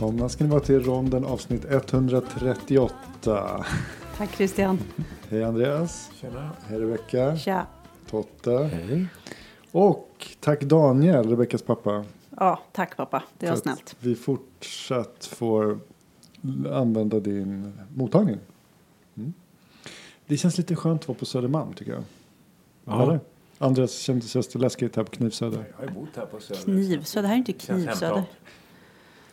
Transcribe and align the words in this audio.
Välkomna 0.00 0.28
ska 0.28 0.44
ni 0.44 0.50
vara 0.50 0.60
till 0.60 0.82
ronden 0.82 1.24
avsnitt 1.24 1.64
138. 1.64 3.64
Tack 4.16 4.36
Christian. 4.36 4.78
Hej 5.28 5.44
Andreas. 5.44 6.10
Tjena. 6.20 6.50
Hej 6.66 6.78
Rebecka. 6.78 7.36
Tja. 7.36 7.66
Totte. 8.10 8.70
Hej. 8.72 9.06
Och 9.72 10.36
tack 10.40 10.62
Daniel, 10.62 11.30
Rebeckas 11.30 11.62
pappa. 11.62 12.04
Ja, 12.36 12.60
tack 12.72 12.96
pappa. 12.96 13.22
Det 13.38 13.50
var 13.50 13.56
snällt. 13.56 13.96
Vi 14.00 14.14
fortsatt 14.14 15.30
får 15.32 15.78
använda 16.72 17.20
din 17.20 17.72
mottagning. 17.94 18.38
Mm. 19.16 19.32
Det 20.26 20.36
känns 20.36 20.58
lite 20.58 20.76
skönt 20.76 21.02
att 21.02 21.08
vara 21.08 21.18
på 21.18 21.26
Södermalm 21.26 21.72
tycker 21.72 21.92
jag. 21.92 22.02
Ja. 22.84 23.02
Eller? 23.02 23.20
Andreas 23.58 23.98
kändes 23.98 24.32
det 24.32 24.58
läskigt 24.58 24.96
här 24.96 25.04
på 25.04 25.10
Knivsöder. 25.10 25.64
Jag 25.80 25.86
har 25.86 25.94
bott 25.94 26.16
här 26.16 26.26
på 26.26 26.40
Söder. 26.40 26.62
Knivsöder, 26.62 27.22
det 27.22 27.28
här 27.28 27.34
är 27.34 27.38
inte 27.38 27.52
Knivsöder. 27.52 28.24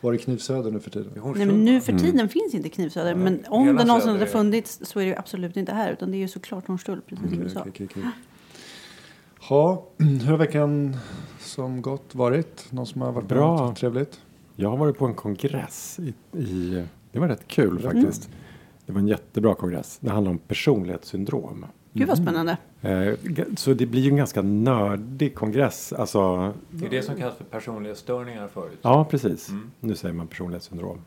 Var 0.00 0.12
är 0.12 0.16
Knivsöder 0.16 0.70
nu 0.70 0.80
för 0.80 0.90
tiden? 0.90 1.12
Nej, 1.36 1.46
men 1.46 1.64
nu 1.64 1.80
för 1.80 1.92
tiden 1.98 2.28
finns 2.28 2.54
inte 2.54 2.68
Knivsöder. 2.68 3.14
Nej, 3.14 3.24
Men 3.24 3.44
om 3.48 3.66
hela 3.66 3.78
det 3.78 3.84
någonsin 3.84 4.10
hade 4.10 4.22
är- 4.22 4.26
funnits 4.26 4.80
så 4.82 5.00
är 5.00 5.04
det 5.04 5.08
ju 5.10 5.16
absolut 5.16 5.56
inte 5.56 5.72
här. 5.72 5.92
Utan 5.92 6.10
det 6.10 6.16
är 6.16 6.18
ju 6.18 6.28
såklart 6.28 6.66
Hornstull, 6.66 7.00
precis 7.00 7.28
som 7.30 7.38
du 7.38 7.44
Okej, 7.70 7.88
sa. 7.94 8.00
Ja, 9.50 9.86
hur 9.98 10.26
har 10.30 10.36
veckan 10.36 10.96
som 11.40 11.82
gått 11.82 12.14
varit? 12.14 12.66
Någon 12.72 12.86
som 12.86 13.00
har 13.00 13.12
varit 13.12 13.28
Bra. 13.28 13.56
något 13.56 13.76
trevligt? 13.76 14.20
Jag 14.56 14.70
har 14.70 14.76
varit 14.76 14.98
på 14.98 15.06
en 15.06 15.14
kongress 15.14 15.98
i, 16.02 16.38
i 16.38 16.84
det 17.12 17.18
var 17.18 17.28
rätt 17.28 17.48
kul 17.48 17.78
faktiskt. 17.78 18.30
Det 18.86 18.92
var 18.92 19.00
en 19.00 19.08
jättebra 19.08 19.54
kongress. 19.54 19.98
Det 20.00 20.10
handlar 20.10 20.30
om 20.30 20.38
personlighetssyndrom. 20.38 21.66
Gud 21.98 22.08
vad 22.08 22.18
spännande. 22.18 22.56
G- 23.22 23.44
så 23.56 23.74
det 23.74 23.86
blir 23.86 24.00
ju 24.02 24.10
en 24.10 24.16
ganska 24.16 24.42
nördig 24.42 25.34
kongress. 25.34 25.92
Alltså, 25.92 26.52
Det 26.70 26.86
är 26.86 26.90
det 26.90 27.02
som 27.02 27.16
kallas 27.16 27.34
för 27.36 27.44
personlighetsstörningar 27.44 28.48
förut. 28.48 28.78
ja, 28.82 29.04
precis. 29.10 29.48
Mm. 29.48 29.70
Nu 29.80 29.94
säger 29.94 30.14
man 30.14 30.26
personlighetssyndrom. 30.26 30.98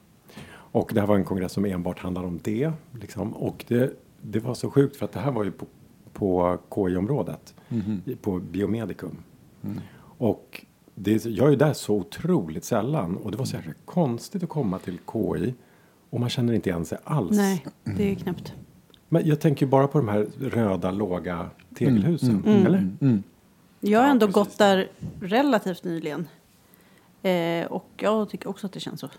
Och 0.73 0.91
det 0.93 0.99
här 0.99 1.07
var 1.07 1.15
en 1.15 1.23
kongress 1.25 1.51
som 1.51 1.65
enbart 1.65 1.99
handlade 1.99 2.27
om 2.27 2.39
det. 2.43 2.71
Liksom. 3.01 3.33
Och 3.33 3.65
det, 3.67 3.93
det 4.21 4.39
var 4.39 4.53
så 4.53 4.71
sjukt 4.71 4.95
för 4.95 5.05
att 5.05 5.11
det 5.11 5.19
här 5.19 5.31
var 5.31 5.43
ju 5.43 5.51
på, 5.51 5.65
på 6.13 6.57
KI-området. 6.75 7.53
i- 8.05 8.15
På 8.15 8.39
Biomedicum. 8.39 9.17
Och 10.17 10.65
det, 10.95 11.25
jag 11.25 11.45
är 11.47 11.51
ju 11.51 11.55
där 11.57 11.73
så 11.73 11.95
otroligt 11.95 12.63
sällan. 12.65 13.17
Och 13.17 13.31
det 13.31 13.37
var 13.37 13.45
så 13.45 13.55
jäkla 13.55 13.73
konstigt 13.85 14.43
att 14.43 14.49
komma 14.49 14.79
till 14.79 14.97
KI. 15.13 15.53
Och 16.09 16.19
man 16.19 16.29
känner 16.29 16.53
inte 16.53 16.69
igen 16.69 16.85
sig 16.85 16.97
alls. 17.03 17.37
Nej, 17.37 17.65
det 17.83 18.11
är 18.11 18.15
knäppt. 18.15 18.53
Men 19.13 19.27
jag 19.27 19.39
tänker 19.39 19.65
ju 19.65 19.69
bara 19.69 19.87
på 19.87 19.97
de 19.97 20.07
här 20.07 20.27
röda 20.39 20.91
låga 20.91 21.49
tegelhusen. 21.77 22.43
Mm. 22.45 22.65
Eller? 22.65 22.77
Mm. 23.01 23.23
Jag 23.79 23.99
har 23.99 24.05
Ja, 24.05 24.11
ändå 24.11 24.25
precis. 24.27 24.35
gått 24.35 24.57
där 24.57 24.89
relativt 25.21 25.83
nyligen. 25.83 26.27
Eh, 27.21 27.65
och 27.71 27.85
jag 27.97 28.29
tycker 28.29 28.49
också 28.49 28.67
att 28.67 28.73
det 28.73 28.79
känns 28.79 28.99
så. 28.99 29.09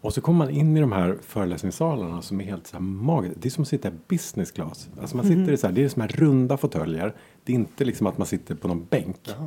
Och 0.00 0.14
så 0.14 0.20
kommer 0.20 0.38
man 0.38 0.50
in 0.50 0.76
i 0.76 0.80
de 0.80 0.92
här 0.92 1.18
föreläsningssalarna 1.22 2.22
som 2.22 2.40
är 2.40 2.44
helt 2.44 2.66
så 2.66 2.76
här 2.76 2.80
magiska. 2.82 3.38
Det 3.40 3.48
är 3.48 3.50
som 3.50 3.62
att 3.62 3.68
sitta 3.68 3.88
i 3.88 3.92
business 4.08 4.50
class. 4.50 4.88
Alltså 5.00 5.16
man 5.16 5.26
sitter 5.26 5.52
i 5.52 5.56
så 5.56 5.66
här, 5.66 5.74
det 5.74 5.84
är 5.84 5.88
som 5.88 6.02
här 6.02 6.08
runda 6.08 6.56
fåtöljer. 6.56 7.14
Det 7.44 7.52
är 7.52 7.54
inte 7.54 7.84
liksom 7.84 8.06
att 8.06 8.18
man 8.18 8.26
sitter 8.26 8.54
på 8.54 8.68
någon 8.68 8.84
bänk. 8.90 9.16
Jaha. 9.22 9.46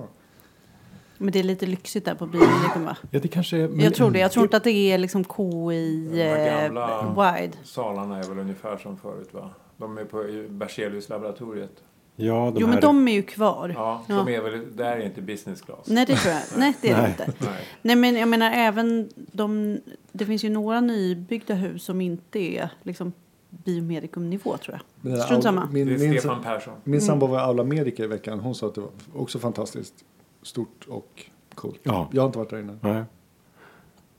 Men 1.18 1.32
det 1.32 1.40
är 1.40 1.44
lite 1.44 1.66
lyxigt 1.66 2.06
där 2.06 2.16
på 2.16 2.26
biomedikum 2.26 2.86
va? 2.86 2.98
Ja, 3.12 3.20
det 3.20 3.28
kanske 3.28 3.58
är, 3.58 3.68
men- 3.68 3.80
Jag 3.80 3.94
tror 3.94 4.12
det. 4.12 4.20
Jag 4.20 4.32
tror 4.32 4.44
inte 4.46 4.58
att 4.58 4.64
det 4.64 4.92
är 4.92 4.98
liksom 4.98 5.24
KI 5.24 6.10
De 6.12 6.22
eh, 6.22 6.46
gamla- 6.68 7.34
wide. 7.42 7.54
Salarna 7.64 8.18
är 8.20 8.24
väl 8.24 8.40
ungefär 8.40 8.78
som 8.78 8.98
förut 8.98 9.30
va? 9.34 9.50
De 9.78 9.98
är 9.98 10.06
på 10.06 10.18
Berzelius-laboratoriet. 10.50 11.84
Ja, 12.16 12.52
de 12.56 12.62
Jo 12.62 12.68
här, 12.68 12.74
men 12.74 12.82
de 12.82 13.08
är 13.08 13.12
ju 13.14 13.22
kvar. 13.24 13.70
Ja, 13.76 14.04
Ja. 14.08 14.16
de 14.16 14.28
är 14.34 14.42
väl, 14.42 14.76
där 14.76 14.92
är 14.98 15.06
inte 15.06 15.22
business 15.22 15.62
class. 15.62 15.88
Nej 15.88 16.06
det 16.06 16.16
tror 16.16 16.34
jag. 16.34 16.42
Nej 16.58 16.74
det 16.82 16.90
är 16.90 17.02
Nej. 17.02 17.10
inte. 17.10 17.34
Nej. 17.46 17.68
Nej 17.82 17.96
men 17.96 18.16
jag 18.16 18.28
menar 18.30 18.52
även 18.52 19.10
de, 19.16 19.78
det 20.12 20.26
finns 20.26 20.44
ju 20.44 20.50
några 20.50 20.82
nybyggda 20.82 21.54
hus 21.54 21.84
som 21.84 22.02
inte 22.02 22.40
är 22.40 22.70
liksom 22.84 23.14
biomedikumnivå 23.50 24.58
tror 24.58 24.80
jag. 25.02 25.20
Strunt 25.24 25.44
samma. 25.44 25.66
Min, 25.72 25.88
Det 25.88 25.94
är 25.94 26.00
min, 26.00 26.20
Stefan 26.20 26.44
Persson. 26.44 26.74
min 26.84 27.02
sambo 27.02 27.26
var 27.28 27.38
i 27.40 27.42
Aula 27.42 27.64
Medica 27.64 28.04
i 28.04 28.08
veckan. 28.08 28.40
Hon 28.40 28.56
sa 28.56 28.68
att 28.68 28.76
det 28.76 28.82
var 28.82 28.90
också 29.16 29.40
fantastiskt 29.40 29.94
stort 30.42 30.86
och 30.88 31.26
coolt. 31.56 31.80
Ja. 31.84 32.10
Jag 32.12 32.22
har 32.22 32.28
inte 32.28 32.38
varit 32.40 32.50
där 32.50 32.60
inne. 32.60 32.78
Nej. 32.82 33.04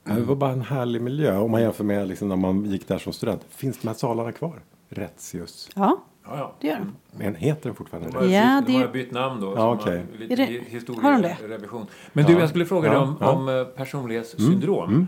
Ja, 0.03 0.13
Det 0.13 0.21
var 0.21 0.35
bara 0.35 0.51
en 0.51 0.61
härlig 0.61 1.01
miljö. 1.01 1.37
Om 1.37 1.51
man 1.51 1.61
jämför 1.61 1.83
med 1.83 2.07
liksom 2.07 2.29
när 2.29 2.35
man 2.35 2.65
gick 2.65 2.87
där 2.87 2.97
som 2.97 3.13
student. 3.13 3.41
Finns 3.49 3.77
de 3.81 3.87
här 3.87 3.95
salarna 3.95 4.31
kvar? 4.31 4.61
Rättsius. 4.89 5.69
Ja, 5.75 5.97
Ja, 6.27 6.37
ja. 6.37 6.53
det 6.61 6.67
gör 6.67 6.77
de. 6.77 6.95
Men 7.19 7.35
heter 7.35 7.63
den 7.69 7.75
fortfarande 7.75 8.19
det? 8.19 8.25
Ja, 8.27 8.57
bytt, 8.61 8.67
de 8.67 8.73
det- 8.73 8.85
har 8.85 8.93
bytt 8.93 9.11
namn 9.11 9.41
då. 9.41 9.53
Ja, 9.55 9.73
okej. 9.73 10.05
Lite 10.19 10.33
Är 10.33 10.37
det- 10.37 10.43
hi- 10.45 11.01
har 11.01 11.11
de 11.11 11.21
det? 11.21 11.27
historierevision. 11.29 11.85
Men 12.13 12.25
Ja. 12.25 12.31
du, 12.33 12.39
jag 12.39 12.49
skulle 12.49 12.65
fråga 12.65 12.89
dig 12.89 12.97
Ja, 12.97 13.03
om, 13.03 13.15
ja. 13.19 13.31
om 13.31 13.49
eh, 13.49 13.63
personlighetssyndrom. 13.63 15.07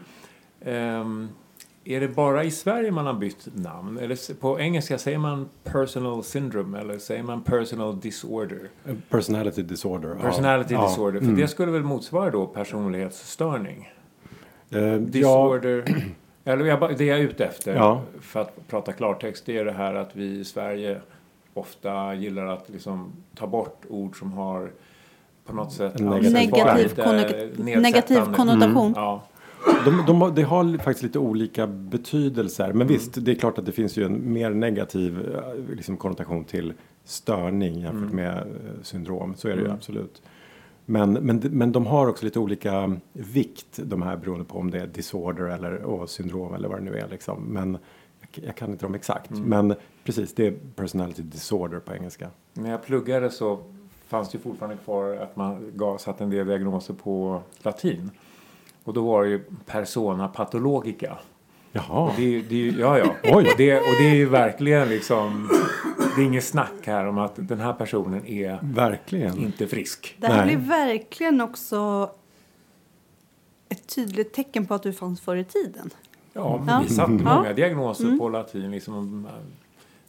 Ehm, 0.61 1.29
är 1.83 1.99
det 1.99 2.07
bara 2.07 2.43
i 2.43 2.51
Sverige 2.51 2.91
man 2.91 3.05
har 3.05 3.13
bytt 3.13 3.47
namn? 3.53 3.97
Eller 3.97 4.33
på 4.39 4.59
engelska 4.59 4.97
säger 4.97 5.17
man 5.17 5.49
personal 5.63 6.23
syndrome 6.23 6.79
eller 6.79 6.97
säger 6.99 7.23
man 7.23 7.41
personal 7.41 7.99
disorder? 7.99 8.69
Personality 9.09 9.61
disorder. 9.61 10.09
ja. 10.09 10.21
Personality 10.29 10.73
Ja. 10.73 10.87
disorder. 10.87 11.19
För 11.19 11.25
Mm. 11.27 11.39
det 11.39 11.47
skulle 11.47 11.71
väl 11.71 11.83
motsvara 11.83 12.31
då 12.31 12.45
personlighetsstörning? 12.47 13.89
Ja, 14.69 14.97
Disorder. 14.97 15.85
Eller 16.47 16.65
jag, 16.65 16.97
det 16.97 17.05
jag 17.05 17.19
är 17.19 17.23
ute 17.23 17.45
efter, 17.45 17.75
Ja. 17.75 18.01
för 18.21 18.41
att 18.41 18.67
prata 18.67 18.91
klartext, 18.93 19.45
det 19.45 19.57
är 19.57 19.65
det 19.65 19.71
här 19.71 19.95
att 19.95 20.15
vi 20.15 20.25
i 20.39 20.43
Sverige 20.45 20.97
ofta 21.53 22.13
gillar 22.13 22.45
att 22.45 22.69
liksom 22.69 23.11
ta 23.35 23.47
bort 23.47 23.81
ord 23.89 24.19
som 24.19 24.31
har 24.33 24.71
på 25.45 25.55
något 25.55 25.71
sätt 25.73 25.99
negativ 25.99 26.33
Negativ, 26.33 27.81
negativ 27.81 28.21
konnotation. 28.35 28.93
Ja. 28.95 29.23
De, 29.85 30.03
de, 30.07 30.21
har- 30.21 30.31
det 30.31 30.41
har 30.41 30.77
faktiskt 30.77 31.03
lite 31.03 31.19
olika 31.19 31.67
betydelser. 31.67 32.65
Mm. 32.65 32.77
Men 32.77 32.87
visst, 32.87 33.25
det 33.25 33.31
är 33.31 33.35
klart 33.35 33.57
att 33.57 33.65
det 33.65 33.71
finns 33.71 33.97
ju 33.97 34.03
en 34.05 34.33
mer 34.33 34.49
negativ 34.49 35.19
eh, 35.35 35.75
liksom, 35.75 35.97
konnotation 35.97 36.43
till 36.43 36.73
störning 37.03 37.79
jämfört 37.79 38.11
Mm. 38.11 38.15
med 38.15 38.37
eh, 38.37 38.43
syndrom. 38.83 39.33
Så 39.37 39.47
är 39.47 39.55
det 39.55 39.61
ju 39.61 39.71
absolut. 39.71 40.21
Men, 40.89 41.13
men, 41.13 41.37
men 41.37 41.71
de 41.71 41.85
har 41.85 42.07
också 42.07 42.25
lite 42.25 42.39
olika 42.39 42.97
vikt, 43.13 43.79
de 43.83 44.01
här 44.01 44.17
beroende 44.17 44.45
på 44.45 44.57
om 44.57 44.71
det 44.71 44.79
är 44.79 44.87
disorder 44.87 45.45
eller 45.45 45.73
och 45.73 46.09
syndrom 46.09 46.53
eller 46.53 46.67
vad 46.69 46.77
det 46.77 46.83
nu 46.83 46.97
är. 46.97 47.07
Liksom. 47.07 47.43
Men 47.43 47.77
jag, 48.19 48.45
jag 48.45 48.55
kan 48.55 48.71
inte 48.71 48.85
dem 48.85 48.95
exakt. 48.95 49.31
Mm. 49.31 49.43
Men 49.43 49.75
precis, 50.03 50.33
det 50.35 50.47
är 50.47 50.53
personality 50.75 51.21
disorder 51.21 51.79
på 51.79 51.93
engelska. 51.93 52.29
När 52.53 52.71
jag 52.71 52.83
pluggade 52.83 53.29
så 53.29 53.59
fanns 54.07 54.29
det 54.29 54.37
fortfarande 54.37 54.77
kvar 54.77 55.15
att 55.15 55.35
man 55.35 55.71
gav, 55.75 55.97
satt 55.97 56.21
en 56.21 56.29
del 56.29 56.47
diagnoser 56.47 56.93
på 56.93 57.41
latin. 57.59 58.11
Och 58.83 58.93
då 58.93 59.05
var 59.05 59.23
det 59.23 59.29
ju 59.29 59.43
persona 59.65 60.27
pathologica. 60.27 61.17
Jaha, 61.77 61.99
Och 62.09 62.13
det, 62.17 62.35
är- 62.37 62.43
det 62.49 62.79
ja, 62.79 62.97
ja. 62.97 63.15
Oj. 63.23 63.31
Och 63.33 63.43
det, 63.57 63.77
och 63.77 63.95
det 63.99 64.07
är 64.09 64.15
ju 64.15 64.25
verkligen 64.29 64.89
liksom, 64.89 65.49
det 66.15 66.21
är 66.21 66.25
inget 66.25 66.43
snack 66.43 66.71
här 66.83 67.05
om 67.07 67.17
att 67.17 67.33
den 67.35 67.59
här 67.59 67.73
personen 67.73 68.25
är 68.27 68.59
verkligen. 68.61 69.37
inte 69.37 69.67
frisk. 69.67 70.15
Det 70.19 70.27
här 70.27 70.45
Nej. 70.45 70.55
blir 70.55 70.67
verkligen 70.67 71.41
också 71.41 72.09
ett 73.69 73.95
tydligt 73.95 74.33
tecken 74.33 74.65
på 74.65 74.73
att 74.73 74.83
du 74.83 74.93
fanns 74.93 75.21
förr 75.21 75.35
i 75.35 75.43
tiden. 75.43 75.89
Ja, 76.33 76.63
Ja. 76.67 76.81
vi 76.87 76.93
satte 76.93 77.11
Mm. 77.11 77.23
många 77.23 77.47
Ja. 77.47 77.53
diagnoser 77.53 78.17
på 78.17 78.29
latin. 78.29 78.71
Liksom, 78.71 79.27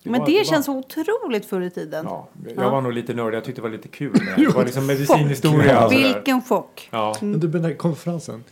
Men 0.03 0.21
var- 0.21 0.27
det 0.27 0.37
var- 0.37 0.45
känns 0.45 0.67
så 0.67 0.77
otroligt 0.79 1.47
förr 1.47 1.61
i 1.61 1.71
tiden. 1.71 2.05
Ja, 2.09 2.29
jag 2.57 2.65
Ja. 2.65 2.71
var 2.71 2.81
nog 2.81 2.93
lite 2.93 3.15
nördig. 3.15 3.37
Jag 3.37 3.45
tyckte 3.45 3.61
det 3.61 3.69
var 3.69 3.77
lite 3.77 3.89
kul. 3.89 4.13
med 4.13 4.21
det. 4.37 4.43
Det 4.45 4.55
var 4.55 4.65
liksom 4.65 4.87
medicinhistoria. 4.87 5.89
Vilken 5.89 6.43
chock. 6.43 6.89
Ja. 6.93 7.15
Men 7.21 7.41
du, 7.41 7.49
den 7.49 7.65
här 7.65 7.75
konferensen. 7.75 8.45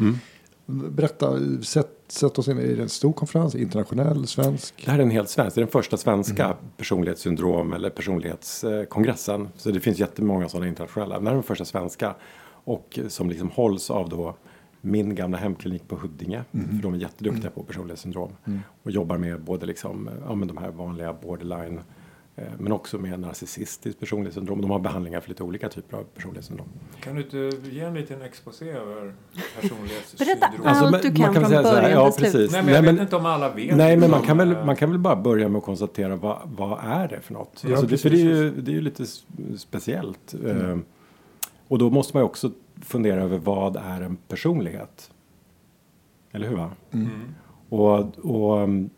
Berätta, 0.66 1.38
sätt, 1.62 1.88
sätt 2.08 2.38
oss 2.38 2.48
in. 2.48 2.58
Är 2.58 2.76
det 2.76 2.82
en 2.82 2.88
stor 2.88 3.12
konferens? 3.12 3.54
Internationell? 3.54 4.26
Svensk? 4.26 4.82
Det 4.84 4.90
här 4.90 4.98
är 4.98 5.02
en 5.02 5.10
helt 5.10 5.28
svensk, 5.28 5.54
det 5.54 5.58
är 5.58 5.62
den 5.62 5.72
första 5.72 5.96
svenska 5.96 6.44
Mm. 6.44 6.56
personlighetssyndrom 6.76 7.72
eller 7.72 7.90
personlighetskongressen. 7.90 9.48
Så 9.56 9.70
det 9.70 9.80
finns 9.80 9.98
jättemånga 9.98 10.48
sådana 10.48 10.68
internationella. 10.68 11.14
Men 11.14 11.24
det 11.24 11.30
här 11.30 11.34
är 11.34 11.36
den 11.36 11.42
första 11.42 11.64
svenska. 11.64 12.14
Och 12.64 12.98
som 13.08 13.28
liksom 13.28 13.50
hålls 13.50 13.90
av 13.90 14.08
då 14.08 14.36
min 14.80 15.14
gamla 15.14 15.38
hemklinik 15.38 15.88
på 15.88 15.96
Huddinge. 15.96 16.44
Mm. 16.52 16.68
För 16.68 16.82
de 16.82 16.94
är 16.94 16.98
jätteduktiga 16.98 17.50
på 17.50 17.62
personlighetssyndrom. 17.62 18.30
Och 18.82 18.90
jobbar 18.90 19.18
med 19.18 19.40
både 19.40 19.66
liksom, 19.66 20.10
ja, 20.28 20.34
men 20.34 20.48
de 20.48 20.56
här 20.56 20.70
vanliga 20.70 21.12
borderline. 21.12 21.80
Eh, 22.36 22.44
Men 22.58 22.72
också 22.72 22.98
med 22.98 23.20
narcissistiskt 23.20 24.00
personlighetssyndrom. 24.00 24.60
De 24.60 24.70
har 24.70 24.78
behandlingar 24.78 25.20
för 25.20 25.28
lite 25.28 25.42
olika 25.42 25.68
typer 25.68 25.96
av 25.96 26.02
personlighetssyndrom. 26.02 26.68
Kan 27.00 27.14
du 27.14 27.22
inte 27.22 27.68
ge 27.70 27.80
en 27.80 27.94
liten 27.94 28.22
exposé 28.22 28.70
över 28.70 29.14
personlighetssyndrom? 29.60 30.38
Berätta 30.38 30.68
allt 30.68 30.90
men 30.90 31.14
du 31.14 31.22
man 31.22 31.34
kan 31.34 31.34
från 31.34 31.48
säga 31.50 31.62
så 31.62 31.68
här, 31.68 31.82
början 31.82 31.90
ja, 31.90 32.10
till 32.10 32.20
slut. 32.20 32.32
precis. 32.32 32.52
Nej, 32.52 32.62
men 32.62 32.74
jag 32.74 32.82
vet 32.82 33.00
inte 33.00 33.16
om 33.16 33.26
alla 33.26 33.54
vet. 33.54 33.76
Nej, 33.76 33.96
men 33.96 34.10
man 34.10 34.22
kan, 34.22 34.36
väl, 34.36 34.64
man 34.64 34.76
kan 34.76 34.90
väl 34.90 34.98
bara 34.98 35.16
börja 35.16 35.48
med 35.48 35.58
att 35.58 35.64
konstatera 35.64 36.16
vad, 36.16 36.38
vad 36.44 36.78
är 36.84 37.08
det 37.08 37.20
för 37.20 37.34
något? 37.34 37.64
Ja, 37.66 37.70
alltså 37.70 37.86
det, 37.86 37.98
för 37.98 38.10
det, 38.10 38.16
är 38.16 38.24
ju, 38.24 38.50
det 38.50 38.70
är 38.70 38.74
ju 38.74 38.80
lite 38.80 39.04
speciellt. 39.56 40.34
Eh, 40.46 40.78
och 41.68 41.78
då 41.78 41.90
måste 41.90 42.16
man 42.16 42.20
ju 42.20 42.26
också 42.26 42.50
fundera 42.82 43.22
över 43.22 43.38
vad 43.38 43.76
är 43.76 44.00
en 44.00 44.16
personlighet? 44.16 45.10
Eller 46.32 46.48
hur? 46.48 46.56
Va? 46.56 46.70
Mm. 46.92 47.10
Och, 47.68 48.18
och, 48.18 48.62
um, 48.62 48.90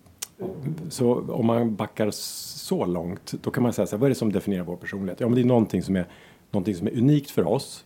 så 0.89 1.33
om 1.33 1.47
man 1.47 1.75
backar 1.77 2.11
så 2.11 2.87
långt, 2.87 3.35
då 3.43 3.51
kan 3.51 3.63
man 3.63 3.73
säga 3.73 3.87
så 3.87 3.97
här, 3.97 4.01
vad 4.01 4.07
är 4.07 4.09
det 4.09 4.19
som 4.19 4.33
definierar 4.33 4.65
vår 4.65 4.77
personlighet? 4.77 5.21
Ja, 5.21 5.29
men 5.29 5.35
det 5.35 5.41
är 5.41 5.45
någonting 5.45 5.83
som 5.83 5.97
är, 5.97 6.07
någonting 6.51 6.75
som 6.75 6.87
är 6.87 6.99
unikt 6.99 7.31
för 7.31 7.47
oss 7.47 7.85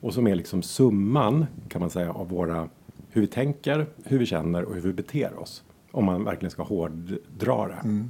och 0.00 0.14
som 0.14 0.26
är 0.26 0.34
liksom 0.34 0.62
summan, 0.62 1.46
kan 1.68 1.80
man 1.80 1.90
säga, 1.90 2.12
av 2.12 2.28
våra 2.28 2.68
hur 3.10 3.20
vi 3.20 3.26
tänker, 3.26 3.86
hur 4.04 4.18
vi 4.18 4.26
känner 4.26 4.62
och 4.64 4.74
hur 4.74 4.80
vi 4.80 4.92
beter 4.92 5.38
oss. 5.38 5.64
Om 5.90 6.04
man 6.04 6.24
verkligen 6.24 6.50
ska 6.50 6.62
hårddra 6.62 7.68
det. 7.68 8.04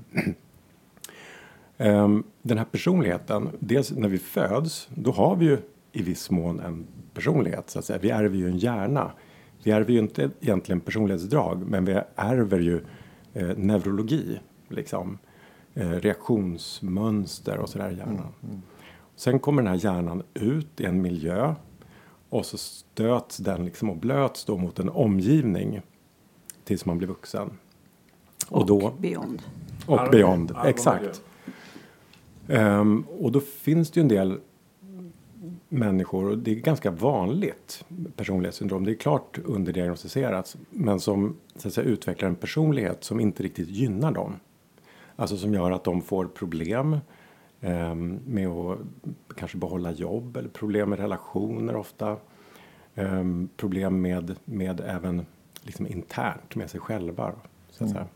Ehm, 1.79 2.25
Den 2.43 2.58
här 2.58 2.64
personligheten, 2.64 3.49
dels 3.58 3.91
när 3.93 4.08
vi 4.08 4.19
föds, 4.19 4.88
då 4.94 5.11
har 5.11 5.37
vi 5.37 5.44
ju 5.44 5.58
i 5.93 6.02
viss 6.02 6.31
mån 6.31 6.61
en 6.61 6.87
personlighet. 7.14 7.70
Så 7.70 7.79
att 7.79 7.85
säga. 7.85 7.99
Vi 7.99 8.11
ärver 8.11 8.37
ju 8.37 8.49
en 8.49 8.58
hjärna. 8.58 9.11
Vi 9.62 9.70
ärver 9.70 9.93
ju 9.93 9.99
inte 9.99 10.31
egentligen 10.41 10.81
personlighetsdrag, 10.81 11.62
men 11.67 11.85
vi 11.85 12.00
ärver 12.17 12.61
ju 12.61 12.81
eh, 13.35 13.57
neurologi, 13.57 14.41
liksom. 14.69 15.19
Eh, 15.75 15.91
reaktionsmönster 15.91 17.59
och 17.59 17.69
sådär 17.69 17.91
i 17.91 17.97
hjärnan. 17.97 18.33
Sen 19.17 19.39
kommer 19.39 19.63
den 19.63 19.73
här 19.73 19.85
hjärnan 19.85 20.23
ut 20.35 20.81
i 20.81 20.85
en 20.85 21.03
miljö 21.03 21.55
och 22.29 22.47
så 22.47 22.59
stöts 22.59 23.37
den 23.37 23.65
liksom 23.65 23.91
och 23.91 23.97
blöts 23.97 24.45
då 24.45 24.57
mot 24.57 24.79
en 24.79 24.89
omgivning 24.89 25.81
tills 26.65 26.85
man 26.87 26.99
blir 26.99 27.09
vuxen. 27.09 27.51
Och, 28.49 28.67
då, 28.67 28.93
Beyond. 28.99 29.43
och 29.87 30.11
beyond, 30.11 30.51
och 30.51 30.67
exakt. 30.67 31.23
Ehm, 32.49 33.05
och 33.21 33.33
då 33.33 33.41
finns 33.41 33.91
det 33.91 34.01
ju 34.01 34.03
en 34.03 34.09
del 34.09 34.41
människor, 35.69 36.31
och 36.31 36.39
det 36.39 36.51
är 36.51 36.55
ganska 36.55 36.91
vanligt 36.91 37.85
personlighetssyndrom, 38.17 38.85
det 38.85 38.93
är 38.93 38.95
klart 38.95 39.39
underdiagnostiserat, 39.45 40.57
men 40.71 41.01
som 41.01 41.37
så 41.57 41.69
att 41.69 41.75
säga, 41.75 41.87
utvecklar 41.89 42.29
en 42.29 42.35
personlighet 42.35 43.05
som 43.05 43.21
inte 43.21 43.43
riktigt 43.43 43.69
gynnar 43.69 44.13
dem. 44.13 44.37
Alltså 45.17 45.37
som 45.37 45.55
gör 45.55 45.71
att 45.71 45.85
de 45.85 46.03
får 46.03 46.27
problem 46.27 46.99
ehm, 47.61 48.19
med 48.27 48.49
att 48.49 48.79
kanske 49.37 49.59
behålla 49.59 49.93
jobb 49.93 50.37
eller 50.37 50.49
problem 50.49 50.91
med 50.91 50.99
relationer 50.99 51.77
ofta. 51.77 52.17
Ehm, 52.95 53.49
problem 53.57 54.01
med, 54.01 54.37
med 54.45 54.81
även 54.81 55.27
liksom 55.63 55.87
internt 55.87 56.55
med 56.55 56.71
sig 56.71 56.81
själva. 56.81 57.33
Så 57.71 57.85
att 57.85 57.91
säga. 57.91 58.07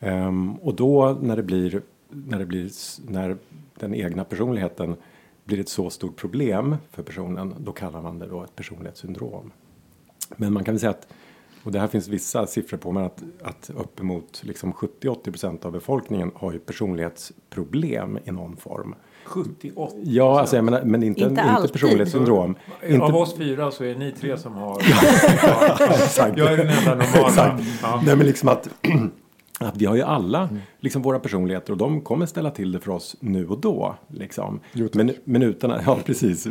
Ehm, 0.00 0.54
och 0.54 0.74
då 0.74 1.18
när 1.22 1.36
det 1.36 1.42
blir, 1.42 1.82
när 2.08 2.38
det 2.38 2.46
blir, 2.46 2.70
när 3.10 3.36
den 3.74 3.94
egna 3.94 4.24
personligheten 4.24 4.96
blir 5.44 5.60
ett 5.60 5.68
så 5.68 5.90
stort 5.90 6.16
problem 6.16 6.76
för 6.90 7.02
personen, 7.02 7.54
då 7.58 7.72
kallar 7.72 8.02
man 8.02 8.18
det 8.18 8.26
då 8.26 8.42
ett 8.44 8.56
personlighetssyndrom. 8.56 9.52
Men 10.36 10.52
man 10.52 10.64
kan 10.64 10.74
väl 10.74 10.80
säga 10.80 10.90
att, 10.90 11.06
och 11.64 11.72
det 11.72 11.80
här 11.80 11.86
finns 11.88 12.08
vissa 12.08 12.46
siffror 12.46 12.78
på, 12.78 12.92
men 12.92 13.04
att, 13.04 13.22
att 13.42 13.70
uppemot 13.76 14.42
liksom 14.44 14.72
70-80% 14.72 15.66
av 15.66 15.72
befolkningen 15.72 16.30
har 16.34 16.52
ju 16.52 16.58
personlighetsproblem 16.58 18.18
i 18.24 18.30
någon 18.30 18.56
form. 18.56 18.94
70-80 19.26 20.00
Ja, 20.02 20.40
alltså 20.40 20.56
jag 20.56 20.64
menar, 20.64 20.82
men 20.82 21.02
inte, 21.02 21.20
Inte 21.20 21.30
inte, 21.30 21.42
alltid. 21.42 21.72
personlighetssyndrom. 21.72 22.54
Inte, 22.86 23.04
Av 23.04 23.16
oss 23.16 23.36
fyra 23.36 23.70
så 23.70 23.84
är 23.84 23.94
ni 23.94 24.12
tre 24.12 24.38
som 24.38 24.52
har... 24.52 24.80
Exakt. 25.80 26.38
Jag 26.38 26.52
är 26.52 26.56
den 26.56 26.68
enda 26.68 26.94
normala. 26.94 27.28
Exakt. 27.28 27.62
Ja. 27.82 28.02
Nej 28.06 28.16
men 28.16 28.26
liksom 28.26 28.48
att, 28.48 28.68
att 29.60 29.76
vi 29.76 29.86
har 29.86 29.96
ju 29.96 30.02
alla 30.02 30.48
liksom 30.80 31.02
våra 31.02 31.18
personligheter 31.18 31.72
och 31.72 31.78
de 31.78 32.00
kommer 32.00 32.26
ställa 32.26 32.50
till 32.50 32.72
det 32.72 32.80
för 32.80 32.90
oss 32.90 33.16
nu 33.20 33.48
och 33.48 33.60
då. 33.60 33.96
Liksom. 34.08 34.60
Jo, 34.72 34.88
men, 34.92 35.12
men 35.24 35.42
utan 35.42 35.70
att, 35.70 35.82
ja 35.86 35.98
precis. 36.04 36.48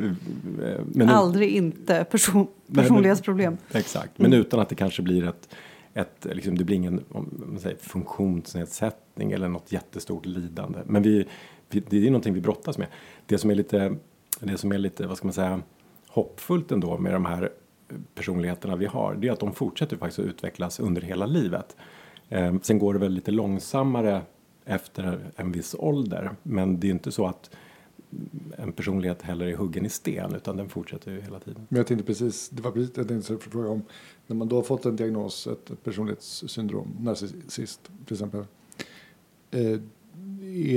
Men, 0.86 1.10
Aldrig 1.10 1.50
inte 1.50 2.04
person, 2.04 2.48
personlighetsproblem. 2.74 3.58
Exakt, 3.72 4.20
men 4.20 4.34
utan 4.34 4.60
att 4.60 4.70
det 4.70 4.76
kanske 4.76 5.02
blir 5.02 5.28
ett, 5.28 5.50
ett 5.94 6.28
liksom, 6.32 6.58
det 6.58 6.64
blir 6.64 6.76
ingen 6.76 7.04
om 7.12 7.46
man 7.52 7.60
säger, 7.60 7.78
funktionsnedsättning 7.78 9.32
eller 9.32 9.48
något 9.48 9.72
jättestort 9.72 10.26
lidande. 10.26 10.80
Men 10.86 11.04
vi, 11.04 11.26
vi, 11.70 11.84
det 11.90 11.98
är 11.98 12.06
någonting 12.06 12.34
vi 12.34 12.42
brottas 12.42 12.78
med. 12.78 12.88
Det 13.26 13.38
som 13.38 13.50
är 13.50 13.56
lite, 13.56 13.96
det 14.40 14.58
som 14.58 14.72
är 14.72 14.78
lite, 14.78 15.08
vad 15.08 15.18
ska 15.18 15.28
man 15.28 15.34
säga, 15.34 15.62
hoppfullt 16.08 16.72
ändå 16.72 16.98
med 16.98 17.14
de 17.14 17.26
här 17.26 17.50
personligheterna 18.16 18.76
vi 18.76 18.86
har, 18.86 19.16
det 19.16 19.28
är 19.28 19.32
att 19.32 19.40
de 19.40 19.54
fortsätter 19.54 19.98
faktiskt 19.98 20.20
att 20.20 20.26
utvecklas 20.26 20.80
under 20.80 21.02
hela 21.02 21.26
livet. 21.26 21.76
Ehm, 22.34 22.60
sen 22.64 22.80
går 22.80 22.94
det 22.94 23.00
väl 23.00 23.12
lite 23.12 23.32
långsammare 23.32 24.22
efter 24.66 25.32
en 25.36 25.52
viss 25.52 25.76
ålder, 25.80 26.32
men 26.44 26.80
det 26.80 26.88
är 26.88 26.92
inte 26.92 27.12
så 27.12 27.26
att 27.28 27.50
en 28.58 28.72
personlighet 28.72 29.22
heller 29.22 29.46
är 29.46 29.56
huggen 29.56 29.86
i 29.86 29.90
sten, 29.90 30.36
utan 30.36 30.58
den 30.58 30.70
fortsätter 30.70 31.12
ju 31.12 31.22
hela 31.22 31.40
tiden. 31.40 31.66
Men 31.70 31.78
jag 31.78 31.88
tänkte 31.88 32.06
precis, 32.06 32.50
det 32.50 32.62
var 32.62 32.72
precis 32.72 32.98
jag 32.98 33.08
tänkte 33.08 33.38
fråga 33.38 33.70
om. 33.70 33.82
När 34.28 34.36
man 34.36 34.48
då 34.48 34.56
har 34.56 34.64
fått 34.64 34.86
en 34.86 34.96
diagnos, 34.96 35.48
ett, 35.48 35.84
personlighetssyndrom, 35.84 36.88
narcissist 37.00 37.92
till 38.06 38.14
exempel. 38.16 38.46
Eh, 39.52 39.80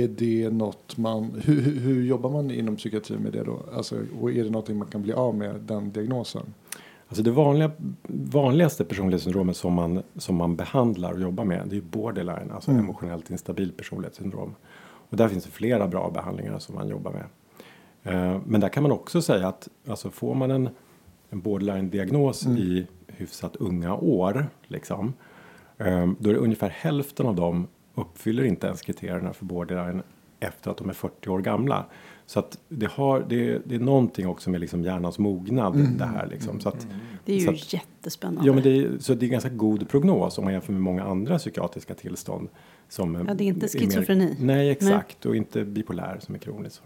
är 0.01 0.07
det 0.07 0.49
något 0.49 0.97
man, 0.97 1.41
hur, 1.45 1.61
hur- 1.61 1.79
hur 1.79 2.03
jobbar 2.03 2.29
man 2.29 2.51
inom 2.51 2.75
psykiatrin 2.75 3.19
med 3.19 3.33
det 3.33 3.43
då? 3.43 3.59
Alltså, 3.73 3.95
och 4.21 4.31
är 4.31 4.43
det 4.43 4.49
någonting 4.49 4.77
man 4.77 4.87
kan 4.87 5.01
bli 5.01 5.13
av 5.13 5.35
med, 5.35 5.61
den 5.61 5.91
diagnosen? 5.91 6.53
Alltså 7.09 7.23
det 7.23 7.31
vanliga, 7.31 7.71
vanligaste 8.07 8.85
personlighetssyndromet 8.85 9.57
som 9.57 9.73
man, 9.73 10.03
som 10.15 10.35
man 10.35 10.55
behandlar 10.55 11.11
och 11.13 11.19
jobbar 11.21 11.43
med 11.45 11.67
det 11.67 11.77
är 11.77 11.81
borderline, 11.81 12.51
alltså 12.51 12.71
Mm. 12.71 12.83
emotionellt 12.83 13.29
instabil 13.29 13.71
personlighetssyndrom. 13.71 14.55
Och 15.09 15.17
där 15.17 15.27
finns 15.27 15.43
det 15.43 15.51
flera 15.51 15.87
bra 15.87 16.09
behandlingar 16.09 16.59
som 16.59 16.75
man 16.75 16.87
jobbar 16.87 17.11
med. 17.11 17.25
Eh, 18.03 18.41
men 18.45 18.61
där 18.61 18.69
kan 18.69 18.83
man 18.83 18.91
också 18.91 19.21
säga 19.21 19.47
att 19.47 19.67
alltså 19.87 20.09
får 20.09 20.35
man 20.35 20.51
en, 20.51 20.69
en 21.29 21.41
borderline-diagnos 21.41 22.45
Mm. 22.45 22.57
i 22.57 22.87
hyfsat 23.07 23.55
unga 23.55 23.95
år, 23.95 24.47
liksom, 24.67 25.13
eh, 25.77 26.07
då 26.19 26.29
är 26.29 26.33
det 26.33 26.39
ungefär 26.39 26.69
hälften 26.69 27.25
av 27.25 27.35
dem 27.35 27.67
uppfyller 27.95 28.43
inte 28.43 28.67
ens 28.67 28.81
kriterierna 28.81 29.33
för 29.33 29.45
borderline 29.45 30.01
efter 30.39 30.71
att 30.71 30.77
de 30.77 30.89
är 30.89 30.93
40 30.93 31.29
år 31.29 31.39
gamla. 31.39 31.85
Så 32.29 32.39
att 32.39 32.57
det, 32.69 32.91
har, 32.91 33.25
det, 33.29 33.61
det 33.65 33.75
är 33.75 33.79
någonting 33.79 34.27
också 34.27 34.49
med 34.49 34.61
liksom 34.61 34.81
hjärnans 34.83 35.19
mognad 35.19 35.75
Mm. 35.75 35.97
det 35.97 36.05
här. 36.05 36.27
Liksom. 36.27 36.59
Så 36.59 36.69
att, 36.69 36.87
Det 37.25 37.33
är 37.33 37.37
ju 37.39 37.45
Så 37.45 37.51
att- 37.51 37.73
jättespännande. 37.73 38.47
Ja, 38.47 38.53
men 38.53 38.63
det 38.63 38.69
är, 38.77 38.91
så 38.99 39.13
det 39.13 39.25
är 39.25 39.29
ganska 39.29 39.49
god 39.49 39.89
prognos 39.89 40.37
om 40.37 40.43
man 40.43 40.53
jämför 40.53 40.73
med 40.73 40.81
många 40.81 41.03
andra 41.03 41.37
psykiatriska 41.37 41.93
tillstånd. 41.93 42.49
Som 42.89 43.15
Ja, 43.27 43.33
det 43.33 43.43
är 43.43 43.45
inte 43.47 43.59
mer- 43.73 43.79
schizofreni. 43.79 44.35
nej, 44.39 44.69
exakt. 44.69 45.25
Och 45.25 45.35
inte 45.35 45.63
bipolär 45.65 46.17
som 46.21 46.35
är 46.35 46.39
kroniskt. 46.39 46.81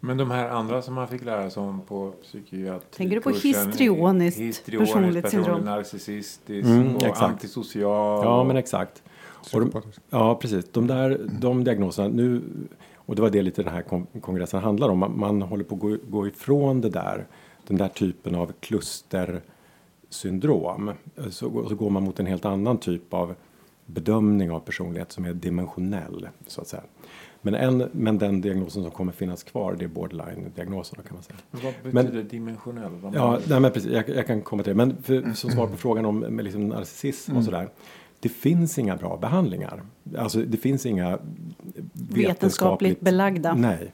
Men 0.00 0.16
de 0.16 0.30
här 0.30 0.48
andra 0.48 0.82
som 0.82 0.94
man 0.94 1.08
fick 1.08 1.24
lära 1.24 1.50
sig 1.50 1.62
om 1.62 1.80
på 1.80 2.12
psykiatri 2.22 2.86
Tänker 2.96 3.16
du 3.16 3.22
på 3.22 3.30
histrioniskt 3.30 4.66
personlighetssyndrom? 4.66 5.44
personlig 5.44 5.64
narcissistisk 5.64 6.68
Mm, 6.68 6.96
och 6.96 7.02
exakt. 7.02 7.22
antisocial. 7.32 8.24
Ja, 8.24 8.44
men 8.44 8.56
exakt. 8.56 9.02
Och 9.54 9.60
de, 9.60 9.82
ja, 10.10 10.34
precis. 10.34 10.64
De 10.72 10.86
där 10.86 11.20
de 11.40 11.64
diagnoserna 11.64 12.08
nu, 12.08 12.42
och 13.06 13.16
det 13.16 13.22
var 13.22 13.30
det 13.30 13.42
lite 13.42 13.62
den 13.62 13.72
här 13.72 13.82
kon- 13.82 14.06
kongressen 14.20 14.60
handlar 14.60 14.88
om. 14.88 14.98
Man, 14.98 15.18
man 15.18 15.42
håller 15.42 15.64
på 15.64 15.74
att 15.74 15.80
gå, 15.80 15.96
gå 16.08 16.26
ifrån 16.28 16.80
det 16.80 16.88
där, 16.90 17.26
den 17.66 17.76
där 17.76 17.88
typen 17.88 18.34
av 18.34 18.52
klustersyndrom. 18.60 20.90
Så, 21.30 21.68
så 21.68 21.74
går 21.74 21.90
man 21.90 22.02
mot 22.02 22.20
en 22.20 22.26
helt 22.26 22.44
annan 22.44 22.78
typ 22.78 23.14
av 23.14 23.34
bedömning 23.86 24.50
av 24.50 24.60
personlighet 24.60 25.12
som 25.12 25.24
är 25.24 25.32
dimensionell, 25.32 26.28
så 26.46 26.60
att 26.60 26.66
säga. 26.68 26.82
Men, 27.42 27.54
en, 27.54 27.88
men 27.92 28.18
den 28.18 28.40
diagnosen 28.40 28.82
som 28.82 28.90
kommer 28.90 29.12
finnas 29.12 29.42
kvar, 29.42 29.76
det 29.78 29.84
är 29.84 29.88
borderline-diagnosen 29.88 30.98
kan 31.06 31.14
man 31.14 31.22
säga. 31.22 31.36
Men 31.50 31.60
Vad 31.62 31.74
Men- 31.94 32.04
betyder 32.06 32.22
dimensionell? 32.22 32.90
Vad 33.02 33.14
Ja, 33.14 33.38
nej, 33.48 33.60
men 33.60 33.72
precis, 33.72 33.90
jag, 33.92 34.08
jag 34.08 34.26
kan 34.26 34.42
komma 34.42 34.62
till 34.62 34.70
det. 34.70 34.76
Men 34.86 35.02
för, 35.02 35.32
som 35.34 35.50
svar 35.50 35.66
på 35.66 35.76
frågan 35.76 36.06
om 36.06 36.18
med 36.18 36.44
liksom 36.44 36.68
narcissism 36.68 37.36
och 37.36 37.44
sådär. 37.44 37.68
Det 38.24 38.28
finns 38.30 38.78
inga 38.78 38.96
bra 38.96 39.16
behandlingar. 39.16 39.82
Alltså 40.18 40.38
det 40.38 40.56
finns 40.56 40.86
inga 40.86 41.18
Vetenskapligt 41.92 43.00
belagda. 43.00 43.54
Nej. 43.54 43.92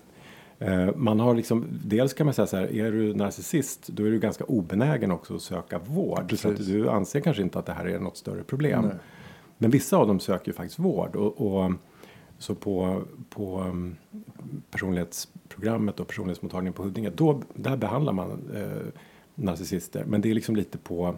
Eh, 0.58 0.88
Man 0.96 1.20
har 1.20 1.34
liksom, 1.34 1.66
dels 1.84 2.14
kan 2.14 2.26
man 2.26 2.34
säga 2.34 2.46
så 2.46 2.56
här, 2.56 2.72
är 2.72 2.92
du 2.92 3.14
narcissist 3.14 3.88
då 3.88 4.04
är 4.04 4.10
du 4.10 4.18
ganska 4.18 4.44
obenägen 4.44 5.10
också 5.10 5.34
att 5.34 5.42
söka 5.42 5.78
vård. 5.78 6.38
Så 6.38 6.48
att 6.48 6.56
Precis. 6.56 6.66
du 6.66 6.90
anser 6.90 7.20
kanske 7.20 7.42
inte 7.42 7.58
att 7.58 7.66
det 7.66 7.72
här 7.72 7.84
är 7.84 7.98
något 7.98 8.16
större 8.16 8.42
problem. 8.42 8.84
Nej. 8.84 8.94
Men 9.58 9.70
vissa 9.70 9.96
av 9.96 10.06
dem 10.06 10.20
söker 10.20 10.46
ju 10.46 10.52
faktiskt 10.52 10.78
vård. 10.78 11.16
Och, 11.16 11.64
och 11.64 11.72
så 12.38 12.54
på, 12.54 13.02
på 13.30 13.60
um, 13.60 13.96
personlighetsprogrammet 14.70 16.00
och 16.00 16.06
personlighetsmottagningen 16.06 16.72
på 16.72 16.82
Huddinge, 16.82 17.10
då, 17.10 17.42
där 17.54 17.76
behandlar 17.76 18.12
man 18.12 18.30
eh, 18.54 19.02
narcissister. 19.34 20.04
Men 20.04 20.20
det 20.20 20.30
är 20.30 20.34
liksom 20.34 20.56
lite 20.56 20.78
på 20.78 21.16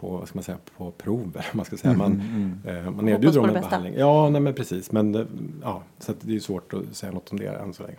på, 0.00 0.26
ska 0.26 0.36
man 0.36 0.44
säga, 0.44 0.58
på 0.76 0.90
prover. 0.90 1.46
Man, 1.52 1.64
ska 1.64 1.76
säga. 1.76 1.96
man, 1.96 2.22
eh, 2.66 2.90
man 2.90 3.08
erbjuder 3.08 3.36
dem 3.36 3.48
en 3.48 3.54
bästa. 3.54 3.68
behandling. 3.68 3.94
Ja, 3.98 4.30
nej, 4.30 4.40
men 4.40 4.54
precis. 4.54 4.92
Men 4.92 5.14
eh, 5.14 5.26
ja, 5.62 5.82
så 5.98 6.12
att 6.12 6.20
det 6.20 6.36
är 6.36 6.40
svårt 6.40 6.74
att 6.74 6.96
säga 6.96 7.12
något 7.12 7.30
om 7.30 7.38
det 7.38 7.46
än 7.46 7.74
så 7.74 7.82
länge. 7.82 7.96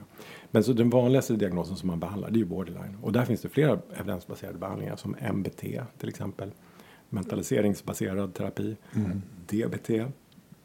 Men 0.51 0.63
så 0.63 0.74
den 0.74 0.89
vanligaste 0.89 1.34
diagnosen 1.34 1.75
som 1.75 1.88
man 1.88 2.00
behandlar 2.00 2.29
det 2.29 2.36
är 2.38 2.39
ju 2.39 2.46
borderline. 2.46 2.98
Och 3.01 3.12
där 3.12 3.25
finns 3.25 3.41
det 3.41 3.50
flera 3.50 3.79
evidensbaserade 3.96 4.58
behandlingar 4.58 4.96
som 4.96 5.15
MBT 5.34 5.62
till 5.98 6.10
exempel. 6.10 6.51
Mentaliseringsbaserad 7.10 8.34
terapi. 8.34 8.75
DBT, 9.48 9.89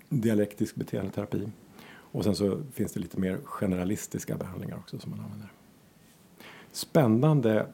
dialektisk 0.08 0.74
beteendeterapi. 0.74 1.48
Och 1.86 2.24
sen 2.24 2.34
så 2.34 2.58
finns 2.72 2.92
det 2.92 3.00
lite 3.00 3.20
mer 3.20 3.38
generalistiska 3.44 4.36
behandlingar 4.36 4.76
också 4.76 4.98
som 4.98 5.10
man 5.10 5.20
använder. 5.20 5.48
Spännande 6.72 7.66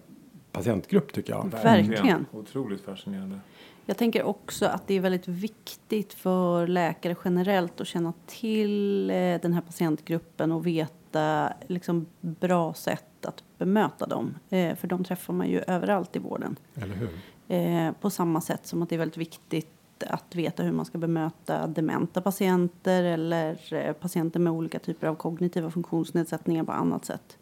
patientgrupp 0.53 1.13
tycker 1.13 1.33
jag. 1.33 1.51
Verkligen. 1.63 2.27
Otroligt 2.33 2.81
fascinerande. 2.81 3.41
Jag 3.87 3.97
tänker 3.97 4.23
också 4.23 4.67
att 4.67 4.87
det 4.87 4.95
är 4.95 5.01
väldigt 5.01 5.29
viktigt 5.29 6.13
för 6.13 6.67
läkare 6.67 7.17
generellt 7.25 7.81
att 7.81 7.87
känna 7.87 8.13
till 8.27 9.11
eh, 9.11 9.15
den 9.15 9.53
här 9.53 9.61
patientgruppen 9.61 10.53
och 10.53 10.67
veta 10.67 11.53
liksom, 11.67 12.07
bra 12.21 12.75
sätt 12.75 13.27
att 13.27 13.45
bemöta 13.59 14.07
dem. 14.07 14.35
Eh, 14.51 14.75
För 14.77 14.87
de 14.89 15.05
träffar 15.05 15.35
man 15.35 15.49
ju 15.49 15.61
överallt 15.67 16.17
i 16.17 16.19
vården. 16.19 16.57
Eller 16.75 16.95
hur? 16.95 17.11
Eh, 17.49 17.93
på 18.01 18.11
samma 18.11 18.41
sätt 18.41 18.67
som 18.67 18.83
att 18.83 18.89
det 18.89 18.97
är 18.97 18.99
väldigt 18.99 19.17
viktigt 19.17 19.69
att 20.07 20.35
veta 20.35 20.63
hur 20.63 20.73
man 20.73 20.85
ska 20.85 20.99
bemöta 20.99 21.67
dementa 21.67 22.21
patienter 22.21 23.05
eller 23.05 23.93
patienter 23.93 24.41
med 24.41 24.53
olika 24.53 24.79
typer 24.79 25.07
av 25.07 25.15
kognitiva 25.15 25.71
funktionsnedsättningar 25.71 26.65
på 26.65 26.73
annat 26.73 27.05
sätt. 27.05 27.39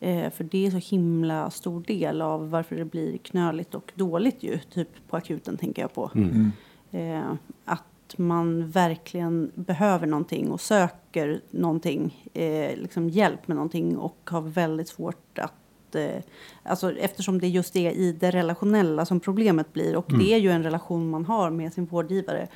Eh, 0.00 0.30
för 0.30 0.44
det 0.44 0.66
är 0.66 0.70
så 0.70 0.94
himla 0.96 1.50
stor 1.50 1.80
del 1.80 2.22
av 2.22 2.50
varför 2.50 2.76
det 2.76 2.84
blir 2.84 3.18
knöligt 3.18 3.74
och 3.74 3.92
dåligt 3.94 4.42
ju, 4.42 4.58
typ 4.58 4.88
på 5.08 5.16
akuten 5.16 5.56
tänker 5.56 5.82
jag 5.82 5.94
på. 5.94 6.10
Mm. 6.14 6.52
Eh, 6.90 7.32
att 7.64 7.84
man 8.16 8.70
verkligen 8.70 9.50
behöver 9.54 10.06
någonting 10.06 10.50
och 10.50 10.60
söker 10.60 11.40
någonting, 11.50 12.30
eh, 12.34 12.76
liksom 12.76 13.08
hjälp 13.08 13.48
med 13.48 13.56
någonting 13.56 13.96
och 13.96 14.18
har 14.30 14.40
väldigt 14.40 14.88
svårt 14.88 15.38
att 15.38 15.94
eh, 15.94 16.22
Alltså 16.62 16.92
eftersom 16.92 17.40
det 17.40 17.48
just 17.48 17.76
är 17.76 17.90
i 17.90 18.12
det 18.12 18.30
relationella 18.30 19.06
som 19.06 19.20
problemet 19.20 19.72
blir 19.72 19.96
och 19.96 20.10
Mm. 20.10 20.24
det 20.24 20.32
är 20.34 20.38
ju 20.38 20.50
en 20.50 20.62
relation 20.62 21.10
man 21.10 21.24
har 21.24 21.50
med 21.50 21.72
sin 21.72 21.86
vårdgivare 21.86 22.48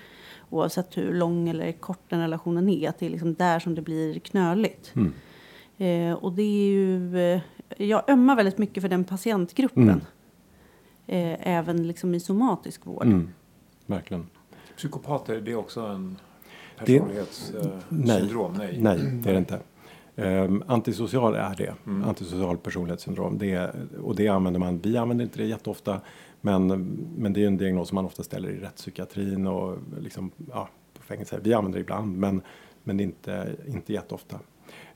oavsett 0.51 0.97
hur 0.97 1.13
lång 1.15 1.49
eller 1.49 1.73
kort 1.73 2.03
den 2.09 2.21
relationen 2.21 2.69
är, 2.69 2.89
att 2.89 2.99
det 2.99 3.07
är 3.07 3.11
liksom 3.11 3.35
där 3.35 3.59
som 3.59 3.75
det 3.75 3.83
blir 3.83 4.19
knöligt. 4.19 4.93
Mm. 4.97 5.13
Eh, 5.83 6.13
och 6.13 6.33
det 6.33 6.43
är 6.43 6.67
ju, 6.67 7.19
eh, 7.19 7.41
jag 7.77 8.11
ömmar 8.11 8.37
väldigt 8.37 8.59
mycket 8.59 8.83
för 8.83 8.89
den 8.89 9.05
patientgruppen. 9.05 9.89
Mm. 9.89 10.01
Eh, 11.07 11.57
även 11.57 11.87
liksom 11.87 12.15
i 12.15 12.21
somatisk 12.21 12.87
vård. 12.87 13.07
Mm. 13.07 13.29
Verkligen. 13.87 14.27
Psykopater, 14.77 15.41
det 15.41 15.51
är 15.51 15.57
också 15.57 15.81
en 15.81 16.17
personlighetssyndrom? 16.79 18.07
syndrom? 18.07 18.55
Nej. 18.59 18.79
Nej, 18.81 18.99
det 18.99 19.31
är 19.31 19.33
det 19.33 19.39
inte. 19.39 19.61
Um, 20.17 20.65
antisocial 20.67 21.35
är 21.35 21.55
det. 21.57 21.75
Mm. 21.87 22.09
Antisocial 22.09 22.59
personlighetssyndrom. 22.59 23.39
Det 23.39 23.53
är, 23.53 23.87
och 24.03 24.17
det 24.17 24.29
använder 24.29 24.61
man. 24.61 24.79
Vi 24.79 24.97
använder 24.97 25.25
inte 25.25 25.39
det 25.39 25.47
jätteofta. 25.47 26.01
Men, 26.41 26.67
men 27.17 27.33
det 27.33 27.43
är 27.43 27.47
en 27.47 27.57
diagnos 27.57 27.89
som 27.89 27.95
man 27.95 28.05
ofta 28.05 28.23
ställer 28.23 28.51
i 28.51 28.61
rättspsykiatrin 28.61 29.47
och 29.47 29.79
liksom, 30.01 30.31
ja, 30.51 30.69
på 30.95 31.03
fängelse. 31.03 31.41
Vi 31.43 31.55
använder 31.55 31.79
det 31.79 31.83
ibland 31.83 32.19
men, 32.19 32.43
men 32.85 33.01
inte, 33.01 33.57
inte 33.67 33.93
jätteofta. 33.93 34.39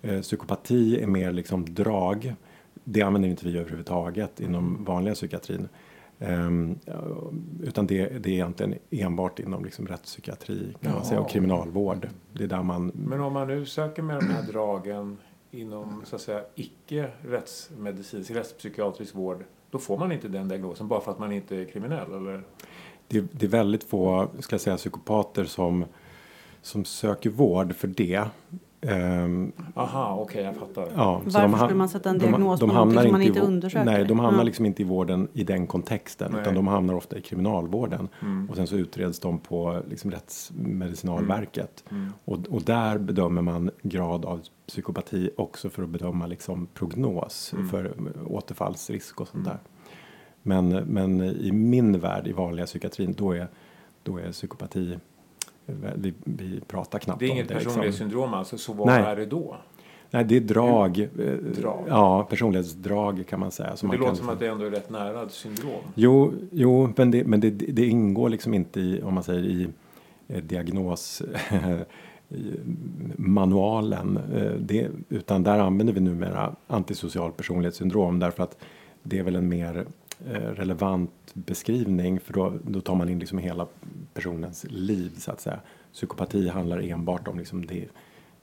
Eh, 0.03 0.21
psykopati 0.21 1.03
är 1.03 1.07
mer 1.07 1.33
liksom 1.33 1.75
drag. 1.75 2.35
Det 2.85 3.03
använder 3.03 3.29
inte 3.29 3.47
vi 3.47 3.59
överhuvudtaget 3.59 4.41
inom 4.41 4.85
vanliga 4.85 5.15
psykiatrin. 5.15 5.69
Ja, 6.85 7.03
utan 7.63 7.87
det, 7.87 8.09
det 8.09 8.31
är 8.31 8.35
egentligen 8.35 8.75
enbart 8.91 9.39
inom 9.39 9.65
liksom 9.65 9.87
rättspsykiatri 9.87 10.75
kan 10.83 10.93
man 10.93 11.05
säga, 11.05 11.21
och 11.21 11.31
kriminalvård. 11.31 12.09
Det 12.33 12.45
är 12.45 12.49
där 12.49 12.63
man 12.63 12.93
Men 12.95 13.21
om 13.21 13.33
man 13.33 13.49
nu 13.49 13.67
söker 13.67 14.03
med 14.03 14.17
de 14.17 14.27
här 14.27 14.43
dragen 14.53 15.19
inom 15.51 16.03
så 16.05 16.17
att 16.17 16.23
säga 16.23 16.43
icke 16.55 17.11
rättsmedicinsk, 17.23 18.31
rättspsykiatrisk 18.31 19.15
vård, 19.15 19.45
då 19.71 19.79
får 19.79 19.99
man 19.99 20.13
inte 20.13 20.29
den 20.29 20.49
diagnosen 20.49 20.89
bara 20.89 21.01
för 21.01 21.11
att 21.11 21.19
man 21.19 21.33
inte 21.33 21.57
är 21.57 21.65
kriminell? 21.65 22.13
Eller? 22.13 22.43
det, 23.09 23.21
det 23.33 23.47
är 23.47 23.51
väldigt 23.51 23.85
få 23.85 24.29
ska 24.39 24.55
jag 24.55 24.61
säga, 24.61 24.77
psykopater 24.77 25.45
som, 25.45 25.85
som 26.63 26.85
söker 26.85 27.31
vård 27.31 27.75
för 27.75 27.89
det. 27.89 28.25
Ehm, 28.81 29.53
Aha, 29.75 30.17
okej, 30.21 30.43
jag 30.45 30.57
fattar. 30.57 30.89
ja, 30.97 31.21
Varför 31.25 31.49
ha- 31.49 31.59
skulle 31.59 31.79
man 31.79 31.89
sätta 31.89 32.11
en 32.11 32.19
de- 32.19 32.27
diagnos 32.27 32.61
de 32.61 32.69
på 32.69 32.75
någonting 32.75 33.03
som 33.03 33.13
man 33.13 33.23
inte 33.23 33.41
undersöker? 33.41 33.85
Nej, 33.85 34.05
de 34.05 34.19
hamnar 34.19 34.41
Ja. 34.41 34.45
liksom 34.45 34.67
inte 34.67 34.83
i 34.83 34.85
vården 34.85 35.29
i 35.33 35.45
den 35.45 35.67
kontexten. 35.67 36.33
Nej. 36.33 36.41
Utan 36.41 36.55
de 36.55 36.67
hamnar 36.67 36.95
ofta 36.95 37.19
i 37.19 37.21
kriminalvården. 37.23 38.09
Mm. 38.23 38.51
Och 38.51 38.57
sen 38.57 38.67
så 38.67 38.77
utreds 38.77 39.21
de 39.21 39.39
på 39.39 39.83
liksom 39.89 40.11
Rättsmedicinalverket. 40.11 41.85
Mm. 41.91 42.13
Och, 42.25 42.39
och 42.51 42.63
där 42.63 42.99
bedömer 42.99 43.43
man 43.43 43.71
grad 43.83 44.25
av 44.25 44.41
psykopati 44.67 45.31
också 45.37 45.71
för 45.71 45.83
att 45.83 45.89
bedöma 45.89 46.27
liksom 46.27 46.67
prognos 46.75 47.53
Mm. 47.53 47.69
för 47.69 47.93
återfallsrisk 48.27 49.21
och 49.21 49.29
sånt 49.29 49.47
Mm. 49.47 49.57
där. 49.57 49.59
Men, 50.43 50.69
men 50.69 51.23
i 51.23 51.53
min 51.53 51.99
värld, 52.01 52.27
i 52.27 52.33
vanliga 52.33 52.67
psykiatrin, 52.67 53.15
då 53.19 53.33
är, 53.33 53.49
då 54.03 54.19
är 54.19 54.33
psykopati, 54.33 54.99
vi, 55.97 56.15
vi 56.25 56.61
pratar 56.61 56.99
knappt 56.99 57.21
Det 57.21 57.27
är 57.27 57.31
om 57.31 57.37
inget 57.37 57.49
det. 57.49 57.55
Liksom. 57.55 57.71
personlighetssyndrom 57.71 58.35
alltså, 58.35 58.59
så 58.59 58.73
vad 58.73 58.87
Nej. 58.87 59.03
är 59.03 59.17
det 59.17 59.27
då? 59.27 59.57
Nej, 60.11 60.25
det 60.25 60.37
är 60.37 60.41
drag. 60.41 61.09
Drag. 61.61 61.85
Ja, 61.89 62.27
personlighetsdrag 62.31 63.25
kan 63.29 63.41
man 63.41 63.51
säga. 63.51 63.77
Som 63.77 63.89
det 63.89 63.93
man 63.99 64.01
låter 64.01 64.11
kan, 64.11 64.17
som 64.17 64.29
att 64.29 64.39
det 64.41 64.47
ändå 64.47 64.65
är 64.65 64.71
rätt 64.71 64.91
nära 64.91 65.29
syndrom. 65.29 65.81
Jo, 65.95 66.33
jo 66.51 66.93
men, 66.97 67.11
det, 67.11 67.25
men 67.25 67.41
det, 67.41 67.51
det 67.51 67.87
ingår 67.87 68.29
liksom 68.29 68.55
inte 68.55 68.81
i, 68.81 69.03
om 69.03 69.15
man 69.15 69.23
säger 69.23 69.43
i 69.45 69.69
eh, 70.29 70.43
diagnos 70.43 71.23
i 72.29 72.53
manualen. 73.17 74.19
eh, 74.35 74.51
Det, 74.61 74.89
utan 75.09 75.43
där 75.43 75.59
använder 75.59 75.95
vi 75.95 76.01
numera 76.01 76.55
antisocial 76.67 77.33
personlighetssyndrom 77.33 78.19
därför 78.19 78.43
att 78.43 78.57
det 79.03 79.19
är 79.19 79.23
väl 79.23 79.37
en 79.37 79.49
mer 79.49 79.87
relevant 80.25 81.11
beskrivning 81.35 82.21
för 82.21 82.33
då, 82.33 82.53
då 82.65 82.81
tar 82.81 82.95
man 82.95 83.09
in 83.09 83.19
liksom 83.19 83.39
hela 83.39 83.67
personens 84.15 84.65
liv 84.69 85.13
så 85.19 85.33
att 85.33 85.41
säga. 85.41 85.61
Psykopati 85.93 86.49
handlar 86.49 86.79
enbart 86.83 87.29
om 87.29 87.39
liksom 87.39 87.67
det, 87.67 87.89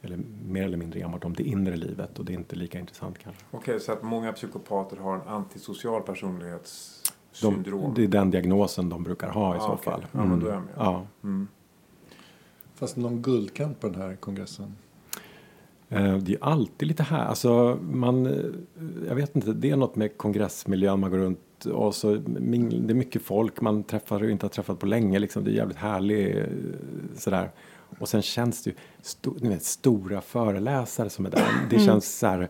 eller 0.01 0.19
mer 0.45 0.63
eller 0.63 0.77
mindre 0.77 0.99
enbart 0.99 1.23
om 1.25 1.33
det 1.33 1.43
inre 1.43 1.75
livet 1.75 2.19
och 2.19 2.25
det 2.25 2.33
är 2.33 2.37
inte 2.37 2.55
lika 2.55 2.79
intressant 2.79 3.19
kanske. 3.19 3.41
Okej, 3.51 3.79
så 3.79 3.91
att 3.91 4.03
många 4.03 4.31
psykopater 4.33 4.97
har 4.97 5.15
en 5.15 5.27
antisocial 5.27 6.01
De, 6.01 6.05
personlighetssyndrom? 6.13 7.93
det 7.95 8.03
är 8.03 8.07
den 8.07 8.31
diagnosen 8.31 8.89
de 8.89 9.03
brukar 9.03 9.29
ha 9.29 9.55
i 9.55 9.57
Ah, 9.57 9.61
så 9.61 9.67
okej. 9.71 9.83
fall. 9.83 10.05
Ja, 10.11 10.25
men 10.25 10.39
då 10.39 10.47
är 10.47 10.53
jag 10.53 10.61
med. 10.61 10.73
Ja. 10.77 11.05
Mm. 11.23 11.47
Fast 12.75 12.97
någon 12.97 13.21
guldkant 13.21 13.79
på 13.79 13.89
den 13.89 14.01
här 14.01 14.15
kongressen. 14.15 14.75
Eh, 15.93 16.17
Det 16.17 16.33
är 16.33 16.37
alltid 16.43 16.87
lite 16.87 17.03
här, 17.03 17.25
alltså 17.25 17.79
man, 17.81 18.25
eh, 18.25 18.33
jag 19.07 19.15
vet 19.15 19.35
inte, 19.35 19.53
det 19.53 19.69
är 19.69 19.75
något 19.75 19.95
med 19.95 20.17
kongressmiljön, 20.17 20.99
man 20.99 21.11
går 21.11 21.17
runt 21.17 21.65
och 21.65 21.95
så 21.95 22.13
det 22.15 22.39
är 22.91 22.93
mycket 22.93 23.21
folk 23.21 23.61
man 23.61 23.83
träffar 23.83 24.23
och 24.23 24.29
inte 24.29 24.45
har 24.45 24.49
träffat 24.49 24.79
på 24.79 24.85
länge 24.85 25.19
liksom, 25.19 25.43
det 25.43 25.51
är 25.51 25.53
jävligt 25.53 25.77
härligt 25.77 26.35
eh, 26.37 26.43
sådär. 27.17 27.51
Och 27.99 28.09
sen 28.09 28.21
känns 28.21 28.63
det 28.63 28.69
ju, 28.69 28.75
sto, 29.01 29.33
ni 29.41 29.49
vet, 29.49 29.63
stora 29.63 30.21
föreläsare 30.21 31.09
som 31.09 31.25
är 31.25 31.29
där, 31.29 31.47
det 31.69 31.75
Mm. 31.75 31.87
känns 31.87 32.19
så 32.19 32.27
här, 32.27 32.49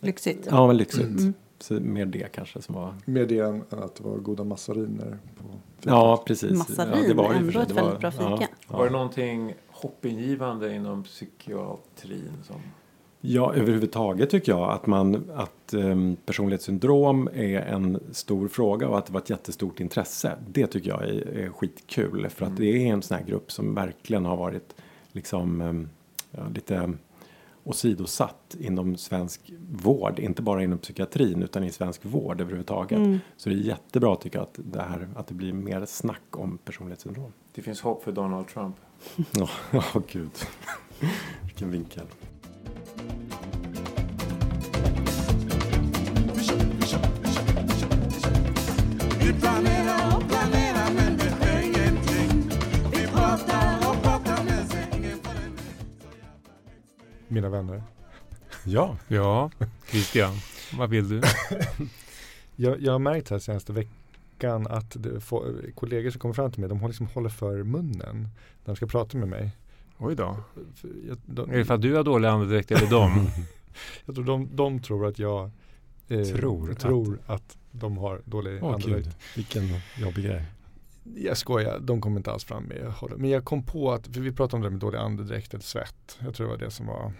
Lyxigt. 0.00 0.48
ja 0.50 0.66
men 0.66 0.76
lyxigt. 0.76 1.20
Mm. 1.20 1.34
Så 1.58 1.74
mer 1.74 2.06
det 2.06 2.32
kanske 2.32 2.62
som 2.62 2.74
var, 2.74 2.94
Mer 3.04 3.26
det 3.26 3.38
än 3.38 3.62
att 3.70 3.94
det 3.94 4.04
var 4.04 4.16
goda 4.18 4.44
massariner 4.44 5.18
på 5.36 5.42
fikat. 5.78 5.92
ja 5.92 6.22
precis. 6.26 6.58
Massarin, 6.58 7.02
ja, 7.02 7.08
det 7.08 7.14
var 7.14 7.34
ändå 7.34 7.60
ett 7.60 7.70
väldigt 7.70 8.00
bra 8.00 8.10
fika. 8.10 8.22
Ja, 8.24 8.46
Var 8.66 8.78
det 8.80 8.86
ja. 8.86 8.92
någonting 8.92 9.54
hoppingivande 9.68 10.74
inom 10.74 11.02
psykiatrin? 11.02 12.32
Som... 12.42 12.56
Ja, 13.20 13.54
överhuvudtaget 13.54 14.30
tycker 14.30 14.52
jag 14.52 14.70
att, 14.70 14.86
man, 14.86 15.30
att 15.34 15.74
um, 15.74 16.16
personlighetssyndrom 16.26 17.28
är 17.34 17.60
en 17.60 18.00
stor 18.12 18.48
fråga 18.48 18.88
och 18.88 18.98
att 18.98 19.06
det 19.06 19.12
var 19.12 19.20
ett 19.20 19.30
jättestort 19.30 19.80
intresse. 19.80 20.36
Det 20.48 20.66
tycker 20.66 20.90
jag 20.90 21.02
är, 21.04 21.38
är 21.38 21.48
skitkul 21.48 22.28
för 22.28 22.44
att 22.44 22.50
Mm. 22.50 22.60
det 22.60 22.66
är 22.88 22.92
en 22.92 23.02
sån 23.02 23.16
här 23.16 23.24
grupp 23.24 23.52
som 23.52 23.74
verkligen 23.74 24.24
har 24.24 24.36
varit 24.36 24.74
liksom 25.12 25.60
um, 25.60 25.88
ja, 26.30 26.42
lite 26.54 26.92
åsidosatt 27.64 28.56
inom 28.60 28.96
svensk 28.96 29.52
vård, 29.70 30.18
inte 30.18 30.42
bara 30.42 30.62
inom 30.62 30.78
psykiatrin 30.78 31.42
utan 31.42 31.64
i 31.64 31.70
svensk 31.70 32.04
vård 32.04 32.40
överhuvudtaget. 32.40 32.98
Mm. 32.98 33.18
Så 33.36 33.48
det 33.48 33.54
är 33.54 33.58
jättebra 33.58 34.16
tycker 34.16 34.38
jag 34.38 34.42
att 34.42 34.58
det, 34.72 34.82
här, 34.82 35.08
att 35.16 35.26
det 35.26 35.34
blir 35.34 35.52
mer 35.52 35.84
snack 35.86 36.22
om 36.30 36.58
personlighetssyndrom. 36.58 37.32
Det 37.54 37.62
finns 37.62 37.80
hopp 37.80 38.04
för 38.04 38.12
Donald 38.12 38.48
Trump. 38.48 38.76
Ja, 39.32 39.48
oh, 39.72 40.02
gud. 40.12 40.30
Vilken 41.42 41.70
vinkel. 41.70 42.04
Mina 57.32 57.48
vänner. 57.48 57.82
Ja, 58.64 58.96
Ja, 59.08 59.50
Christian, 59.90 60.34
vad 60.78 60.90
vill 60.90 61.08
du? 61.08 61.22
Jag, 62.56 62.80
jag 62.80 62.92
har 62.92 62.98
märkt 62.98 63.30
här 63.30 63.38
senaste 63.38 63.72
veckan 63.72 64.66
att 64.66 65.02
det, 65.02 65.20
få, 65.20 65.54
kollegor 65.74 66.10
som 66.10 66.20
kommer 66.20 66.34
fram 66.34 66.52
till 66.52 66.60
mig, 66.60 66.68
de 66.68 66.86
liksom 66.86 67.06
håller 67.06 67.28
för 67.28 67.62
munnen 67.62 68.20
när 68.64 68.64
de 68.64 68.76
ska 68.76 68.86
prata 68.86 69.18
med 69.18 69.28
mig. 69.28 69.50
Oj 70.00 70.16
då. 70.16 70.36
För 70.74 70.88
Jag, 71.08 71.18
de, 71.26 71.50
Är 71.50 71.58
det 71.58 71.64
för 71.64 71.74
att 71.74 71.82
du 71.82 71.94
har 71.94 72.04
dålig 72.04 72.28
andedräkt 72.28 72.70
eller 72.70 72.90
dem? 72.90 73.30
jag 74.04 74.14
tror 74.14 74.24
de, 74.24 74.48
de 74.56 74.82
tror 74.82 75.06
att 75.06 75.18
jag 75.18 75.50
eh, 76.08 76.22
Tror 76.22 76.74
tror 76.74 77.18
att, 77.26 77.56
de 77.72 77.96
har 77.98 78.22
dålig 78.24 78.58
Åh 78.62 78.74
andedräkt. 78.74 79.04
gud, 79.04 79.14
vilken 79.36 79.62
jobbig 79.98 80.24
grej. 80.24 80.44
Jag 81.16 81.36
skojar, 81.36 81.78
de 81.80 82.00
kommer 82.00 82.16
inte 82.16 82.32
alls 82.32 82.44
fram 82.44 82.62
med 82.64 82.76
jag 82.84 82.90
håller. 82.90 83.16
Men 83.16 83.30
jag 83.30 83.44
kom 83.44 83.62
på 83.62 83.92
att, 83.92 84.06
för 84.06 84.20
vi 84.20 84.32
pratade 84.32 84.56
om 84.56 84.62
det 84.62 84.70
med 84.70 84.80
dålig 84.80 84.98
andedräkt 84.98 85.54
eller 85.54 85.64
svett. 85.64 86.18
Jag 86.20 86.34
tror 86.34 86.46
det 86.46 86.52
var 86.52 86.58
det 86.58 86.70
som 86.70 86.86
var, 86.86 87.12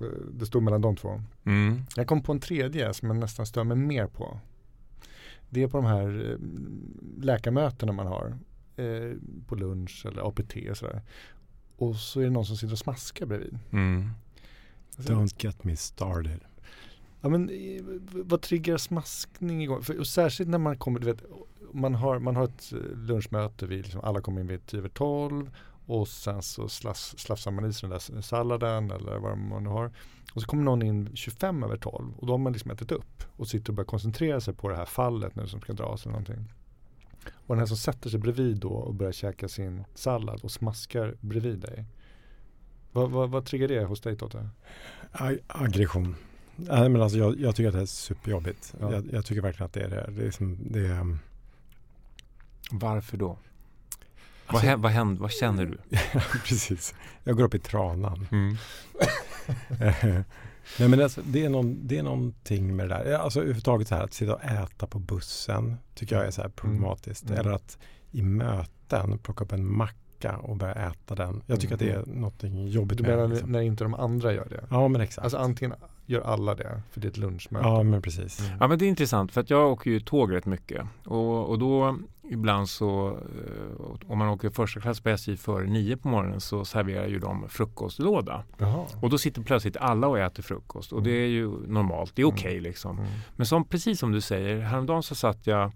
eh, 0.00 0.06
det 0.32 0.46
stod 0.46 0.62
mellan 0.62 0.80
de 0.80 0.96
två. 0.96 1.22
Mm. 1.44 1.82
Jag 1.96 2.06
kom 2.06 2.22
på 2.22 2.32
en 2.32 2.40
tredje 2.40 2.94
som 2.94 3.08
jag 3.08 3.16
nästan 3.16 3.46
stör 3.46 3.64
mig 3.64 3.76
mer 3.76 4.06
på. 4.06 4.38
Det 5.50 5.62
är 5.62 5.68
på 5.68 5.76
de 5.76 5.86
här 5.86 6.30
eh, 6.30 6.38
läkarmötena 7.24 7.92
man 7.92 8.06
har. 8.06 8.38
Eh, 8.76 9.12
på 9.46 9.54
lunch 9.54 10.06
eller 10.06 10.28
APT 10.28 10.56
och 10.70 10.76
sådär. 10.76 11.02
Och 11.80 11.96
så 11.96 12.20
är 12.20 12.24
det 12.24 12.30
någon 12.30 12.46
som 12.46 12.56
sitter 12.56 12.72
och 12.72 12.78
smaskar 12.78 13.26
bredvid. 13.26 13.58
Mm. 13.70 14.10
Alltså, 14.96 15.12
Don't 15.12 15.44
get 15.44 15.64
me 15.64 15.76
started. 15.76 16.40
Ja 17.20 17.28
men 17.28 17.50
eh, 17.50 17.82
vad 18.12 18.42
triggar 18.42 18.76
smaskning 18.76 19.62
igång? 19.62 19.82
För, 19.82 19.98
och 19.98 20.06
särskilt 20.06 20.50
när 20.50 20.58
man 20.58 20.76
kommer, 20.76 21.00
du 21.00 21.06
vet, 21.06 21.24
man, 21.72 21.94
har, 21.94 22.18
man 22.18 22.36
har 22.36 22.44
ett 22.44 22.72
eh, 22.72 22.78
lunchmöte, 22.96 23.66
vid, 23.66 23.82
liksom, 23.82 24.00
alla 24.00 24.20
kommer 24.20 24.40
in 24.40 24.46
vid 24.46 24.66
10 24.66 24.78
över 24.78 24.88
12 24.88 25.50
och 25.86 26.08
sen 26.08 26.42
så 26.42 26.68
slafs, 26.68 27.18
slafsar 27.18 27.50
man 27.50 27.64
i 27.64 27.72
sig 27.72 27.88
den 27.88 27.98
där 27.98 28.20
salladen 28.20 28.90
eller 28.90 29.18
vad 29.18 29.38
man 29.38 29.64
nu 29.64 29.70
har. 29.70 29.92
Och 30.34 30.42
så 30.42 30.48
kommer 30.48 30.62
någon 30.62 30.82
in 30.82 31.10
25 31.14 31.62
över 31.62 31.76
12 31.76 32.14
och 32.16 32.26
då 32.26 32.32
har 32.32 32.38
man 32.38 32.52
liksom 32.52 32.70
ätit 32.70 32.92
upp 32.92 33.22
och 33.36 33.48
sitter 33.48 33.70
och 33.70 33.74
börjar 33.74 33.86
koncentrera 33.86 34.40
sig 34.40 34.54
på 34.54 34.68
det 34.68 34.76
här 34.76 34.86
fallet 34.86 35.36
nu 35.36 35.46
som 35.46 35.60
ska 35.60 35.72
dras 35.72 36.02
eller 36.02 36.12
någonting. 36.12 36.52
Och 37.26 37.54
den 37.54 37.58
här 37.58 37.66
som 37.66 37.76
sätter 37.76 38.10
sig 38.10 38.20
bredvid 38.20 38.56
då 38.56 38.68
och 38.68 38.94
börjar 38.94 39.12
käka 39.12 39.48
sin 39.48 39.84
sallad 39.94 40.40
och 40.44 40.50
smaskar 40.50 41.14
bredvid 41.20 41.58
dig. 41.58 41.84
Vad, 42.92 43.10
vad, 43.10 43.30
vad 43.30 43.44
triggar 43.46 43.68
det 43.68 43.84
hos 43.84 44.00
dig 44.00 44.16
Totte? 44.16 44.48
Ag- 45.12 45.38
aggression. 45.46 46.14
Nej, 46.56 46.88
men 46.88 47.02
alltså, 47.02 47.18
jag, 47.18 47.40
jag 47.40 47.56
tycker 47.56 47.68
att 47.68 47.74
det 47.74 47.80
är 47.80 47.86
superjobbigt. 47.86 48.74
Ja. 48.80 48.92
Jag, 48.92 49.12
jag 49.12 49.24
tycker 49.26 49.42
verkligen 49.42 49.66
att 49.66 49.72
det 49.72 49.80
är 49.80 49.88
det. 49.88 50.10
Det 50.16 50.26
är, 50.26 50.30
som, 50.30 50.58
det 50.60 50.80
är 50.86 51.00
um, 51.00 51.18
Varför 52.70 53.16
då? 53.16 53.26
vad, 53.26 53.38
Alltså- 54.46 54.66
hä- 54.66 54.76
vad, 54.76 54.92
händer, 54.92 55.22
vad 55.22 55.32
känner 55.32 55.66
du? 55.66 55.78
precis. 56.44 56.94
Jag 57.24 57.36
går 57.36 57.44
upp 57.44 57.54
i 57.54 57.58
tranan. 57.58 58.26
Mm. 58.30 58.56
Nej, 60.78 60.88
men 60.88 61.02
alltså, 61.02 61.20
det, 61.24 61.44
är 61.44 61.48
någon, 61.48 61.86
det 61.88 61.98
är 61.98 62.02
någonting 62.02 62.76
med 62.76 62.88
det 62.88 62.94
där. 62.94 63.12
Alltså 63.18 63.38
överhuvudtaget 63.40 63.88
så 63.88 63.94
här 63.94 64.04
att 64.04 64.12
sitta 64.14 64.34
och 64.34 64.44
äta 64.44 64.86
på 64.86 64.98
bussen 64.98 65.76
tycker 65.94 66.16
jag 66.16 66.26
är 66.26 66.30
så 66.30 66.42
här 66.42 66.48
problematiskt. 66.48 67.24
Mm. 67.26 67.38
Eller 67.40 67.50
att 67.50 67.78
i 68.10 68.22
möten 68.22 69.18
plocka 69.18 69.44
upp 69.44 69.52
en 69.52 69.76
macka 69.76 70.36
och 70.36 70.56
börja 70.56 70.74
äta 70.74 71.14
den. 71.14 71.42
Jag 71.46 71.60
tycker 71.60 71.82
Mm. 71.82 71.98
att 71.98 72.04
det 72.04 72.10
är 72.12 72.14
någonting 72.16 72.66
jobbigt 72.68 72.98
Du 72.98 73.02
med 73.02 73.10
menar 73.10 73.22
det. 73.28 73.34
Liksom. 73.34 73.52
när 73.52 73.60
inte 73.60 73.84
de 73.84 73.94
andra 73.94 74.32
gör 74.32 74.46
det? 74.50 74.64
Ja, 74.70 74.88
men 74.88 75.00
exakt. 75.00 75.24
Alltså 75.24 75.38
antingen 75.38 75.74
gör 76.10 76.20
alla 76.20 76.54
det, 76.54 76.82
för 76.90 77.00
det 77.00 77.06
är 77.06 77.10
ett 77.10 77.16
lunchmöte. 77.16 77.68
ja, 77.68 77.82
men 77.82 78.02
precis. 78.02 78.40
Mm. 78.40 78.52
Ja 78.60 78.68
men 78.68 78.78
det 78.78 78.84
är 78.84 78.88
intressant 78.88 79.32
för 79.32 79.40
att 79.40 79.50
jag 79.50 79.72
åker 79.72 79.90
ju 79.90 80.00
tåg 80.00 80.32
rätt 80.32 80.46
mycket 80.46 80.86
och, 81.04 81.48
och 81.48 81.58
då 81.58 81.96
ibland 82.30 82.68
så 82.68 83.08
eh, 83.08 84.10
om 84.10 84.18
man 84.18 84.28
åker 84.28 84.50
första 84.50 84.80
klass 84.80 85.00
på 85.00 85.08
SJ 85.08 85.36
före 85.36 85.66
nio 85.66 85.96
på 85.96 86.08
morgonen 86.08 86.40
så 86.40 86.64
serverar 86.64 87.06
ju 87.06 87.18
de 87.18 87.48
frukostlåda. 87.48 88.44
Jaha. 88.58 88.86
Och 89.00 89.10
då 89.10 89.18
sitter 89.18 89.42
plötsligt 89.42 89.76
alla 89.76 90.06
och 90.06 90.18
äter 90.18 90.42
frukost 90.42 90.92
och 90.92 91.02
det 91.02 91.10
är 91.10 91.26
ju 91.26 91.48
normalt, 91.66 92.16
det 92.16 92.22
är 92.22 92.26
okej 92.26 92.60
liksom. 92.60 92.98
Mm. 92.98 93.10
Men 93.36 93.46
som, 93.46 93.64
precis 93.64 93.98
som 93.98 94.12
du 94.12 94.20
säger, 94.20 94.60
häromdagen 94.60 95.02
så 95.02 95.14
satt 95.14 95.46
jag 95.46 95.72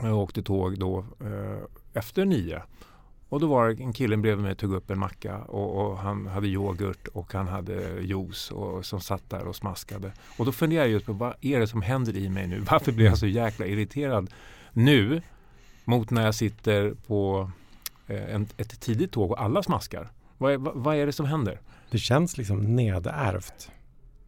och 0.00 0.18
åkte 0.18 0.42
tåg 0.42 0.78
då 0.78 1.04
eh, 1.20 1.58
efter 1.92 2.24
nio. 2.24 2.62
Och 3.32 3.40
då 3.40 3.46
var 3.46 3.68
det 3.68 3.82
en 3.82 3.92
kille 3.92 4.16
bredvid 4.16 4.44
mig 4.44 4.54
tog 4.54 4.72
upp 4.74 4.90
en 4.90 4.98
macka 4.98 5.38
och, 5.38 5.86
och 5.90 5.98
han 5.98 6.26
hade 6.26 6.46
yoghurt 6.48 7.08
och 7.08 7.32
han 7.32 7.48
hade 7.48 8.00
juice 8.00 8.50
och, 8.50 8.84
som 8.86 9.00
satt 9.00 9.30
där 9.30 9.46
och 9.46 9.56
smaskade. 9.56 10.12
Och 10.38 10.46
då 10.46 10.52
funderade 10.52 10.86
jag 10.88 10.92
just 10.92 11.06
på 11.06 11.12
vad 11.12 11.34
är 11.40 11.60
det 11.60 11.66
som 11.66 11.82
händer 11.82 12.16
i 12.16 12.28
mig 12.28 12.46
nu? 12.46 12.60
Varför 12.70 12.92
blir 12.92 13.06
jag 13.06 13.18
så 13.18 13.26
jäkla 13.26 13.66
irriterad 13.66 14.30
nu 14.72 15.22
mot 15.84 16.10
när 16.10 16.24
jag 16.24 16.34
sitter 16.34 16.94
på 17.06 17.50
eh, 18.06 18.34
en, 18.34 18.46
ett 18.56 18.80
tidigt 18.80 19.12
tåg 19.12 19.30
och 19.30 19.42
alla 19.42 19.62
smaskar? 19.62 20.08
Vad 20.38 20.52
är, 20.52 20.58
vad, 20.58 20.74
vad 20.76 20.96
är 20.96 21.06
det 21.06 21.12
som 21.12 21.26
händer? 21.26 21.60
Det 21.90 21.98
känns 21.98 22.38
liksom 22.38 22.76
nedärvt. 22.76 23.70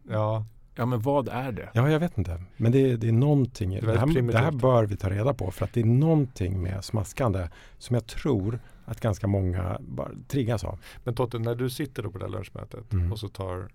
Ja, 0.09 0.45
Ja 0.75 0.85
men 0.85 1.01
vad 1.01 1.27
är 1.27 1.51
det? 1.51 1.69
Ja, 1.73 1.89
jag 1.89 1.99
vet 1.99 2.17
inte. 2.17 2.41
Men 2.57 2.71
det, 2.71 2.91
är- 2.91 2.97
det 2.97 3.07
är 3.07 3.11
någonting. 3.11 3.73
är 3.73 3.81
Det, 3.81 3.87
väldigt 3.87 4.15
här, 4.15 4.31
det 4.31 4.37
här 4.37 4.51
bör 4.51 4.85
vi 4.85 4.97
ta 4.97 5.09
reda 5.09 5.33
på. 5.33 5.51
För 5.51 5.65
att 5.65 5.73
det 5.73 5.81
är 5.81 5.85
någonting 5.85 6.61
med 6.61 6.83
smaskande 6.85 7.47
som 7.77 7.93
jag 7.93 8.07
tror 8.07 8.59
att 8.85 8.99
ganska 8.99 9.27
många 9.27 9.77
bara 9.81 10.11
triggas 10.27 10.63
av. 10.63 10.79
men 11.03 11.15
Totte, 11.15 11.39
när 11.39 11.55
du 11.55 11.69
sitter 11.69 12.03
då 12.03 12.11
på 12.11 12.17
det 12.17 12.25
här 12.25 12.31
lunchmötet 12.31 12.93
Mm. 12.93 13.11
och 13.11 13.19
så 13.19 13.27
tar 13.27 13.69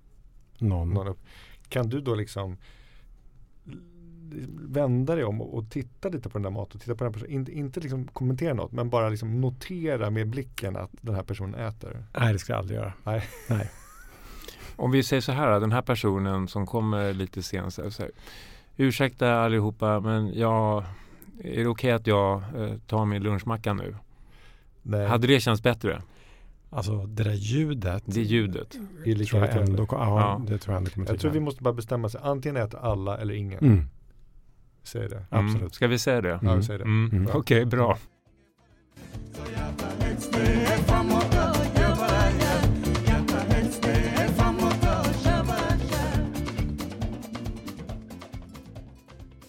Någon. 0.58 0.90
någon 0.90 1.08
upp. 1.08 1.18
Kan 1.68 1.88
du 1.88 2.00
då 2.00 2.14
liksom 2.14 2.56
vända 4.68 5.14
dig 5.14 5.24
om 5.24 5.40
och, 5.40 5.54
och 5.58 5.70
titta 5.70 6.08
lite 6.08 6.28
på 6.28 6.38
den 6.38 6.42
där 6.42 6.50
maten. 6.50 6.80
Titta 6.80 6.94
på 6.94 7.04
den 7.04 7.12
här 7.12 7.20
personen. 7.20 7.32
Inte, 7.32 7.52
inte 7.52 7.80
liksom 7.80 8.06
kommentera 8.06 8.54
något 8.54 8.72
men 8.72 8.90
bara 8.90 9.08
liksom 9.08 9.40
notera 9.40 10.10
med 10.10 10.28
blicken 10.28 10.76
att 10.76 10.90
den 11.00 11.14
här 11.14 11.22
personen 11.22 11.54
äter. 11.54 12.04
Nej, 12.18 12.32
det 12.32 12.38
ska 12.38 12.52
jag 12.52 12.58
aldrig 12.58 12.78
göra. 12.78 12.92
Nej. 13.04 13.22
Nej. 13.48 13.70
Om 14.76 14.90
vi 14.90 15.02
säger 15.02 15.20
så 15.20 15.32
här, 15.32 15.60
den 15.60 15.72
här 15.72 15.82
personen 15.82 16.48
som 16.48 16.66
kommer 16.66 17.12
lite 17.12 17.42
sent. 17.42 17.74
Så 17.74 17.82
här, 17.82 17.90
så 17.90 18.02
här, 18.02 18.12
Ursäkta 18.76 19.34
allihopa, 19.40 20.00
men 20.00 20.38
jag, 20.38 20.84
är 21.44 21.56
det 21.60 21.66
okej 21.66 21.92
att 21.92 22.06
jag 22.06 22.42
eh, 22.56 22.76
tar 22.86 23.04
min 23.06 23.22
lunchmacka 23.22 23.72
nu? 23.74 23.96
Nej. 24.82 25.06
Hade 25.06 25.26
det 25.26 25.40
känts 25.40 25.62
bättre? 25.62 26.02
Alltså 26.70 27.06
det 27.06 27.24
där 27.24 27.32
ljudet. 27.34 28.02
Det 28.06 28.22
ljudet. 28.22 28.74
är 29.04 29.14
lika 29.14 29.30
tror 29.30 29.40
jag 29.42 29.48
irriterande. 29.48 29.70
ändå, 29.72 29.86
ja, 29.90 30.20
Ja. 30.20 30.42
det 30.48 30.58
tror 30.58 30.74
jag 30.74 30.78
ändå 30.78 30.90
kommer 30.90 31.06
Jag 31.08 31.20
tror 31.20 31.30
vi 31.30 31.40
måste 31.40 31.62
bara 31.62 31.74
bestämma 31.74 32.08
sig. 32.08 32.20
Antingen 32.24 32.56
äter 32.56 32.80
alla 32.80 33.18
eller 33.18 33.34
ingen. 33.34 33.58
Mm. 33.64 33.84
Säg 34.82 35.08
det. 35.08 35.24
Mm. 35.30 35.46
Absolut. 35.46 35.74
Ska 35.74 35.86
vi 35.86 35.98
säga 35.98 36.20
det? 36.20 36.28
Ja, 36.28 36.38
Mm. 36.38 36.56
vi 36.56 36.62
säger 36.62 36.78
det. 36.78 36.84
Mm. 36.84 37.10
Mm. 37.12 37.28
Okej, 37.34 37.64
bra. 37.64 37.98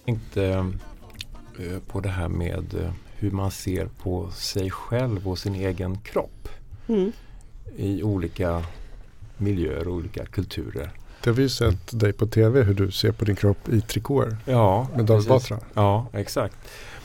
tänkte 0.05 0.45
eh, 1.59 1.79
på 1.87 1.99
det 1.99 2.09
här 2.09 2.27
med 2.29 2.73
eh, 2.73 2.91
hur 3.21 3.31
man 3.31 3.51
ser 3.51 3.85
på 4.03 4.29
sig 4.31 4.69
själv 4.71 5.27
och 5.29 5.37
sin 5.39 5.55
egen 5.55 5.97
kropp 5.97 6.49
Mm. 6.87 7.11
i 7.77 8.03
olika 8.03 8.63
miljöer 9.37 9.87
och 9.87 9.93
olika 9.95 10.25
kulturer. 10.25 10.91
Det 11.23 11.29
har 11.29 11.35
vi 11.35 11.41
ju 11.43 11.49
sett 11.49 11.99
dig 11.99 12.13
på 12.13 12.27
tv 12.27 12.63
hur 12.63 12.73
du 12.73 12.91
ser 12.91 13.11
på 13.11 13.25
din 13.25 13.35
kropp 13.35 13.69
i 13.69 13.81
trikåer 13.81 14.37
Ja, 14.45 14.87
med 14.95 15.05
David. 15.05 15.27
Batra. 15.27 15.59
Ja, 15.73 16.05
exakt. 16.13 16.55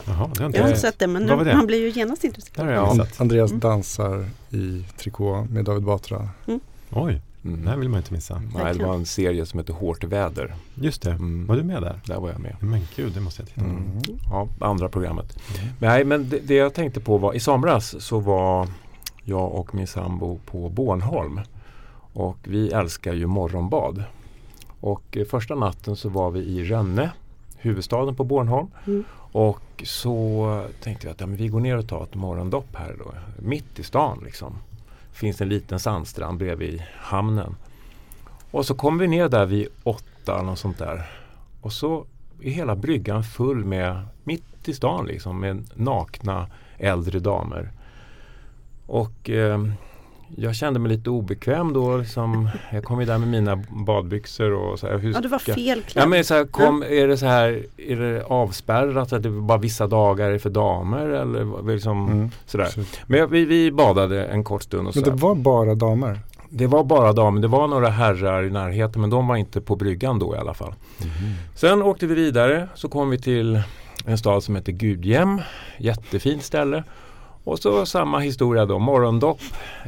Jaha, 0.05 0.31
det 0.35 0.41
har 0.41 0.47
inte 0.47 0.59
Jag 0.59 0.65
har 0.65 0.69
inte 0.69 0.81
sett 0.81 0.99
det, 0.99 1.07
men 1.07 1.23
nu, 1.23 1.45
det? 1.45 1.57
man 1.57 1.67
blir 1.67 1.79
ju 1.81 1.91
genast 1.91 2.25
intresserad. 2.25 3.09
Andreas 3.19 3.51
Mm. 3.51 3.61
dansar 3.61 4.29
i 4.51 4.85
trikå 4.97 5.47
med 5.51 5.65
David 5.65 5.83
Batra. 5.83 6.29
Oj, 6.91 7.21
Mm. 7.49 7.67
här 7.67 7.77
vill 7.77 7.89
man 7.89 7.99
inte 7.99 8.13
missa. 8.13 8.43
Nej, 8.55 8.75
det 8.75 8.85
var 8.85 8.95
en 8.95 9.07
serie 9.07 9.47
som 9.47 9.59
heter 9.59 9.73
Hårt 9.73 10.05
väder. 10.05 10.55
Just 10.75 11.03
det. 11.03 11.11
Mm. 11.11 11.47
Var 11.47 11.57
du 11.57 11.63
med 11.63 11.83
där? 11.83 12.01
Där 12.07 12.21
var 12.21 12.31
jag 12.31 12.41
med. 12.41 12.57
Men 12.61 12.81
gud, 12.97 13.13
det 13.13 13.21
måste 13.21 13.43
jag 13.43 13.49
titta 13.49 13.61
på. 13.61 13.67
Mm. 13.67 14.01
Ja, 14.31 14.49
andra 14.61 14.89
programmet. 14.89 15.39
Nej, 15.79 16.05
men 16.05 16.29
det, 16.29 16.39
det 16.39 16.55
jag 16.55 16.75
tänkte 16.75 17.01
på 17.01 17.19
var 17.19 17.35
i 17.35 17.41
somras 17.41 18.05
så 18.05 18.19
var 18.19 18.69
jag 19.25 19.53
och 19.53 19.75
min 19.75 19.87
sambo 19.87 20.39
på 20.47 20.69
Bornholm. 20.69 21.41
Och 22.13 22.39
vi 22.43 22.69
älskar 22.69 23.15
ju 23.15 23.27
morgonbad. 23.27 24.05
Och 24.81 25.17
eh, 25.17 25.25
första 25.25 25.55
natten 25.55 25.97
så 25.97 26.09
var 26.09 26.31
vi 26.31 26.41
i 26.41 26.65
Rönne, 26.65 27.11
huvudstaden 27.57 28.15
på 28.15 28.25
Bornholm. 28.25 28.67
Mm. 28.87 29.05
Och 29.33 29.83
så 29.85 30.67
tänkte 30.83 31.07
jag 31.07 31.15
att 31.15 31.21
ja, 31.21 31.27
men 31.27 31.37
vi 31.37 31.49
går 31.49 31.61
ner 31.61 31.77
och 31.77 31.89
tar 31.89 32.03
ett 32.03 32.15
morgondopp 32.15 32.77
här 32.77 32.95
då, 32.99 33.13
mitt 33.39 33.79
i 33.79 33.83
stan 33.83 34.21
liksom. 34.25 34.59
Finns 35.17 35.41
en 35.41 35.49
liten 35.49 35.81
sandstrand 35.81 36.39
bredvid 36.39 36.83
hamnen. 36.97 37.57
Och 38.51 38.67
så 38.67 38.75
kom 38.75 38.99
vi 38.99 39.07
ner 39.07 39.29
där 39.29 39.47
vid 39.47 39.69
åtta 39.83 40.35
eller 40.35 40.45
något 40.45 40.59
sånt 40.59 40.79
där. 40.79 41.07
Och 41.61 41.73
så 41.73 42.07
är 42.43 42.51
hela 42.51 42.77
bryggan 42.77 43.25
full 43.25 43.65
med, 43.65 44.07
mitt 44.25 44.69
i 44.69 44.75
stan 44.75 45.07
liksom, 45.07 45.41
med 45.41 45.71
nakna 45.75 46.47
äldre 46.79 47.19
damer. 47.19 47.71
Och 48.87 49.31
eh, 49.31 49.59
jag 50.37 50.55
kände 50.55 50.81
mig 50.81 50.93
lite 50.97 51.11
obekväm 51.11 51.73
då. 51.73 51.97
Liksom, 51.97 52.49
jag 52.73 52.85
kom 52.85 53.01
ju 53.01 53.07
där 53.07 53.19
med 53.19 53.29
mina 53.29 53.57
badbyxor 53.87 54.53
och 54.53 54.79
så 54.79 54.87
här. 54.87 54.99
Hur 54.99 55.13
Ja, 55.13 55.21
du 55.21 55.29
var 55.29 55.39
ska- 55.39 55.55
fel 55.55 55.83
klädd. 55.83 56.03
Ja 56.05 56.09
men 56.09 56.25
så 56.25 56.35
här, 56.35 56.45
kom, 56.45 56.83
är 56.83 57.07
det 57.09 57.17
så 57.17 57.27
här, 57.27 57.63
är 57.77 57.97
det 57.97 58.25
avspärrat 58.25 59.13
att 59.13 59.23
det 59.23 59.31
bara 59.31 59.59
vissa 59.59 59.87
dagar 59.87 60.31
är 60.31 60.39
för 60.39 60.51
damer 60.51 61.09
eller 61.09 61.45
vad- 61.45 61.67
liksom 61.71 62.07
Mm. 62.13 62.31
sådär. 62.47 62.67
Så- 62.67 62.81
Men 63.07 63.31
vi, 63.31 63.45
vi 63.45 63.73
badade 63.73 64.25
en 64.27 64.45
kort 64.45 64.63
stund 64.63 64.89
och 64.89 64.95
så 64.95 65.01
Men 65.01 65.05
det 65.05 65.11
här. 65.11 65.19
var 65.19 65.35
bara 65.35 65.75
damer. 65.75 66.21
det 66.51 66.67
var 66.67 66.85
bara 66.85 67.13
damer, 67.13 67.41
det 67.41 67.49
var 67.49 67.69
några 67.69 67.89
herrar 67.89 68.43
i 68.45 68.51
närheten 68.51 69.01
men 69.01 69.11
de 69.11 69.27
var 69.27 69.37
inte 69.37 69.61
på 69.61 69.77
bryggan 69.77 70.19
då 70.19 70.35
i 70.35 70.39
alla 70.39 70.55
fall. 70.55 70.75
Sen 71.55 71.83
åkte 71.83 72.07
vi 72.07 72.15
vidare 72.15 72.69
så 72.75 72.89
kom 72.89 73.11
vi 73.11 73.19
till 73.19 73.63
en 74.05 74.19
stad 74.19 74.43
som 74.43 74.57
heter 74.57 74.73
Gudhem, 74.73 75.41
jättefint 75.79 76.43
ställe. 76.43 76.85
Och 77.47 77.59
så 77.59 77.87
samma 77.87 78.19
historia 78.19 78.67
då, 78.67 78.79
morgondopp 78.79 79.41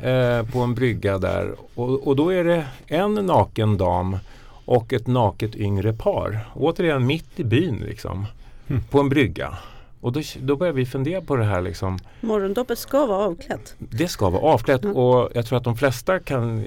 eh, 0.03 0.42
på 0.53 0.59
en 0.59 0.75
brygga 0.75 1.18
där. 1.18 1.55
Och, 1.75 2.07
och 2.07 2.16
då 2.16 2.33
är 2.33 2.44
det 2.44 2.66
en 2.87 3.14
naken 3.14 3.77
dam 3.79 4.16
och 4.64 4.92
ett 4.92 5.07
naket 5.07 5.57
yngre 5.57 5.92
par. 5.92 6.40
Återigen 6.55 7.07
mitt 7.07 7.40
i 7.40 7.44
byn 7.44 7.77
liksom. 7.87 8.27
Mm. 8.68 8.83
På 8.83 9.01
en 9.01 9.09
brygga. 9.09 9.59
Och 10.01 10.12
då, 10.12 10.21
då 10.40 10.57
börjar 10.57 10.73
vi 10.73 10.87
fundera 10.87 11.21
på 11.21 11.37
det 11.37 11.44
här 11.44 11.62
liksom. 11.62 11.99
Morgondoppet 12.21 12.79
ska 12.79 13.07
vara 13.07 13.25
avklätt. 13.25 13.75
Det 13.79 14.09
ska 14.09 14.31
vara 14.31 14.42
avklätt 14.42 14.85
Mm. 14.85 14.97
och 14.97 15.31
jag 15.35 15.47
tror 15.47 15.59
att 15.59 15.64
de 15.64 15.77
flesta 15.77 16.18
kan 16.18 16.64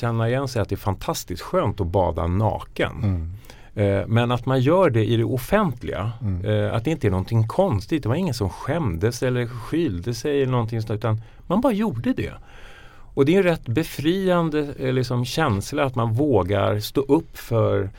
känna 0.00 0.28
igen 0.28 0.48
sig 0.48 0.62
att 0.62 0.68
det 0.68 0.74
är 0.74 0.76
fantastiskt 0.76 1.42
skönt 1.42 1.80
att 1.80 1.86
bada 1.86 2.26
naken. 2.26 2.92
Mm. 3.02 3.32
Eh, 3.76 4.06
Men 4.06 4.30
att 4.32 4.46
man 4.46 4.60
gör 4.60 4.90
det 4.90 5.04
i 5.04 5.16
det 5.16 5.24
offentliga, 5.24 6.12
Mm. 6.22 6.44
eh, 6.44 6.74
att 6.74 6.84
det 6.84 6.90
inte 6.90 7.06
är 7.06 7.10
någonting 7.10 7.46
konstigt. 7.48 8.02
Det 8.02 8.08
var 8.08 8.16
ingen 8.16 8.34
som 8.34 8.50
skämdes 8.50 9.22
eller 9.22 9.46
skylde 9.46 10.14
sig 10.14 10.42
eller 10.42 10.52
någonting 10.52 10.82
sånt 10.82 10.98
utan 10.98 11.20
man 11.46 11.60
bara 11.60 11.72
gjorde 11.72 12.12
det. 12.12 12.32
Och 13.14 13.24
det 13.24 13.32
är 13.34 13.36
en 13.36 13.42
rätt 13.42 13.68
befriande 13.68 14.66
eh, 14.78 14.92
liksom, 14.92 15.24
känsla 15.24 15.84
att 15.84 15.94
man 15.94 16.12
vågar 16.12 16.80
stå 16.80 17.00
upp 17.00 17.38
för 17.38 17.90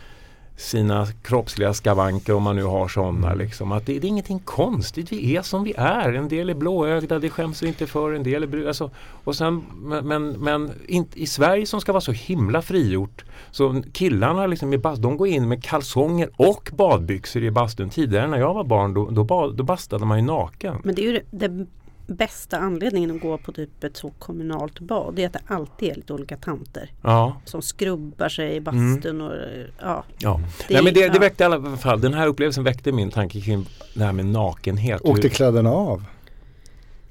sina 0.58 1.08
kroppsliga 1.24 1.74
skavanker 1.74 2.34
om 2.34 2.44
man 2.44 2.56
nu 2.56 2.64
har 2.64 2.88
sådana. 2.88 3.28
Mm. 3.28 3.38
Liksom. 3.38 3.72
Att 3.72 3.86
det, 3.86 4.00
det 4.00 4.08
är 4.08 4.10
ingenting 4.10 4.40
konstigt, 4.40 5.12
vi 5.12 5.36
är 5.36 5.42
som 5.42 5.64
vi 5.64 5.74
är. 5.78 6.14
En 6.14 6.28
del 6.28 6.50
är 6.50 6.54
blåögda, 6.54 7.20
det 7.20 7.30
skäms 7.30 7.64
vi 7.64 7.68
inte 7.68 7.88
för. 7.88 8.14
En 8.14 8.24
del 8.24 8.44
är 8.44 8.68
alltså, 8.68 8.92
och 9.24 9.36
sen, 9.36 9.64
men 9.78 10.08
men, 10.08 10.32
men 10.32 10.72
in, 10.88 11.08
i 11.14 11.28
Sverige 11.28 11.66
som 11.66 11.82
ska 11.82 11.92
vara 11.92 12.02
så 12.02 12.12
himla 12.12 12.62
frigjort 12.62 13.24
så 13.52 13.84
killarna 13.94 14.48
liksom 14.48 14.74
i 14.74 14.78
bast, 14.78 15.02
de 15.02 15.18
går 15.18 15.28
in 15.28 15.48
med 15.48 15.64
kalsonger 15.64 16.30
och 16.38 16.70
badbyxor 16.78 17.44
i 17.44 17.52
bastun. 17.52 17.90
Tidigare 17.90 18.28
när 18.28 18.38
jag 18.38 18.54
var 18.54 18.64
barn 18.64 18.94
då, 18.94 19.10
då, 19.10 19.24
bad, 19.24 19.56
då 19.56 19.64
bastade 19.64 20.06
man 20.06 20.20
ju 20.20 20.26
naken. 20.26 20.82
Men 20.84 20.96
det 20.96 21.02
är 21.02 21.12
ju 21.12 21.22
det, 21.32 21.48
det 21.48 21.66
bästa 22.08 22.58
anledningen 22.58 23.12
att 23.12 23.22
gå 23.22 23.38
på 23.38 23.52
typ 23.52 23.84
ett 23.84 23.98
så 23.98 24.10
kommunalt 24.20 24.80
bad. 24.80 25.14
Det 25.16 25.22
är 25.24 25.28
att 25.28 25.34
det 25.34 25.42
alltid 25.48 25.90
är 25.92 25.96
lite 25.96 26.14
olika 26.14 26.38
tanter 26.38 26.92
Ja, 27.02 27.42
som 27.46 27.62
skrubbar 27.62 28.30
sig 28.30 28.56
i 28.56 28.60
bastun. 28.62 29.22
Och, 29.22 29.34
ja, 29.82 30.04
ja. 30.18 30.42
Det- 30.68 30.74
Nej, 30.74 30.84
men 30.84 30.94
det, 30.94 31.00
det 31.08 31.14
ja. 31.16 31.20
väckte 31.20 31.44
i 31.44 31.46
alla 31.46 31.78
fall, 31.78 32.02
den 32.02 32.14
här 32.14 32.28
upplevelsen 32.28 32.64
väckte 32.64 32.92
min 32.92 33.12
tanke 33.12 33.42
kring 33.42 33.66
det 33.94 34.04
här 34.04 34.14
med 34.14 34.26
nakenhet. 34.26 35.02
Åkte 35.02 35.30
kläderna 35.30 35.70
av? 35.72 36.04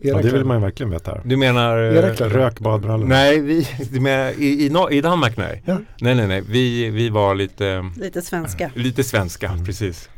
Era 0.02 0.16
Ja, 0.16 0.22
det 0.22 0.30
vill 0.32 0.44
man 0.44 0.56
ju 0.56 0.62
verkligen 0.62 0.90
veta. 0.90 1.20
Du 1.24 1.36
menar... 1.36 1.82
Eh, 2.08 2.14
kläder? 2.14 2.34
Rök 2.34 2.60
badbrallor. 2.60 3.06
Nej, 3.06 3.40
vi, 3.40 3.66
du 3.92 4.00
menar, 4.00 4.30
i, 4.30 4.46
i, 4.46 4.96
i 4.96 5.00
Danmark 5.00 5.36
nej. 5.36 5.62
Ja. 5.66 5.78
Nej, 6.00 6.14
nej, 6.14 6.26
nej. 6.26 6.40
Vi, 6.48 6.90
vi 6.90 7.08
var 7.08 7.34
lite, 7.34 7.90
lite 7.96 8.22
svenska. 8.22 8.70
lite 8.74 9.04
svenska, 9.04 9.48
Mm. 9.50 9.64
precis. 9.64 10.08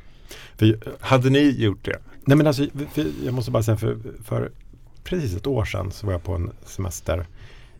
För, 0.56 0.78
Hade 1.00 1.30
ni 1.30 1.50
gjort 1.50 1.84
det? 1.84 1.96
nej 2.24 2.36
men 2.36 2.46
alltså, 2.46 2.66
för, 2.92 3.04
jag 3.24 3.34
måste 3.34 3.50
bara 3.50 3.62
säga 3.62 3.76
för, 3.76 3.96
för 4.24 4.50
precis 5.08 5.36
ett 5.36 5.46
år 5.46 5.64
sedan 5.64 5.90
så 5.92 6.06
var 6.06 6.12
jag 6.12 6.22
på 6.22 6.34
en 6.34 6.52
semester 6.64 7.26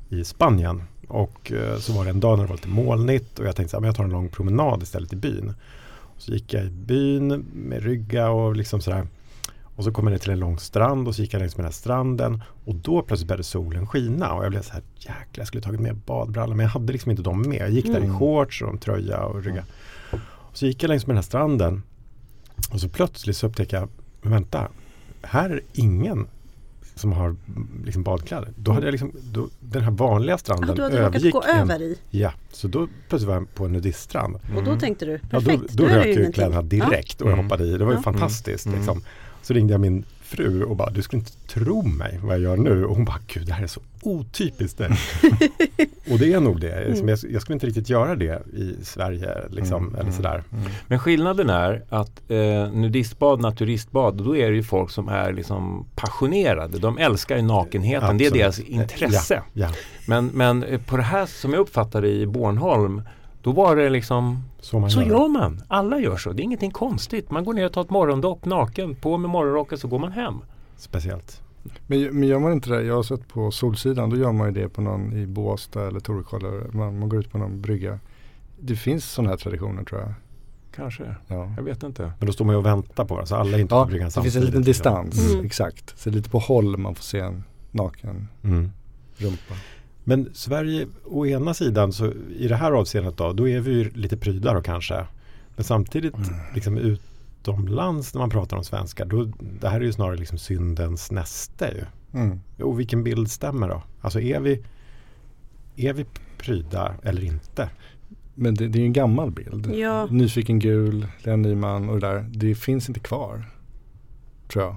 i 0.08 0.24
Spanien. 0.24 0.82
Och 1.08 1.52
eh, 1.52 1.78
så 1.78 1.92
var 1.92 2.04
det 2.04 2.10
en 2.10 2.20
dag 2.20 2.38
när 2.38 2.44
det 2.44 2.48
var 2.48 2.56
lite 2.56 2.68
molnigt 2.68 3.38
och 3.38 3.46
jag 3.46 3.56
tänkte 3.56 3.76
att 3.76 3.84
jag 3.84 3.96
tar 3.96 4.04
en 4.04 4.10
lång 4.10 4.28
promenad 4.28 4.82
istället 4.82 5.12
i 5.12 5.16
byn. 5.16 5.54
Så 6.18 6.32
gick 6.32 6.54
jag 6.54 6.64
i 6.64 6.70
byn 6.70 7.44
med 7.54 7.82
rygga 7.82 8.30
och 8.30 8.56
liksom 8.56 8.80
sådär. 8.80 9.06
Och 9.76 9.84
så 9.84 9.92
kom 9.92 10.06
jag 10.06 10.10
ner 10.12 10.18
till 10.18 10.30
en 10.30 10.40
lång 10.40 10.58
strand 10.58 11.08
och 11.08 11.14
så 11.14 11.22
gick 11.22 11.34
jag 11.34 11.40
längs 11.40 11.56
med 11.56 11.64
den 11.64 11.72
här 11.72 11.72
stranden. 11.72 12.42
Och 12.64 12.74
då 12.74 13.02
plötsligt 13.02 13.28
började 13.28 13.44
solen 13.44 13.86
skina 13.86 14.32
och 14.32 14.44
jag 14.44 14.50
blev 14.50 14.62
så 14.62 14.72
här 14.72 14.82
jäklar 14.96 15.24
jag 15.32 15.46
skulle 15.46 15.62
tagit 15.62 15.80
med 15.80 15.96
badbrallor 15.96 16.54
men 16.54 16.64
jag 16.64 16.70
hade 16.70 16.92
liksom 16.92 17.10
inte 17.10 17.22
dem 17.22 17.42
med. 17.42 17.60
Jag 17.60 17.70
gick 17.70 17.86
där 17.86 18.00
i 18.00 18.04
Mm. 18.04 18.18
shorts 18.18 18.62
och 18.62 18.68
en 18.68 18.78
tröja 18.78 19.24
och 19.24 19.44
rygga. 19.44 19.64
Och 20.20 20.56
så 20.56 20.66
gick 20.66 20.82
jag 20.82 20.88
längs 20.88 21.06
med 21.06 21.14
den 21.14 21.18
här 21.18 21.22
stranden 21.22 21.82
och 22.72 22.80
så 22.80 22.88
plötsligt 22.88 23.36
så 23.36 23.46
upptäcker 23.46 23.76
jag, 23.76 23.88
men 24.22 24.32
vänta, 24.32 24.68
här 25.22 25.50
är 25.50 25.60
ingen 25.72 26.26
som 26.98 27.12
har 27.12 27.26
mm, 27.26 27.82
liksom 27.84 28.02
badkläder. 28.02 28.48
Då 28.56 28.72
hade 28.72 28.86
jag 28.86 28.92
liksom, 28.92 29.12
då, 29.32 29.48
den 29.60 29.82
här 29.82 29.90
vanliga 29.90 30.32
Ja, 30.34 30.38
stranden 30.38 30.76
du 30.76 30.82
hade 30.82 30.98
övergick 30.98 31.32
gå 31.32 31.42
en- 31.42 31.58
över 31.60 31.82
i. 31.82 31.98
Ja, 32.10 32.32
så 32.52 32.68
då 32.68 32.88
plötsligt 33.08 33.28
var 33.28 33.34
jag 33.34 33.54
på 33.54 33.64
en 33.64 33.72
nudiststrand. 33.72 34.36
Och 34.56 34.64
då 34.64 34.76
tänkte 34.76 35.06
du, 35.06 35.12
Ja, 35.12 35.18
då 35.30 35.40
perfekt, 35.40 35.72
då 35.72 35.84
är 35.84 35.88
det 35.88 35.98
rök 35.98 36.06
ju 36.16 36.32
kläderna 36.32 36.62
direkt 36.62 37.20
och 37.20 37.26
jag 37.28 37.32
Mm. 37.32 37.44
hoppade 37.44 37.64
i. 37.64 37.70
Det 37.78 37.84
var 37.84 37.92
ju 37.92 37.98
Ja. 37.98 38.02
fantastiskt. 38.02 38.66
Mm. 38.66 38.78
Liksom. 38.78 39.02
Så 39.42 39.54
ringde 39.54 39.72
jag 39.74 39.80
min 39.80 40.04
fru 40.28 40.64
och 40.64 40.76
bara, 40.76 40.90
du 40.90 41.02
skulle 41.02 41.20
inte 41.20 41.32
tro 41.54 41.82
mig 41.82 42.18
vad 42.22 42.34
jag 42.34 42.40
gör 42.42 42.56
nu. 42.56 42.84
Och 42.84 42.96
hon 42.96 43.04
bara, 43.04 43.18
gud 43.26 43.46
det 43.46 43.52
här 43.52 43.62
är 43.62 43.66
så 43.66 43.80
otypiskt 44.02 44.78
dig. 44.78 44.90
och 46.10 46.18
det 46.18 46.32
är 46.32 46.40
nog 46.40 46.60
det. 46.60 46.88
Liksom, 46.88 47.08
Jag, 47.08 47.18
jag 47.30 47.42
skulle 47.42 47.54
inte 47.54 47.66
riktigt 47.66 47.90
göra 47.90 48.14
det 48.16 48.42
i 48.52 48.76
Sverige. 48.82 49.34
Liksom, 49.50 49.88
Mm. 49.88 50.00
eller 50.00 50.10
sådär. 50.10 50.42
Men 50.86 50.98
skillnaden 50.98 51.50
är 51.50 51.82
att 51.88 52.30
eh, 52.30 52.72
nudistbad, 52.72 53.40
naturistbad, 53.40 54.16
då 54.24 54.36
är 54.36 54.50
det 54.50 54.56
ju 54.56 54.62
folk 54.62 54.90
som 54.90 55.08
är 55.08 55.32
liksom 55.32 55.86
passionerade. 55.94 56.78
De 56.78 56.98
älskar 56.98 57.36
ju 57.36 57.42
nakenheten, 57.42 58.18
det 58.18 58.24
är 58.24 58.28
Absolut. 58.28 58.42
deras 58.44 58.60
intresse. 58.60 59.42
Ja, 59.52 59.68
Men, 60.06 60.26
men 60.26 60.62
eh, 60.64 60.80
på 60.80 60.96
det 60.96 61.02
här 61.02 61.26
som 61.26 61.52
jag 61.52 61.60
uppfattade 61.60 62.08
i 62.08 62.26
Bornholm, 62.26 63.02
då 63.42 63.52
var 63.52 63.76
det 63.76 63.90
liksom 63.90 64.44
så 64.60 64.78
man 64.78 64.90
Så 64.90 65.02
gör. 65.02 65.08
gör 65.08 65.28
man. 65.28 65.62
Alla 65.68 65.98
gör 66.00 66.16
så. 66.16 66.32
Det 66.32 66.42
är 66.42 66.44
ingenting 66.44 66.70
konstigt. 66.70 67.30
Man 67.30 67.44
går 67.44 67.54
ner 67.54 67.66
och 67.66 67.72
tar 67.72 67.80
ett 67.80 67.90
morgondopp 67.90 68.44
naken, 68.44 68.94
på 68.94 69.18
med 69.18 69.30
morgonrocken 69.30 69.78
så 69.78 69.88
går 69.88 69.98
man 69.98 70.12
hem. 70.12 70.34
Speciellt. 70.76 71.42
Men, 71.86 72.02
men 72.18 72.28
gör 72.28 72.38
man 72.38 72.52
inte 72.52 72.70
det, 72.70 72.82
jag 72.82 72.94
har 72.94 73.02
sett 73.02 73.28
på 73.28 73.50
Solsidan, 73.50 74.10
då 74.10 74.16
gör 74.16 74.32
man 74.32 74.46
ju 74.54 74.62
det 74.62 74.68
på 74.68 74.80
någon 74.80 75.12
i 75.12 75.26
Båstad 75.26 75.86
eller 75.88 76.36
eller 76.36 76.72
Man, 76.72 76.98
man 76.98 77.08
går 77.08 77.20
ut 77.20 77.30
på 77.32 77.38
någon 77.38 77.60
brygga. 77.60 77.98
Det 78.60 78.76
finns 78.76 79.04
sådana 79.10 79.30
här 79.30 79.36
traditioner 79.36 79.84
tror 79.84 80.00
jag. 80.00 80.12
Kanske. 80.76 81.14
Ja, 81.26 81.52
Jag 81.56 81.62
vet 81.62 81.82
inte. 81.82 82.12
Men 82.18 82.26
då 82.26 82.32
står 82.32 82.44
man 82.44 82.52
ju 82.54 82.58
och 82.58 82.66
väntar 82.66 83.04
på 83.04 83.20
det. 83.20 83.26
Så 83.26 83.36
alla 83.36 83.56
är 83.56 83.60
inte 83.60 83.74
ja 83.74 83.84
på 83.84 83.88
bryggan 83.90 84.10
det 84.14 84.22
finns 84.22 84.36
en 84.36 84.42
samtidigt, 84.42 84.54
liten 84.54 84.62
liksom. 84.94 85.10
distans. 85.12 85.32
Mm. 85.34 85.46
Exakt. 85.46 85.98
Så 85.98 86.10
lite 86.10 86.30
på 86.30 86.38
håll 86.38 86.76
man 86.76 86.94
får 86.94 87.02
se 87.04 87.18
en 87.20 87.44
naken 87.70 88.28
Mm. 88.44 88.70
rumpa. 89.16 89.54
Men 90.08 90.30
Sverige, 90.34 90.86
å 91.04 91.26
ena 91.26 91.54
sidan 91.54 91.92
så 91.92 92.12
i 92.36 92.48
det 92.48 92.56
här 92.56 92.72
avseendet 92.72 93.16
då, 93.16 93.32
då 93.32 93.48
är 93.48 93.60
vi 93.60 93.70
ju 93.70 93.90
lite 93.90 94.16
prydar 94.16 94.54
då 94.54 94.62
kanske. 94.62 95.06
Men 95.56 95.64
samtidigt 95.64 96.14
Mm. 96.14 96.28
liksom 96.54 96.78
utomlands 96.78 98.14
när 98.14 98.18
man 98.18 98.30
pratar 98.30 98.56
om 98.56 98.64
svenskar, 98.64 99.06
då, 99.06 99.24
det 99.60 99.68
här 99.68 99.80
är 99.80 99.84
ju 99.84 99.92
snarare 99.92 100.16
liksom 100.16 100.38
syndens 100.38 101.10
näste 101.10 101.64
ju. 101.64 101.84
Mm. 102.20 102.40
Och 102.62 102.80
vilken 102.80 103.04
bild 103.04 103.30
stämmer 103.30 103.68
då? 103.68 103.82
Alltså 104.00 104.20
är 104.20 104.40
vi, 104.40 104.64
är 105.76 105.92
vi 105.92 106.06
pryda 106.38 106.94
eller 107.02 107.24
inte? 107.24 107.70
Men 108.34 108.54
det, 108.54 108.68
det 108.68 108.78
är 108.78 108.80
ju 108.80 108.86
en 108.86 108.92
gammal 108.92 109.30
bild. 109.30 109.74
Ja. 109.74 110.06
Nyfiken 110.10 110.58
gul, 110.58 111.06
Lena 111.22 111.36
Nyman 111.36 111.88
och 111.88 112.00
det 112.00 112.06
där. 112.06 112.26
Det 112.30 112.54
finns 112.54 112.88
inte 112.88 113.00
kvar. 113.00 113.44
Tror 114.52 114.64
jag. 114.64 114.76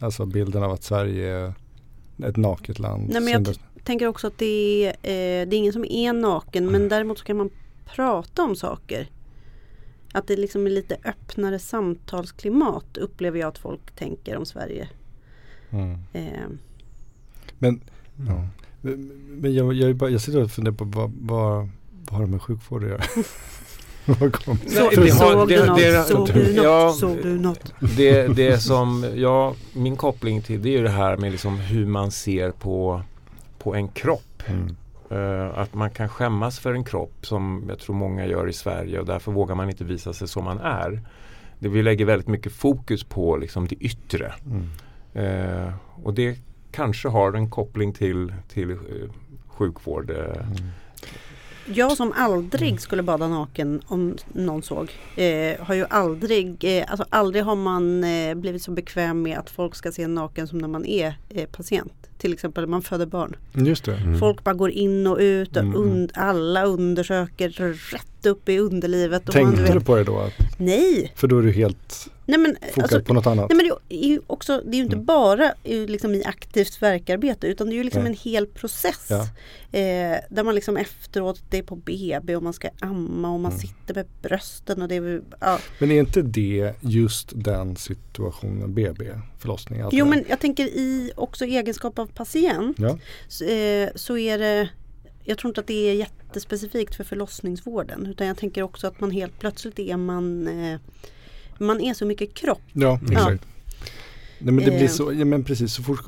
Alltså 0.00 0.26
bilden 0.26 0.62
av 0.62 0.72
att 0.72 0.82
Sverige 0.82 1.36
är 1.36 1.54
ett 2.24 2.36
naket 2.36 2.78
land. 2.78 3.08
Nej, 3.08 3.20
men 3.20 3.32
jag 3.32 3.56
tänker 3.84 4.06
också 4.06 4.26
att 4.26 4.38
det 4.38 4.84
är, 4.84 4.88
eh, 4.88 5.48
det 5.48 5.56
är 5.56 5.58
ingen 5.58 5.72
som 5.72 5.84
är 5.84 6.12
naken 6.12 6.66
men 6.66 6.88
däremot 6.88 7.18
så 7.18 7.24
kan 7.24 7.36
man 7.36 7.50
prata 7.84 8.42
om 8.42 8.56
saker. 8.56 9.08
Att 10.12 10.26
det 10.26 10.36
liksom 10.36 10.66
är 10.66 10.70
lite 10.70 10.96
öppnare 11.04 11.58
samtalsklimat 11.58 12.96
upplever 12.96 13.40
jag 13.40 13.48
att 13.48 13.58
folk 13.58 13.90
tänker 13.96 14.36
om 14.36 14.46
Sverige. 14.46 14.88
mm. 15.70 15.98
Eh, 16.12 16.48
Men, 17.58 17.80
ja. 18.28 18.48
men, 18.80 19.06
men 19.40 19.54
jag, 19.54 19.72
jag, 19.74 20.10
jag 20.10 20.20
sitter 20.20 20.42
och 20.42 20.50
funderar 20.50 20.74
på 20.76 20.84
vad, 20.84 21.12
vad, 21.20 21.68
vad 22.04 22.18
har 22.18 22.20
det 22.24 22.30
med 22.30 22.42
sjukvård 22.42 22.84
att 22.84 22.90
göra? 22.90 23.02
Det 24.16 24.78
har- 24.78 25.32
såg, 25.32 25.48
det- 25.48 25.56
du 25.56 25.66
något? 25.66 25.78
det- 25.78 26.04
såg 26.04 26.28
du 26.34 26.54
något? 26.54 26.64
ja, 26.64 26.92
såg 26.92 27.16
du 27.22 27.38
något? 27.38 27.72
Det, 27.96 28.26
det 28.36 28.58
som 28.58 29.06
jag, 29.14 29.54
min 29.72 29.96
koppling 29.96 30.42
till 30.42 30.62
det 30.62 30.68
är 30.68 30.78
ju 30.78 30.82
det 30.82 30.90
här 30.90 31.16
med 31.16 31.32
liksom 31.32 31.56
hur 31.58 31.86
man 31.86 32.10
ser 32.10 32.50
på, 32.50 33.02
på 33.58 33.74
en 33.74 33.88
kropp. 33.88 34.42
Mm. 34.46 34.76
Eh, 35.10 35.58
att 35.58 35.74
man 35.74 35.90
kan 35.90 36.08
skämmas 36.08 36.58
för 36.58 36.72
en 36.74 36.84
kropp 36.84 37.14
som 37.26 37.64
jag 37.68 37.78
tror 37.78 37.94
många 37.96 38.26
gör 38.26 38.48
i 38.48 38.52
Sverige 38.52 39.00
och 39.00 39.06
därför 39.06 39.32
vågar 39.32 39.54
man 39.54 39.68
inte 39.70 39.84
visa 39.84 40.12
sig 40.12 40.28
som 40.28 40.44
man 40.44 40.58
är. 40.60 41.00
Det 41.58 41.68
vi 41.68 41.82
lägger 41.82 42.04
väldigt 42.04 42.28
mycket 42.28 42.52
fokus 42.52 43.04
på 43.04 43.36
liksom 43.36 43.66
det 43.66 43.76
yttre. 43.76 44.32
Mm. 44.46 44.68
Eh, 45.66 45.72
och 46.04 46.14
det 46.14 46.38
kanske 46.72 47.08
har 47.08 47.32
en 47.32 47.50
koppling 47.50 47.92
till, 47.92 48.32
till 48.48 48.70
eh, 48.70 48.76
sjukvård. 49.48 50.10
Mm. 50.10 50.52
Jag 51.74 51.96
som 51.96 52.12
aldrig 52.16 52.80
skulle 52.80 53.02
bada 53.02 53.28
naken 53.28 53.80
om 53.86 54.16
någon 54.32 54.62
såg. 54.62 54.90
Eh, 55.16 55.60
har 55.60 55.74
ju 55.74 55.86
aldrig, 55.90 56.78
eh, 56.78 56.84
alltså 56.88 57.04
aldrig 57.10 57.44
har 57.44 57.56
man 57.56 58.04
eh, 58.04 58.34
blivit 58.34 58.62
så 58.62 58.70
bekväm 58.70 59.22
med 59.22 59.38
att 59.38 59.50
folk 59.50 59.74
ska 59.74 59.92
se 59.92 60.02
en 60.02 60.14
naken 60.14 60.48
som 60.48 60.58
när 60.58 60.68
man 60.68 60.86
är 60.86 61.14
eh, 61.28 61.46
patient. 61.48 61.92
Till 62.18 62.32
exempel 62.32 62.64
när 62.64 62.68
man 62.70 62.82
föder 62.82 63.06
barn. 63.06 63.36
Just 63.54 63.84
det. 63.84 63.94
Mm. 63.96 64.18
Folk 64.18 64.44
bara 64.44 64.54
går 64.54 64.70
in 64.70 65.06
och 65.06 65.18
ut 65.20 65.56
och 65.56 65.62
Mm. 65.62 65.74
und- 65.80 66.10
alla 66.14 66.64
undersöker 66.64 67.48
rätt 67.92 68.26
upp 68.26 68.48
i 68.48 68.58
underlivet. 68.58 69.28
Och 69.28 69.34
man, 69.34 69.44
Tänkte 69.44 69.62
du 69.62 69.68
du 69.68 69.74
vet, 69.78 69.86
på 69.86 69.96
det 69.96 70.04
då? 70.04 70.18
Att, 70.18 70.32
nej! 70.58 71.12
för 71.16 71.28
då 71.28 71.38
är 71.38 71.42
du 71.42 71.52
helt 71.52 72.10
Nej 72.28 72.38
men, 72.38 72.56
fokad 72.62 72.82
alltså, 72.82 73.00
på 73.02 73.14
något 73.14 73.26
annat? 73.26 73.50
nej, 73.50 73.56
men 73.56 73.70
det 73.88 73.94
är 74.04 74.08
ju 74.08 74.20
också, 74.26 74.62
det 74.64 74.70
är 74.70 74.78
ju 74.78 74.82
inte 74.82 74.94
Mm. 74.96 75.06
bara 75.06 75.52
i- 75.64 75.86
liksom 75.86 76.14
i 76.14 76.24
aktivt 76.24 76.82
verkarbete 76.82 77.46
utan 77.46 77.66
det 77.66 77.72
är 77.72 77.76
ju 77.76 77.84
liksom 77.84 78.02
Nej. 78.02 78.12
en 78.12 78.18
hel 78.32 78.46
process. 78.46 79.06
Ja. 79.10 79.20
Eh, 79.78 80.18
där 80.30 80.44
man 80.44 80.54
liksom 80.54 80.76
efteråt, 80.76 81.42
det 81.50 81.58
är 81.58 81.62
på 81.62 81.76
BB 81.76 82.36
och 82.36 82.42
man 82.42 82.52
ska 82.52 82.68
amma 82.80 83.30
och 83.32 83.40
man 83.40 83.52
Mm. 83.52 83.60
sitter 83.60 83.94
med 83.94 84.06
brösten 84.22 84.82
och 84.82 84.88
det 84.88 84.94
är 84.94 85.22
ja. 85.40 85.58
Men 85.78 85.90
är 85.90 85.98
inte 86.00 86.22
det 86.22 86.72
just 86.80 87.32
den 87.34 87.76
situationen, 87.76 88.74
BB, 88.74 89.04
förlossning? 89.38 89.80
allt 89.80 89.94
Jo 89.94 90.06
men 90.06 90.24
jag 90.28 90.40
tänker 90.40 90.64
i 90.66 91.10
också 91.16 91.44
egenskap 91.44 91.98
av 91.98 92.06
patient 92.06 92.76
Ja. 92.78 92.98
så, 93.28 93.44
eh, 93.44 93.88
så 93.94 94.18
är 94.18 94.38
det 94.38 94.68
jag 95.24 95.38
tror 95.38 95.50
inte 95.50 95.60
att 95.60 95.66
det 95.66 95.90
är 95.90 95.94
jättespecifikt 95.94 96.94
för 96.94 97.04
förlossningsvården 97.04 98.06
utan 98.06 98.26
jag 98.26 98.36
tänker 98.36 98.62
också 98.62 98.86
att 98.86 99.00
man 99.00 99.10
helt 99.10 99.38
plötsligt 99.38 99.78
är 99.78 99.96
man 99.96 100.48
eh, 100.48 100.80
man 101.58 101.80
är 101.80 101.94
så 101.94 102.06
mycket 102.06 102.34
kropp. 102.34 102.60
Ja, 102.72 103.00
exakt. 103.10 103.46
Nej, 104.40 104.54
men 104.54 104.64
det 104.64 104.70
blir 104.70 104.82
Eh. 104.82 104.88
så, 104.88 105.12
ja, 105.12 105.24
men 105.24 105.44
precis, 105.44 105.72
så 105.72 105.82
fort, 105.82 106.00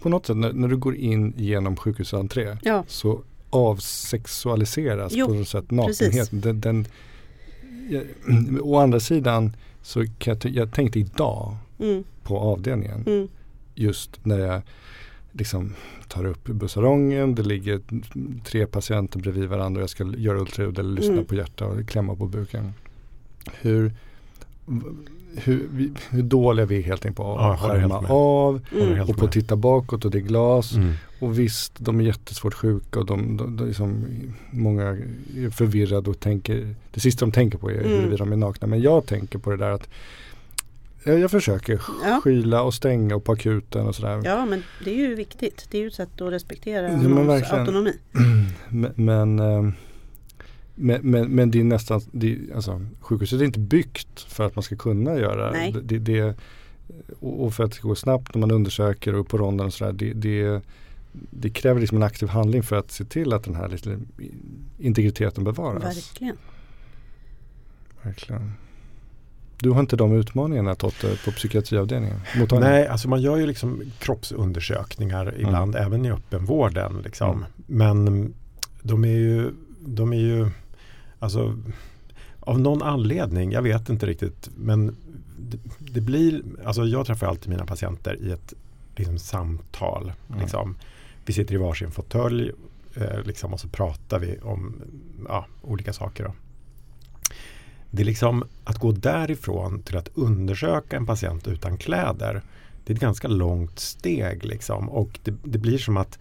på 0.00 0.08
något 0.08 0.26
sätt 0.26 0.36
när, 0.36 0.52
när 0.52 0.68
du 0.68 0.76
går 0.76 0.96
in 0.96 1.34
genom 1.36 1.76
sjukhusentré 1.76 2.56
Ja. 2.62 2.84
så 2.88 3.22
avsexualiseras 3.50 5.12
Jo, 5.16 5.26
på 5.26 5.34
något 5.34 5.48
sätt 5.48 5.68
precis. 5.68 6.00
nakenheten. 6.00 6.40
Den, 6.40 6.60
den, 6.60 6.86
ja, 7.90 8.00
å 8.62 8.78
andra 8.78 9.00
sidan 9.00 9.56
så 9.82 10.04
kan 10.18 10.36
jag, 10.42 10.52
jag 10.52 10.72
tänkte 10.72 10.98
idag 10.98 11.56
Mm, 11.80 12.04
på 12.22 12.38
avdelningen 12.38 13.04
mm, 13.06 13.28
just 13.74 14.24
när 14.24 14.38
jag 14.38 14.62
liksom 15.32 15.74
tar 16.08 16.24
upp 16.26 16.44
bussarongen, 16.44 17.34
det 17.34 17.42
ligger 17.42 17.80
tre 18.44 18.66
patienter 18.66 19.18
bredvid 19.20 19.48
varandra 19.48 19.78
och 19.78 19.82
jag 19.82 19.90
ska 19.90 20.04
göra 20.04 20.38
ultraljud 20.40 20.78
eller 20.78 20.94
lyssna 20.94 21.12
Mm. 21.12 21.24
på 21.24 21.34
hjärta 21.34 21.66
och 21.66 21.88
klämma 21.88 22.16
på 22.16 22.26
buken. 22.26 22.72
hur, 23.60 23.92
hur, 25.36 25.66
vi, 25.70 25.92
hur 26.10 26.22
dåliga 26.22 26.66
vi 26.66 26.78
är 26.78 26.82
helt 26.82 27.04
enkelt 27.04 27.16
på 27.16 27.22
Ja, 27.22 27.52
att 27.54 27.60
helt 27.60 27.72
skärma 27.72 28.00
med. 28.00 28.10
av 28.10 28.60
Mm. 28.72 29.08
och 29.08 29.16
på 29.16 29.24
att 29.24 29.32
titta 29.32 29.56
bakåt 29.56 30.04
och 30.04 30.10
det 30.10 30.18
är 30.18 30.22
glas. 30.22 30.72
Mm. 30.74 30.92
Och 31.20 31.38
visst, 31.38 31.72
de 31.78 32.00
är 32.00 32.04
jättesvårt 32.04 32.54
sjuka 32.54 32.98
och 33.00 33.06
de, 33.06 33.36
de, 33.36 33.56
de 33.56 33.66
liksom, 33.66 34.04
många 34.50 34.82
är 35.36 35.50
förvirrade 35.50 36.10
och 36.10 36.20
tänker, 36.20 36.74
det 36.94 37.00
sista 37.00 37.26
de 37.26 37.32
tänker 37.32 37.58
på 37.58 37.70
är 37.70 37.74
Mm. 37.74 37.90
huruvida 37.90 38.16
de 38.16 38.32
är 38.32 38.36
nakna. 38.36 38.66
Men 38.66 38.82
jag 38.82 39.06
tänker 39.06 39.38
på 39.38 39.50
det 39.50 39.56
där 39.56 39.70
att 39.70 39.88
jag, 41.04 41.18
jag 41.18 41.30
försöker 41.30 41.80
Ja. 42.04 42.20
skyla 42.24 42.62
och 42.62 42.74
stänga 42.74 43.16
och 43.16 43.24
på 43.24 43.32
akuten 43.32 43.86
och 43.86 43.94
sådär. 43.94 44.20
Ja, 44.24 44.46
men 44.46 44.62
det 44.84 44.90
är 44.90 44.96
ju 45.08 45.14
viktigt. 45.14 45.66
Det 45.70 45.78
är 45.78 45.82
ju 45.82 45.88
ett 45.88 45.94
sätt 45.94 46.20
att 46.20 46.32
respektera 46.32 46.82
Ja, 46.90 46.96
men 46.96 47.10
någons 47.10 47.50
autonomi. 47.52 47.92
Men, 48.68 48.92
men, 48.94 49.38
eh, 49.38 49.72
men, 50.74 51.00
men, 51.10 51.28
men 51.28 51.50
det 51.50 51.60
är 51.60 51.64
nästan, 51.64 52.00
det, 52.12 52.38
alltså, 52.54 52.86
sjukhuset 53.00 53.40
är 53.40 53.44
inte 53.44 53.60
byggt 53.60 54.20
för 54.20 54.44
att 54.44 54.56
man 54.56 54.62
ska 54.62 54.76
kunna 54.76 55.18
göra 55.18 55.50
Nej. 55.50 55.74
det. 55.82 55.98
det, 55.98 56.36
och 57.20 57.44
och 57.44 57.54
för 57.54 57.64
att 57.64 57.70
det 57.70 57.76
ska 57.76 57.88
gå 57.88 57.94
snabbt 57.94 58.34
när 58.34 58.40
man 58.40 58.50
undersöker 58.50 59.14
och 59.14 59.28
på 59.28 59.38
ronden 59.38 59.66
och 59.66 59.74
sådär. 59.74 59.92
Det, 59.92 60.12
det, 60.12 60.62
det 61.12 61.50
kräver 61.50 61.80
liksom 61.80 61.96
en 61.96 62.02
aktiv 62.02 62.28
handling 62.28 62.62
för 62.62 62.76
att 62.76 62.90
se 62.90 63.04
till 63.04 63.32
att 63.32 63.44
den 63.44 63.54
här 63.54 63.68
liksom, 63.68 64.06
integriteten 64.78 65.44
bevaras. 65.44 65.96
Verkligen. 65.96 66.36
Verkligen. 68.02 68.52
Du 69.58 69.70
har 69.70 69.80
inte 69.80 69.96
de 69.96 70.12
utmaningarna 70.12 70.74
Totte 70.74 71.18
på 71.24 71.30
psykiatriavdelningen? 71.30 72.20
Mottagningen? 72.38 72.74
Nej, 72.74 72.88
alltså 72.88 73.08
man 73.08 73.22
gör 73.22 73.36
ju 73.36 73.46
liksom 73.46 73.82
kroppsundersökningar 73.98 75.34
ibland, 75.38 75.76
även 75.76 76.04
i 76.04 76.10
öppenvården. 76.10 77.02
Liksom. 77.04 77.30
Mm. 77.30 77.44
Men 77.66 78.34
de 78.82 79.04
är 79.04 79.08
ju, 79.08 79.50
de 79.80 80.12
är 80.12 80.16
ju, 80.16 80.50
alltså 81.24 81.58
av 82.40 82.60
någon 82.60 82.82
anledning, 82.82 83.52
jag 83.52 83.62
vet 83.62 83.88
inte 83.88 84.06
riktigt, 84.06 84.50
men 84.56 84.96
det, 85.38 85.58
det 85.78 86.00
blir, 86.00 86.42
alltså 86.64 86.84
jag 86.84 87.06
träffar 87.06 87.26
alltid 87.26 87.50
mina 87.50 87.66
patienter 87.66 88.16
i 88.20 88.30
ett 88.30 88.54
liksom, 88.96 89.18
samtal. 89.18 90.12
Mm. 90.28 90.40
Liksom. 90.40 90.76
Vi 91.24 91.32
sitter 91.32 91.54
i 91.54 91.58
varsin 91.58 91.90
fåtölj 91.90 92.52
eh, 92.94 93.22
liksom, 93.24 93.52
och 93.52 93.60
så 93.60 93.68
pratar 93.68 94.18
vi 94.18 94.38
om 94.42 94.82
ja, 95.28 95.46
olika 95.62 95.92
saker. 95.92 96.24
Då. 96.24 96.32
Det 97.90 98.02
är 98.02 98.06
liksom 98.06 98.44
att 98.64 98.78
gå 98.78 98.92
därifrån 98.92 99.82
till 99.82 99.96
att 99.96 100.08
undersöka 100.14 100.96
en 100.96 101.06
patient 101.06 101.48
utan 101.48 101.76
kläder. 101.76 102.42
Det 102.84 102.92
är 102.92 102.94
ett 102.94 103.00
ganska 103.00 103.28
långt 103.28 103.78
steg 103.78 104.44
liksom. 104.44 104.88
Och 104.88 105.18
det, 105.22 105.34
det 105.42 105.58
blir 105.58 105.78
som 105.78 105.96
att 105.96 106.18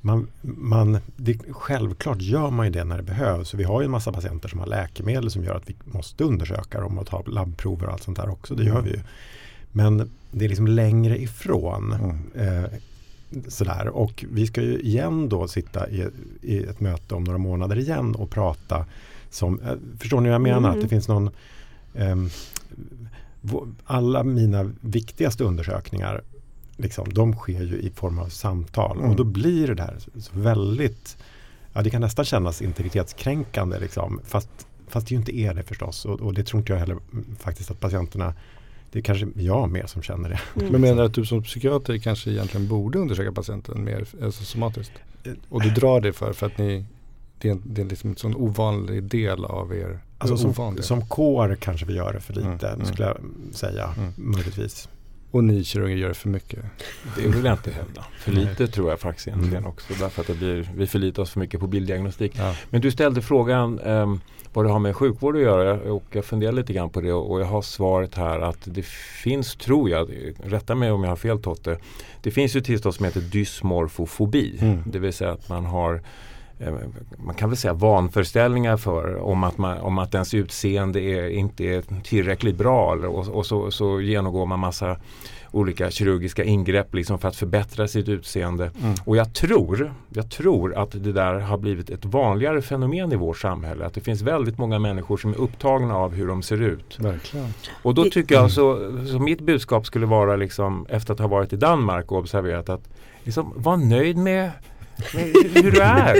man, 0.00 0.28
man, 0.42 0.98
det, 1.16 1.38
självklart 1.50 2.20
gör 2.20 2.50
man 2.50 2.66
ju 2.66 2.72
det 2.72 2.84
när 2.84 2.96
det 2.96 3.02
behövs. 3.02 3.54
Vi 3.54 3.64
har 3.64 3.80
ju 3.80 3.84
en 3.84 3.90
massa 3.90 4.12
patienter 4.12 4.48
som 4.48 4.60
har 4.60 4.66
läkemedel 4.66 5.30
som 5.30 5.44
gör 5.44 5.54
att 5.54 5.70
vi 5.70 5.74
måste 5.84 6.24
undersöka 6.24 6.80
dem 6.80 6.98
och 6.98 7.06
ta 7.06 7.22
labbprover 7.26 7.86
och 7.86 7.92
allt 7.92 8.02
sånt 8.02 8.16
där 8.16 8.28
också. 8.28 8.54
Det 8.54 8.64
gör 8.64 8.80
vi 8.80 8.90
ju. 8.90 9.00
Men 9.72 10.10
det 10.30 10.44
är 10.44 10.48
liksom 10.48 10.66
längre 10.66 11.22
ifrån. 11.22 11.92
Mm. 11.92 12.64
Eh, 12.64 12.70
sådär. 13.48 13.88
Och 13.88 14.24
vi 14.32 14.46
ska 14.46 14.62
ju 14.62 14.80
igen 14.80 15.28
då 15.28 15.48
sitta 15.48 15.90
i, 15.90 16.06
i 16.42 16.58
ett 16.58 16.80
möte 16.80 17.14
om 17.14 17.24
några 17.24 17.38
månader 17.38 17.78
igen 17.78 18.14
och 18.14 18.30
prata 18.30 18.84
som, 19.30 19.60
eh, 19.60 19.74
förstår 19.98 20.20
ni 20.20 20.28
vad 20.28 20.34
jag 20.34 20.42
menar? 20.42 20.58
Mm. 20.58 20.70
Att 20.70 20.80
det 20.82 20.88
finns 20.88 21.08
någon 21.08 21.30
vå- 23.42 23.74
alla 23.84 24.24
mina 24.24 24.70
viktigaste 24.80 25.44
undersökningar 25.44 26.22
liksom, 26.78 27.12
de 27.12 27.32
sker 27.34 27.62
ju 27.62 27.78
i 27.78 27.90
form 27.90 28.18
av 28.18 28.28
samtal 28.28 28.96
Mm. 28.98 29.10
och 29.10 29.16
då 29.16 29.24
blir 29.24 29.66
det 29.66 29.74
där 29.74 29.96
väldigt 30.32 31.16
ja, 31.72 31.82
det 31.82 31.90
kan 31.90 32.00
nästan 32.00 32.24
kännas 32.24 32.62
integritetskränkande 32.62 33.78
liksom, 33.78 34.20
fast, 34.24 34.48
fast 34.88 35.06
det 35.06 35.12
ju 35.14 35.18
inte 35.18 35.36
är 35.36 35.54
det 35.54 35.62
förstås 35.62 36.04
och, 36.04 36.20
och 36.20 36.34
det 36.34 36.44
tror 36.44 36.60
inte 36.60 36.72
jag 36.72 36.80
heller 36.80 36.96
mm, 37.12 37.36
faktiskt 37.40 37.70
att 37.70 37.80
patienterna 37.80 38.34
det 38.92 38.98
är 38.98 39.02
kanske 39.02 39.28
jag 39.34 39.70
mer 39.70 39.86
som 39.86 40.02
känner 40.02 40.28
det. 40.28 40.40
Mm. 40.60 40.72
Men 40.72 40.80
menar 40.80 40.96
du 40.96 41.02
att 41.08 41.14
du 41.14 41.24
som 41.26 41.42
psykiater 41.42 41.98
kanske 41.98 42.30
egentligen 42.30 42.68
borde 42.68 42.98
undersöka 42.98 43.32
patienten 43.32 43.84
mer 43.84 44.06
alltså, 44.22 44.44
somatiskt? 44.44 44.92
Och 45.48 45.62
du 45.62 45.70
drar 45.70 46.00
det 46.00 46.12
för, 46.12 46.32
för 46.32 46.46
att 46.46 46.58
ni 46.58 46.84
det 47.40 47.48
är, 47.48 47.52
en, 47.52 47.62
det 47.64 47.80
är 47.82 47.86
liksom 47.86 48.10
en 48.10 48.16
sån 48.16 48.34
ovanlig 48.36 49.02
del 49.02 49.44
av 49.44 49.74
er 49.74 49.98
Alltså 50.18 50.36
som, 50.36 50.50
ovanlig. 50.50 50.84
som 50.84 51.06
kår 51.06 51.56
kanske 51.60 51.86
vi 51.86 51.94
gör 51.94 52.12
det 52.12 52.20
för 52.20 52.34
lite, 52.34 52.48
Mm, 52.48 52.74
mm. 52.74 52.86
skulle 52.86 53.08
jag 53.08 53.16
säga, 53.52 53.94
Mm. 53.98 54.12
möjligtvis. 54.16 54.88
Och 55.30 55.44
ni 55.44 55.64
kirurger 55.64 55.96
gör 55.96 56.12
för 56.12 56.28
mycket. 56.28 56.64
Det 57.16 57.28
vill 57.28 57.44
jag 57.44 57.54
inte 57.54 57.70
hävda. 57.70 58.04
För 58.18 58.32
Nej. 58.32 58.44
lite 58.44 58.66
tror 58.68 58.90
jag 58.90 59.00
faktiskt 59.00 59.28
egentligen 59.28 59.56
Mm. 59.58 59.70
också. 59.70 59.94
Därför 60.00 60.20
att 60.32 60.38
blir, 60.38 60.70
vi 60.76 60.86
förlitar 60.86 61.22
oss 61.22 61.30
för 61.30 61.40
mycket 61.40 61.60
på 61.60 61.66
bilddiagnostik. 61.66 62.32
Ja. 62.36 62.54
Men 62.70 62.80
du 62.80 62.90
ställde 62.90 63.22
frågan 63.22 63.78
um, 63.80 64.20
vad 64.52 64.64
det 64.64 64.70
har 64.70 64.78
med 64.78 64.96
sjukvård 64.96 65.36
att 65.36 65.42
göra 65.42 65.72
och 65.92 66.04
jag 66.12 66.24
funderar 66.24 66.52
lite 66.52 66.72
grann 66.72 66.90
på 66.90 67.00
det 67.00 67.12
och 67.12 67.40
jag 67.40 67.46
har 67.46 67.62
svaret 67.62 68.14
här 68.14 68.40
att 68.40 68.58
det 68.64 68.84
finns, 69.22 69.56
tror 69.56 69.90
jag, 69.90 70.10
rätta 70.44 70.74
mig 70.74 70.90
om 70.90 71.02
jag 71.04 71.10
har 71.10 71.16
fel 71.16 71.42
Totte, 71.42 71.78
det 72.22 72.30
finns 72.30 72.56
ju 72.56 72.60
tillstånd 72.60 72.94
som 72.94 73.04
heter 73.04 73.20
dysmorfofobi. 73.20 74.58
Mm. 74.60 74.82
Det 74.86 74.98
vill 74.98 75.12
säga 75.12 75.30
att 75.32 75.48
man 75.48 75.64
har 75.64 76.02
man 77.16 77.34
kan 77.34 77.48
väl 77.48 77.56
säga 77.56 77.72
vanföreställningar 77.72 78.76
för 78.76 79.16
om 79.16 79.44
att, 79.44 79.58
man, 79.58 79.80
om 79.80 79.98
att 79.98 80.14
ens 80.14 80.34
utseende 80.34 81.00
är, 81.00 81.28
inte 81.28 81.64
är 81.64 82.02
tillräckligt 82.02 82.56
bra 82.56 82.94
och, 82.94 83.28
och 83.28 83.46
så, 83.46 83.70
så 83.70 84.00
genomgår 84.00 84.46
man 84.46 84.58
massa 84.58 84.96
olika 85.50 85.90
kirurgiska 85.90 86.44
ingrepp 86.44 86.94
liksom 86.94 87.18
för 87.18 87.28
att 87.28 87.36
förbättra 87.36 87.88
sitt 87.88 88.08
utseende. 88.08 88.70
Mm. 88.82 88.94
Och 89.04 89.16
jag 89.16 89.34
tror, 89.34 89.94
jag 90.08 90.30
tror 90.30 90.74
att 90.74 90.90
det 90.90 91.12
där 91.12 91.34
har 91.34 91.58
blivit 91.58 91.90
ett 91.90 92.04
vanligare 92.04 92.62
fenomen 92.62 93.12
i 93.12 93.16
vårt 93.16 93.38
samhälle. 93.38 93.86
Att 93.86 93.94
det 93.94 94.00
finns 94.00 94.22
väldigt 94.22 94.58
många 94.58 94.78
människor 94.78 95.16
som 95.16 95.30
är 95.30 95.36
upptagna 95.36 95.96
av 95.96 96.14
hur 96.14 96.26
de 96.26 96.42
ser 96.42 96.62
ut. 96.62 96.98
Verkligen. 97.00 97.46
Och 97.82 97.94
då 97.94 98.04
tycker 98.04 98.34
jag 98.34 98.50
så, 98.50 98.92
så 99.12 99.18
mitt 99.18 99.40
budskap 99.40 99.86
skulle 99.86 100.06
vara 100.06 100.36
liksom 100.36 100.86
efter 100.88 101.12
att 101.12 101.20
ha 101.20 101.26
varit 101.26 101.52
i 101.52 101.56
Danmark 101.56 102.12
och 102.12 102.18
observerat 102.18 102.68
att 102.68 102.88
liksom, 103.24 103.52
var 103.56 103.76
nöjd 103.76 104.16
med 104.16 104.50
hur 105.12 105.70
du 105.70 105.80
är. 105.80 106.18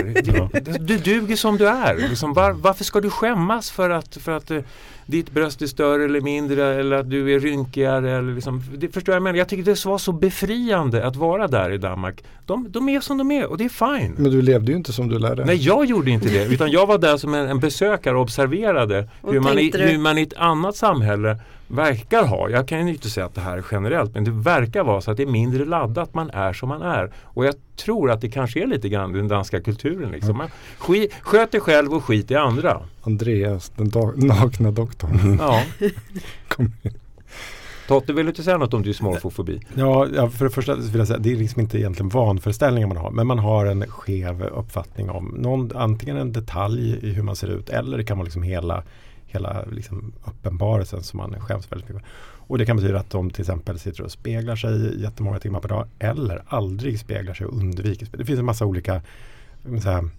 Du, 0.61 0.77
du 0.77 0.97
duger 0.97 1.35
som 1.35 1.57
du 1.57 1.67
är. 1.67 1.95
Liksom, 2.09 2.33
var, 2.33 2.51
varför 2.51 2.83
ska 2.83 3.01
du 3.01 3.09
skämmas 3.09 3.71
för 3.71 3.89
att, 3.89 4.17
för 4.17 4.31
att 4.31 4.51
eh, 4.51 4.61
ditt 5.09 5.31
bröst 5.31 5.61
är 5.61 5.67
större 5.67 6.05
eller 6.05 6.21
mindre 6.21 6.75
eller 6.75 6.95
att 6.95 7.09
du 7.09 7.35
är 7.35 7.39
rynkigare? 7.39 8.11
Eller 8.11 8.33
liksom, 8.33 8.63
det 8.77 8.89
förstår 8.93 9.15
jag, 9.15 9.23
men 9.23 9.35
jag 9.35 9.49
tycker 9.49 9.63
det 9.63 9.85
var 9.85 9.97
så 9.97 10.11
befriande 10.11 11.05
att 11.05 11.15
vara 11.15 11.47
där 11.47 11.71
i 11.71 11.77
Danmark. 11.77 12.23
De, 12.45 12.71
de 12.71 12.89
är 12.89 12.99
som 12.99 13.17
de 13.17 13.31
är 13.31 13.45
och 13.45 13.57
det 13.57 13.65
är 13.65 13.97
fine. 13.99 14.15
Men 14.17 14.31
du 14.31 14.41
levde 14.41 14.71
ju 14.71 14.77
inte 14.77 14.93
som 14.93 15.09
du 15.09 15.19
lärde. 15.19 15.45
Nej, 15.45 15.55
jag 15.55 15.85
gjorde 15.85 16.11
inte 16.11 16.29
det. 16.29 16.45
Utan 16.45 16.71
jag 16.71 16.87
var 16.87 16.97
där 16.97 17.17
som 17.17 17.33
en, 17.33 17.47
en 17.47 17.59
besökare 17.59 18.15
och 18.15 18.21
observerade 18.21 19.09
Och 19.21 19.33
hur 19.33 19.39
man, 19.39 19.59
i, 19.59 19.71
hur 19.77 19.97
man 19.97 20.17
i 20.17 20.21
ett 20.21 20.33
annat 20.37 20.75
samhälle 20.75 21.37
verkar 21.67 22.25
ha. 22.25 22.49
Jag 22.49 22.67
kan 22.67 22.87
ju 22.87 22.93
inte 22.93 23.09
säga 23.09 23.25
att 23.25 23.35
det 23.35 23.41
här 23.41 23.57
är 23.57 23.65
generellt, 23.71 24.13
men 24.13 24.23
det 24.23 24.31
verkar 24.31 24.83
vara 24.83 25.01
så 25.01 25.11
att 25.11 25.17
det 25.17 25.23
är 25.23 25.27
mindre 25.27 25.65
laddat. 25.65 26.13
Man 26.13 26.29
är 26.29 26.53
som 26.53 26.69
man 26.69 26.81
är. 26.81 27.11
Och 27.23 27.45
jag 27.45 27.55
tror 27.75 28.11
att 28.11 28.21
det 28.21 28.29
kanske 28.29 28.63
är 28.63 28.67
lite 28.67 28.89
grann 28.89 29.13
den 29.13 29.27
danska 29.27 29.61
kulturen. 29.61 30.11
Liksom. 30.11 30.37
Man 30.37 30.49
skit, 30.77 31.13
sköt 31.21 31.51
dig 31.51 31.61
själv 31.61 31.93
och 31.93 32.03
skit 32.03 32.31
i 32.31 32.35
andra. 32.35 32.81
Andreas, 33.01 33.71
den 33.75 33.91
do- 33.91 34.25
nakna 34.25 34.71
doktorn. 34.71 35.37
Ja. 35.39 35.63
Kom 36.47 36.65
in. 36.81 36.91
Totte, 37.87 38.13
vill 38.13 38.25
du 38.25 38.29
inte 38.29 38.43
säga 38.43 38.57
något 38.57 38.73
om 38.73 38.83
dysmorfofobi? 38.83 39.59
Ja, 39.75 40.07
ja, 40.15 40.29
för 40.29 40.45
det 40.45 40.51
första 40.51 40.75
vill 40.75 40.95
jag 40.95 41.07
säga 41.07 41.19
det 41.19 41.31
är 41.31 41.35
liksom 41.35 41.61
inte 41.61 41.77
egentligen 41.79 42.09
vanföreställningar 42.09 42.87
man 42.87 42.97
har. 42.97 43.11
Men 43.11 43.27
man 43.27 43.39
har 43.39 43.65
en 43.65 43.87
skev 43.87 44.43
uppfattning 44.43 45.09
om 45.09 45.25
någon, 45.37 45.75
antingen 45.75 46.17
en 46.17 46.31
detalj 46.33 46.99
i 47.01 47.13
hur 47.13 47.23
man 47.23 47.35
ser 47.35 47.47
ut 47.47 47.69
eller 47.69 47.97
det 47.97 48.03
kan 48.03 48.17
vara 48.17 48.25
liksom 48.25 48.43
hela, 48.43 48.83
hela 49.25 49.65
liksom 49.71 50.13
uppenbarelsen 50.25 51.03
som 51.03 51.17
man 51.17 51.39
skäms 51.39 51.71
väldigt 51.71 51.89
mycket. 51.89 52.03
Och 52.21 52.57
det 52.57 52.65
kan 52.65 52.77
betyda 52.77 52.99
att 52.99 53.09
de 53.09 53.29
till 53.29 53.41
exempel 53.41 53.79
sitter 53.79 54.03
och 54.03 54.11
speglar 54.11 54.55
sig 54.55 55.01
jättemånga 55.01 55.39
timmar 55.39 55.59
per 55.59 55.69
dag 55.69 55.87
eller 55.99 56.43
aldrig 56.47 56.99
speglar 56.99 57.33
sig 57.33 57.47
och 57.47 57.57
undviker. 57.57 58.07
Det 58.11 58.25
finns 58.25 58.39
en 58.39 58.45
massa 58.45 58.65
olika 58.65 59.01
så 59.83 59.89
här, 59.89 60.09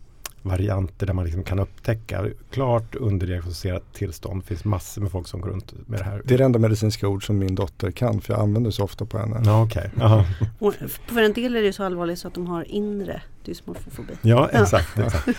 varianter 0.43 1.07
där 1.07 1.15
man 1.15 1.25
liksom 1.25 1.43
kan 1.43 1.59
upptäcka 1.59 2.25
klart 2.51 2.95
underdiagnostiserat 2.95 3.83
tillstånd. 3.93 4.43
Det 4.43 4.47
finns 4.47 4.65
massor 4.65 5.03
med 5.03 5.11
folk 5.11 5.27
som 5.29 5.41
går 5.41 5.49
runt 5.49 5.89
med 5.89 6.01
det 6.01 6.05
här. 6.05 6.23
Det 6.25 6.35
är 6.35 6.39
det 6.39 6.45
enda 6.45 6.59
medicinska 6.59 7.09
ord 7.09 7.27
som 7.27 7.39
min 7.39 7.55
dotter 7.55 7.91
kan 7.91 8.21
för 8.21 8.33
jag 8.33 8.43
använder 8.43 8.71
så 8.71 8.85
ofta 8.85 9.05
på 9.05 9.19
henne. 9.19 9.43
Ja. 9.45 10.25
Och 10.59 10.75
för 11.07 11.23
en 11.23 11.33
del 11.33 11.57
är 11.57 11.63
det 11.63 11.73
så 11.73 11.85
allvarligt 11.85 12.19
så 12.19 12.29
att 12.29 12.35
de 12.35 12.47
har 12.47 12.71
inre 12.71 13.23
dysmorfofobi. 13.45 14.13
Ja, 14.23 14.49
exakt. 14.53 14.99
exakt. 14.99 15.39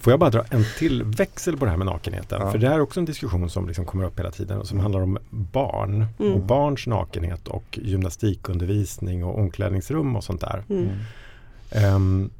Får 0.00 0.12
jag 0.12 0.20
bara 0.20 0.30
dra 0.30 0.44
en 0.50 0.64
till 0.78 1.02
växel 1.02 1.56
på 1.56 1.64
det 1.64 1.70
här 1.70 1.78
med 1.78 1.86
nakenheten? 1.86 2.40
Ja. 2.42 2.50
För 2.50 2.58
det 2.58 2.68
här 2.68 2.74
är 2.74 2.80
också 2.80 3.00
en 3.00 3.06
diskussion 3.06 3.50
som 3.50 3.66
liksom 3.66 3.84
kommer 3.84 4.04
upp 4.04 4.18
hela 4.18 4.30
tiden 4.30 4.58
och 4.58 4.66
som 4.66 4.80
handlar 4.80 5.00
om 5.00 5.18
barn 5.30 6.06
Mm. 6.18 6.32
och 6.32 6.40
barns 6.40 6.86
nakenhet 6.86 7.48
och 7.48 7.78
gymnastikundervisning 7.82 9.24
och 9.24 9.38
omklädningsrum 9.38 10.16
och 10.16 10.24
sånt 10.24 10.40
där. 10.40 10.64
Mm. 10.68 10.88
Ehm, 11.70 12.30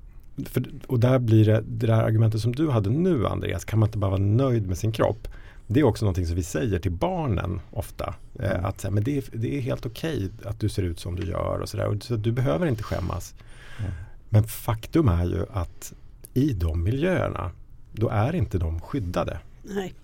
för, 0.44 0.64
och 0.86 1.00
där 1.00 1.18
blir 1.18 1.44
det, 1.44 1.62
det 1.66 1.86
där 1.86 2.02
argumentet 2.02 2.40
som 2.40 2.52
du 2.54 2.70
hade 2.70 2.90
nu 2.90 3.26
Andreas, 3.26 3.64
kan 3.64 3.78
man 3.78 3.88
inte 3.88 3.98
bara 3.98 4.10
vara 4.10 4.20
nöjd 4.20 4.66
med 4.68 4.78
sin 4.78 4.92
kropp? 4.92 5.28
Det 5.66 5.80
är 5.80 5.84
också 5.84 6.04
någonting 6.04 6.26
som 6.26 6.36
vi 6.36 6.42
säger 6.42 6.78
till 6.78 6.92
barnen 6.92 7.60
ofta. 7.70 8.14
Eh, 8.40 8.50
Mm. 8.50 8.64
att 8.64 8.84
men 8.90 9.04
det, 9.04 9.16
är, 9.16 9.24
det 9.32 9.56
är 9.56 9.60
helt 9.60 9.86
okej 9.86 10.28
att 10.44 10.60
du 10.60 10.68
ser 10.68 10.82
ut 10.82 11.00
som 11.00 11.16
du 11.16 11.26
gör 11.26 11.58
och 11.58 11.68
sådär. 11.68 11.98
Så 12.00 12.16
du 12.16 12.32
behöver 12.32 12.66
inte 12.66 12.82
skämmas. 12.82 13.34
Mm. 13.78 13.90
Men 14.28 14.44
faktum 14.44 15.08
är 15.08 15.24
ju 15.24 15.44
att 15.52 15.92
i 16.34 16.52
de 16.52 16.82
miljöerna 16.82 17.50
då 17.92 18.08
är 18.08 18.34
inte 18.34 18.58
de 18.58 18.80
skyddade. 18.80 19.38
Nej. 19.62 19.94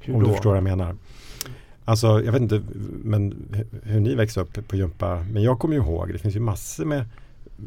Hur 0.00 0.14
om 0.14 0.20
då? 0.20 0.26
du 0.26 0.32
förstår 0.32 0.50
vad 0.50 0.56
jag 0.56 0.64
menar. 0.64 0.96
Alltså, 1.84 2.06
jag 2.22 2.32
vet 2.32 2.42
inte 2.42 2.62
men 3.04 3.32
hu- 3.32 3.66
hur 3.82 4.00
ni 4.00 4.14
växte 4.14 4.40
upp 4.40 4.68
på 4.68 4.76
gympa. 4.76 5.26
Men 5.32 5.42
jag 5.42 5.58
kommer 5.58 5.74
ju 5.74 5.80
ihåg, 5.82 6.12
det 6.12 6.18
finns 6.18 6.36
ju 6.36 6.40
massor 6.40 6.84
med 6.84 7.04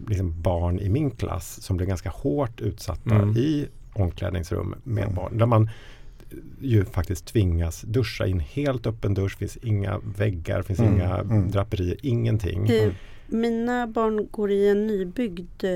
liksom, 0.08 0.42
barn 0.42 0.80
i 0.80 0.90
min 0.90 1.12
klass 1.12 1.62
som 1.64 1.78
blev 1.78 1.90
ganska 1.90 2.10
hårt 2.10 2.62
utsatta 2.62 3.16
Mm. 3.16 3.38
i 3.38 3.68
omklädningsrum 3.94 4.76
med 4.84 5.14
barn. 5.14 5.38
Där 5.38 5.46
man 5.46 5.70
ju 6.62 6.86
faktiskt 6.86 7.26
tvingas 7.26 7.82
duscha 7.82 8.28
i 8.28 8.32
en 8.32 8.40
helt 8.40 8.88
öppen 8.88 9.14
dusch. 9.14 9.38
finns 9.38 9.58
inga 9.58 10.00
väggar, 10.18 10.62
finns 10.62 10.80
Mm, 10.80 10.94
inga 10.94 11.18
mm. 11.18 11.52
draperier, 11.52 11.98
ingenting. 12.02 12.70
Eh, 12.70 12.94
Mina 13.30 13.88
barn 13.88 14.28
går 14.32 14.52
i 14.52 14.70
en 14.70 14.88
nybyggd 14.88 15.64
eh, 15.64 15.70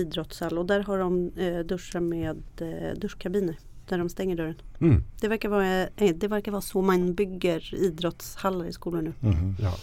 idrottshall 0.00 0.58
och 0.58 0.66
där 0.66 0.80
har 0.80 0.98
de 0.98 1.30
eh, 1.36 1.58
duschar 1.58 2.00
med 2.00 2.42
eh, 2.60 2.98
duschkabiner. 2.98 3.56
Där 3.88 3.98
de 3.98 4.08
stänger 4.08 4.36
dörren. 4.36 4.54
Mm. 4.80 5.02
Det 5.20 5.28
verkar, 5.28 5.48
vara, 5.48 5.82
eh, 5.96 6.14
det 6.16 6.28
verkar 6.28 6.52
vara 6.52 6.62
så 6.62 6.82
man 6.82 7.14
bygger 7.14 7.74
idrottshallar 7.74 8.66
i 8.66 8.72
skolor 8.72 9.02
nu. 9.02 9.12
Mhm. 9.20 9.56
Ja. 9.60 9.74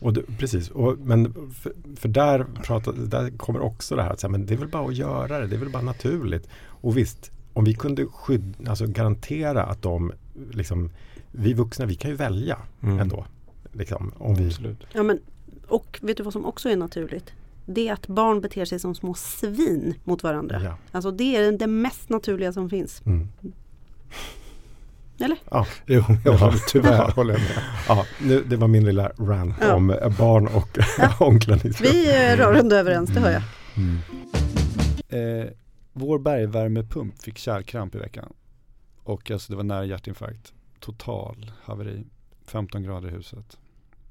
Och 0.00 0.12
det, 0.12 0.22
precis, 0.38 0.70
och, 0.70 0.98
men 0.98 1.34
för, 1.54 1.72
för 1.96 2.08
där, 2.08 2.46
pratar, 2.62 2.92
där 2.92 3.30
kommer 3.30 3.60
också 3.60 3.96
det 3.96 4.02
här 4.02 4.10
att 4.10 4.20
säga, 4.20 4.30
men 4.30 4.46
det 4.46 4.54
är 4.54 4.58
väl 4.58 4.68
bara 4.68 4.86
att 4.88 4.96
göra 4.96 5.38
det, 5.38 5.46
det 5.46 5.56
är 5.56 5.60
väl 5.60 5.70
bara 5.70 5.82
naturligt. 5.82 6.48
Och 6.66 6.96
visst, 6.96 7.30
om 7.52 7.64
vi 7.64 7.74
kunde 7.74 8.06
skydd, 8.06 8.54
alltså 8.68 8.86
garantera 8.86 9.62
att 9.62 9.82
de, 9.82 10.12
liksom, 10.50 10.90
vi 11.32 11.52
vuxna, 11.54 11.86
vi 11.86 11.94
kan 11.94 12.10
ju 12.10 12.16
välja 12.16 12.58
Mm. 12.82 12.98
ändå. 12.98 13.26
Liksom, 13.72 14.12
om 14.18 14.34
vi, 14.34 14.46
Absolut. 14.46 14.86
Ja, 14.92 15.02
men, 15.02 15.20
och 15.68 15.98
vet 16.02 16.16
du 16.16 16.22
vad 16.22 16.32
som 16.32 16.44
också 16.46 16.68
är 16.68 16.76
naturligt? 16.76 17.32
Det 17.66 17.88
är 17.88 17.92
att 17.92 18.06
barn 18.06 18.40
beter 18.40 18.64
sig 18.64 18.78
som 18.78 18.94
små 18.94 19.14
svin 19.14 19.94
mot 20.04 20.22
varandra. 20.22 20.62
ja. 20.64 20.76
Alltså 20.92 21.10
det 21.10 21.36
är 21.36 21.52
det 21.52 21.66
mest 21.66 22.08
naturliga 22.08 22.52
som 22.52 22.70
finns. 22.70 23.02
Mm. 23.06 23.28
Eller? 25.20 25.38
Ja, 25.50 25.66
Jo, 25.86 26.02
jag 26.24 26.32
håller, 26.32 26.58
tyvärr 26.68 27.10
håller 27.12 27.32
jag 27.32 27.40
med. 27.40 27.62
ja 27.88 28.06
nu, 28.20 28.44
det 28.46 28.56
var 28.56 28.68
min 28.68 28.84
lilla 28.84 29.08
rant 29.18 29.54
Ja. 29.60 29.74
om 29.74 29.90
eh, 29.90 30.18
barn 30.18 30.46
och 30.48 30.78
omklädningsrum. 31.26 31.90
Vi 31.92 32.10
är 32.10 32.36
rörande 32.36 32.76
överens, 32.76 33.10
det 33.10 33.20
hör 33.20 33.30
jag. 33.30 33.42
Mm. 33.76 33.98
Eh, 35.08 35.50
vår 35.92 36.18
bergvärmepump 36.18 37.22
fick 37.22 37.38
kärlkramp 37.38 37.94
i 37.94 37.98
veckan. 37.98 38.32
Och 39.02 39.30
alltså 39.30 39.52
det 39.52 39.56
var 39.56 39.64
nära 39.64 39.84
hjärtinfarkt. 39.84 40.52
Total 40.80 41.52
haveri. 41.62 42.04
15 42.46 42.82
grader 42.82 43.08
i 43.08 43.12
huset. 43.12 43.56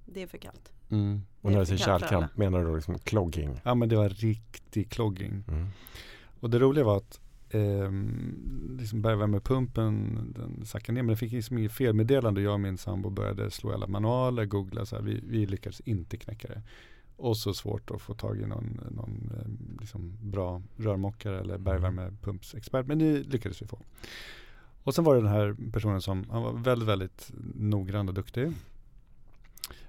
Det 0.05 0.21
är 0.23 0.27
för 0.27 0.37
kallt. 0.37 0.71
Och 1.41 1.51
när 1.51 1.59
du 1.59 1.65
säger 1.65 1.77
kärlkramp, 1.79 2.37
menar 2.37 2.59
du 2.59 2.65
då 2.65 2.75
liksom 2.75 2.99
clogging? 2.99 3.61
Ja 3.63 3.75
men 3.75 3.89
det 3.89 3.95
var 3.95 4.09
riktig 4.09 4.89
klogging. 4.91 5.43
Mm. 5.47 5.67
Och 6.39 6.49
det 6.49 6.59
roliga 6.59 6.83
var 6.85 6.97
att 6.97 7.19
ehm, 7.51 8.77
liksom 8.79 9.01
bergvärmepumpen 9.01 10.17
den 10.35 10.65
sackade 10.65 10.93
ner 10.93 11.01
men 11.01 11.07
den 11.07 11.17
fick 11.17 11.31
liksom 11.31 11.57
inget 11.57 11.71
felmeddelande. 11.71 12.41
Jag 12.41 12.53
och 12.53 12.59
min 12.59 12.77
sambo 12.77 13.09
började 13.09 13.51
slå 13.51 13.73
alla 13.73 13.87
manualer, 13.87 14.45
googla 14.45 14.85
så 14.85 14.95
här. 14.95 15.03
Vi, 15.03 15.23
vi 15.27 15.45
lyckades 15.45 15.79
inte 15.79 16.17
knäcka 16.17 16.47
det. 16.47 16.61
Och 17.15 17.37
så 17.37 17.53
svårt 17.53 17.91
att 17.91 18.01
få 18.01 18.13
tag 18.13 18.39
i 18.39 18.45
någon, 18.45 18.79
någon 18.91 19.31
ehm, 19.41 19.77
liksom 19.79 20.17
bra 20.21 20.61
rörmokare 20.77 21.39
eller 21.39 21.57
bergvärmepumpsexpert. 21.57 22.87
Men 22.87 22.99
det 22.99 23.19
lyckades 23.19 23.61
vi 23.61 23.65
få. 23.65 23.79
Och 24.83 24.95
sen 24.95 25.03
var 25.03 25.15
det 25.15 25.21
den 25.21 25.31
här 25.31 25.71
personen 25.71 26.01
som, 26.01 26.29
han 26.29 26.43
var 26.43 26.53
väldigt, 26.53 26.89
väldigt 26.89 27.31
noggrann 27.55 28.07
och 28.07 28.13
duktig. 28.13 28.51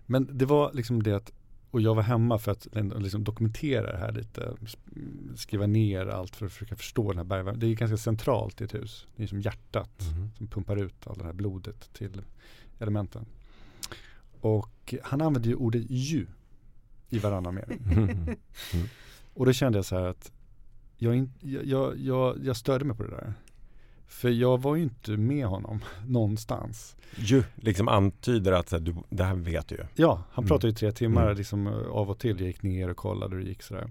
Men 0.07 0.39
det 0.39 0.47
var 0.47 0.73
liksom 0.73 1.03
det 1.03 1.13
att 1.13 1.33
och 1.71 1.81
jag 1.81 1.95
var 1.95 2.03
hemma 2.03 2.39
för 2.39 2.53
att 2.53 2.67
liksom 3.03 3.25
dokumentera 3.25 3.93
det 3.93 3.99
här 3.99 4.13
lite. 4.13 4.41
sk- 4.61 5.37
Skriva 5.37 5.67
ner 5.67 6.07
allt 6.07 6.37
för 6.37 6.47
att 6.47 6.53
försöka 6.53 6.77
förstå 6.77 7.09
den 7.09 7.17
här 7.19 7.25
bergvärmen. 7.25 7.61
Det 7.61 7.67
är 7.67 7.75
ganska 7.75 7.97
centralt 7.97 8.61
i 8.61 8.65
ett 8.65 8.75
hus. 8.75 9.07
Det 9.17 9.23
är 9.23 9.27
som 9.27 9.41
hjärtat 9.41 9.91
Mhm. 10.13 10.31
som 10.39 10.47
pumpar 10.49 10.77
ut 10.77 11.07
all 11.07 11.19
det 11.19 11.25
här 11.25 11.33
blodet 11.33 11.91
till 11.93 12.23
elementen. 12.79 13.25
Och 14.41 14.95
han 15.03 15.21
använde 15.21 15.49
ju 15.49 15.55
ordet 15.55 15.83
ju 15.89 16.27
i 17.09 17.19
varannan 17.19 17.55
mening. 17.55 17.79
Mm. 18.75 18.89
Och 19.35 19.47
då 19.47 19.53
kände 19.53 19.79
jag 19.79 19.85
så 19.85 19.97
här 19.97 20.05
att 20.07 20.33
jag, 20.97 21.29
jag, 21.41 21.99
jag, 21.99 22.45
jag 22.45 22.57
störde 22.57 22.85
mig 22.85 22.97
på 22.97 23.03
det 23.03 23.11
där. 23.11 23.35
För 24.11 24.29
jag 24.31 24.63
var 24.63 24.77
ju 24.77 24.83
inte 24.83 25.11
med 25.11 25.47
honom 25.47 25.81
någonstans. 26.07 26.97
Ju 27.17 27.43
liksom 27.57 27.89
antyder 27.89 28.53
att 28.53 28.73
här, 28.73 28.81
du, 28.81 28.95
det 29.11 29.25
här 29.25 29.35
vet 29.35 29.69
du 29.69 29.75
ju. 29.75 29.83
Ja, 29.95 30.23
han 30.33 30.45
Mm. 30.45 30.49
pratade 30.49 30.71
i 30.71 30.75
tre 30.75 30.93
timmar 30.93 31.23
Mm. 31.25 31.37
liksom, 31.37 31.67
eh, 31.67 31.73
av 31.73 32.11
och 32.11 32.19
till. 32.19 32.41
Jag 32.41 32.47
gick 32.47 32.63
ner 32.63 32.89
och 32.91 32.97
kollade 32.97 33.37
hur 33.37 33.43
det 33.43 33.49
gick 33.49 33.63
sådär. 33.63 33.91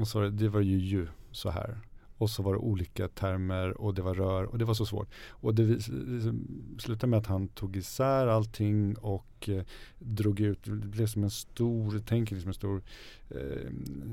Och 0.00 0.08
så 0.08 0.20
det 0.28 0.48
var 0.48 0.60
ju 0.60 0.78
ju 0.78 1.06
så 1.32 1.50
här. 1.50 1.78
Och 2.20 2.30
så 2.30 2.42
var 2.42 2.52
det 2.52 2.58
olika 2.58 3.08
termer 3.08 3.80
och 3.80 3.94
det 3.94 4.02
var 4.02 4.14
rör 4.14 4.44
och 4.44 4.58
det 4.58 4.64
var 4.64 4.74
så 4.74 4.86
svårt. 4.86 5.08
Och 5.30 5.54
det 5.54 5.80
slutade 6.78 7.06
med 7.10 7.18
att 7.18 7.26
han 7.26 7.48
tog 7.48 7.76
isär 7.76 8.26
allting 8.26 8.94
och 8.98 9.48
eh, 9.48 9.62
drog 9.98 10.40
ut, 10.40 10.58
det 10.64 10.70
blev 10.70 11.06
som 11.06 11.24
en 11.24 11.30
stor, 11.30 12.02
tänk 12.06 12.30
er 12.32 12.34
liksom 12.36 12.48
en 12.48 12.54
stor 12.54 12.82
eh, 13.30 13.70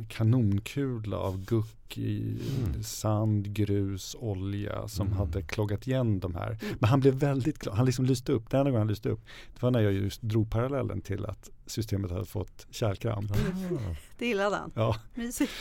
kanonkula 0.10 1.18
av 1.18 1.46
guck 1.46 1.98
i 1.98 2.38
Mm. 2.68 2.84
sand, 2.84 3.54
grus, 3.54 4.16
olja 4.20 4.88
som 4.88 5.08
Mm. 5.08 5.18
hade 5.20 5.42
kloggat 5.42 5.88
igen 5.88 6.20
de 6.20 6.36
här. 6.36 6.58
Men 6.80 6.90
han 6.90 7.00
blev 7.00 7.14
väldigt 7.14 7.60
glad, 7.60 7.76
han 7.76 7.86
liksom 7.86 8.06
lyste 8.06 8.32
upp, 8.32 8.50
den 8.50 8.60
enda 8.60 8.72
gången 8.72 8.82
han 8.82 8.88
lyste 8.88 9.10
upp 9.10 9.22
det 9.54 9.62
var 9.62 9.72
när 9.72 9.80
jag 9.82 9.94
just 9.94 10.22
drog 10.22 10.50
parallellen 10.52 11.02
till 11.02 11.26
att 11.26 11.50
systemet 11.68 12.12
hade 12.12 12.26
fått 12.26 12.68
kärlkramp. 12.70 13.32
Det 14.18 14.26
gillade 14.28 14.56
han. 14.56 14.72
Ja, 14.76 14.96
Mysigt. 15.16 15.52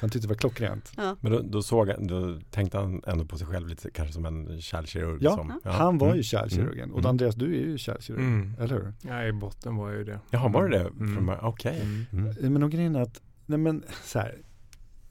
han 0.00 0.10
tyckte 0.10 0.26
det 0.28 0.32
var 0.32 0.38
klockrent. 0.38 0.92
Men 1.20 1.32
då, 1.32 1.38
då, 1.42 1.62
såg, 1.62 1.88
han- 1.88 2.06
då 2.06 2.38
tänkte 2.50 2.78
han 2.78 3.02
ändå 3.06 3.24
på 3.24 3.38
sig 3.38 3.46
själv 3.46 3.68
lite 3.68 3.90
kanske 3.90 4.12
som 4.14 4.26
en 4.26 4.60
kärlkirurg. 4.60 5.18
Ja, 5.22 5.36
som, 5.36 5.60
Han 5.64 5.98
var 5.98 6.06
Mm. 6.06 6.16
ju 6.16 6.22
kärlkirurgen. 6.22 6.84
Mm. 6.90 6.94
Och 6.94 7.04
Andreas, 7.10 7.34
du 7.34 7.44
är 7.56 7.60
ju 7.66 7.78
kärlkirurg. 7.78 8.20
Mm. 8.20 8.54
Eller 8.60 8.74
hur? 8.74 8.92
Ja, 9.02 9.24
i 9.24 9.32
botten 9.32 9.76
var 9.76 9.88
jag 9.90 9.98
ju 9.98 10.04
det. 10.04 10.20
Jaha, 10.30 10.48
var 10.48 10.68
det 10.68 10.78
det? 10.78 10.88
Mm. 11.04 11.28
Okej. 11.42 11.80
Mm. 11.82 12.04
Mm. 12.12 12.26
Eh, 12.44 12.50
Men 12.50 12.62
och 12.62 12.70
grejen 12.70 12.96
är 12.96 13.00
att, 13.00 13.22
nej 13.46 13.58
men 13.58 13.84
så 14.04 14.18
här, 14.18 14.38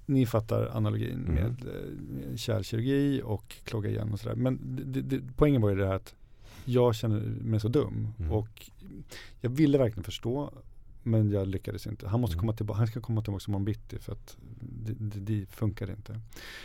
ni 0.05 0.25
fattar 0.25 0.69
analogin 0.77 1.25
Mm. 1.27 1.33
med 1.33 1.45
eh, 1.65 2.35
kärlkirurgi 2.35 3.21
och 3.25 3.55
klogga 3.63 3.89
igen 3.89 4.13
och 4.13 4.19
sådär. 4.19 4.35
Men 4.35 4.59
det, 4.91 5.01
det, 5.01 5.21
poängen 5.35 5.61
var 5.61 5.69
ju 5.69 5.75
det 5.75 5.87
här 5.87 5.93
att 5.95 6.15
jag 6.65 6.95
känner 6.95 7.19
mig 7.21 7.59
så 7.59 7.67
dum 7.67 8.07
Mm. 8.19 8.31
och 8.31 8.69
jag 9.41 9.49
ville 9.49 9.77
verkligen 9.77 10.03
förstå 10.03 10.53
men 11.03 11.31
jag 11.31 11.47
lyckades 11.47 11.87
inte. 11.87 12.07
Han 12.07 12.21
måste 12.21 12.33
Mm. 12.33 12.39
komma 12.39 12.53
tillbaka, 12.53 12.77
han 12.77 12.87
ska 12.87 13.01
komma 13.01 13.21
tillbaka 13.21 13.39
som 13.43 13.65
bitti 13.65 13.99
för 13.99 14.11
att 14.11 14.37
det, 14.61 14.93
det, 14.99 15.19
det 15.19 15.45
funkar 15.49 15.89
inte. 15.91 16.19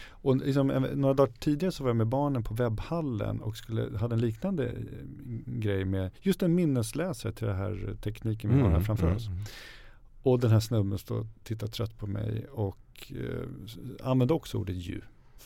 Och 0.08 0.36
liksom, 0.36 0.70
en- 0.70 0.82
några 0.82 1.14
dagar 1.14 1.32
tidigare 1.38 1.72
så 1.72 1.82
var 1.84 1.90
jag 1.90 1.96
med 1.96 2.06
barnen 2.06 2.42
på 2.42 2.54
webbhallen 2.54 3.40
och 3.40 3.56
skulle, 3.56 3.98
hade 3.98 4.14
en 4.14 4.20
liknande 4.20 4.66
eh, 4.66 4.74
grej 5.46 5.84
med 5.84 6.10
just 6.22 6.42
en 6.42 6.54
minnesläsare 6.54 7.32
till 7.32 7.46
den 7.46 7.56
här 7.56 7.96
tekniken 8.02 8.54
vi 8.56 8.60
har 8.62 8.70
här 8.70 8.80
framför 8.80 9.14
oss. 9.14 9.26
Mm. 9.26 9.38
Och 10.22 10.40
den 10.40 10.50
här 10.50 10.60
snubben 10.60 10.98
står 10.98 11.18
och 11.20 11.26
tittar 11.42 11.66
trött 11.66 11.98
på 11.98 12.06
mig 12.06 12.46
och 12.52 13.12
eh, 13.12 14.06
använde 14.10 14.34
också 14.34 14.58
ordet 14.58 14.76
ju. 14.76 15.00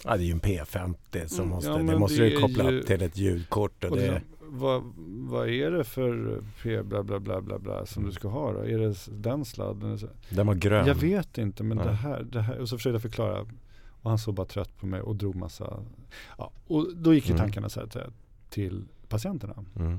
Ja, 0.04 0.16
det 0.16 0.22
är 0.22 0.26
ju 0.26 0.32
en 0.32 0.40
P50 0.40 1.26
som 1.26 1.38
Mm. 1.44 1.48
måste, 1.54 1.70
Ja, 1.70 1.76
det 1.78 1.98
måste 1.98 2.22
det 2.22 2.28
du 2.30 2.36
är 2.36 2.40
koppla 2.40 2.70
ju- 2.70 2.80
upp 2.80 2.86
till 2.86 3.02
ett 3.02 3.16
ljudkort. 3.18 3.84
Och 3.84 3.90
Och 3.90 3.96
det, 3.96 4.02
det, 4.06 4.22
vad, 4.50 4.82
vad 5.06 5.48
är 5.48 5.70
det 5.70 5.84
för 5.84 6.42
P 6.62 6.82
bla 6.82 7.02
bla 7.02 7.20
bla 7.20 7.40
bla 7.40 7.58
bla 7.58 7.86
som 7.86 8.04
du 8.04 8.12
ska 8.12 8.28
ha 8.28 8.52
då? 8.52 8.58
Är 8.58 8.78
det 8.78 8.94
den 9.10 9.44
sladden? 9.44 9.98
Den 10.30 10.46
var 10.46 10.54
grön. 10.54 10.86
Jag 10.86 10.94
vet 10.94 11.38
inte 11.38 11.62
men 11.62 11.76
Nej. 11.76 11.86
det 11.86 11.92
här, 11.92 12.22
det 12.22 12.40
här, 12.40 12.58
och 12.58 12.68
så 12.68 12.76
försökte 12.78 12.94
jag 12.94 13.02
förklara. 13.02 13.46
Och 14.02 14.10
han 14.10 14.18
såg 14.18 14.34
bara 14.34 14.46
trött 14.46 14.76
på 14.78 14.86
mig 14.86 15.00
och 15.00 15.16
drog 15.16 15.34
massa, 15.34 15.82
ja, 16.38 16.52
och 16.66 16.96
då 16.96 17.14
gick 17.14 17.24
ju 17.28 17.30
Mm. 17.34 17.40
tankarna 17.40 17.68
så 17.68 17.80
här 17.80 17.86
till, 17.86 18.00
till 18.50 18.84
patienterna. 19.08 19.64
Mm. 19.76 19.98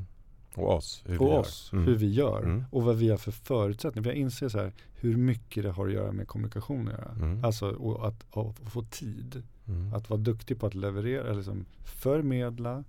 Och 0.56 0.76
oss. 0.76 1.04
Hur 1.06 1.12
vi 1.14 1.20
och 1.20 1.28
gör. 1.30 1.40
oss, 1.40 1.70
Mm. 1.74 1.86
hur 1.86 1.96
vi 1.96 2.14
gör 2.14 2.44
Mm. 2.44 2.64
och 2.72 2.84
vad 2.84 2.96
vi 2.98 3.10
har 3.10 3.18
för 3.18 3.32
förutsättningar. 3.32 4.04
För 4.04 4.10
jag 4.10 4.18
inser 4.18 4.50
så 4.50 4.58
här 4.60 4.72
hur 4.96 5.18
mycket 5.18 5.64
det 5.64 5.72
har 5.72 5.88
att 5.88 5.94
göra 5.94 6.12
med 6.12 6.28
kommunikation 6.28 6.88
att 6.88 6.94
göra. 6.94 7.12
Mm. 7.12 7.46
Alltså 7.46 7.70
och 7.70 8.08
att, 8.08 8.38
att 8.38 8.71
få 8.71 8.84
tid. 8.84 9.44
Mm. 9.67 9.94
Att 9.94 10.10
vara 10.10 10.19
duktig 10.19 10.60
på 10.60 10.65
att 10.67 10.75
leverera, 10.75 11.34
liksom 11.34 11.65
förmedla 11.86 12.84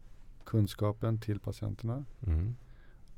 kunskapen 0.44 1.18
till 1.20 1.40
patienterna 1.40 2.04
Mm. 2.26 2.56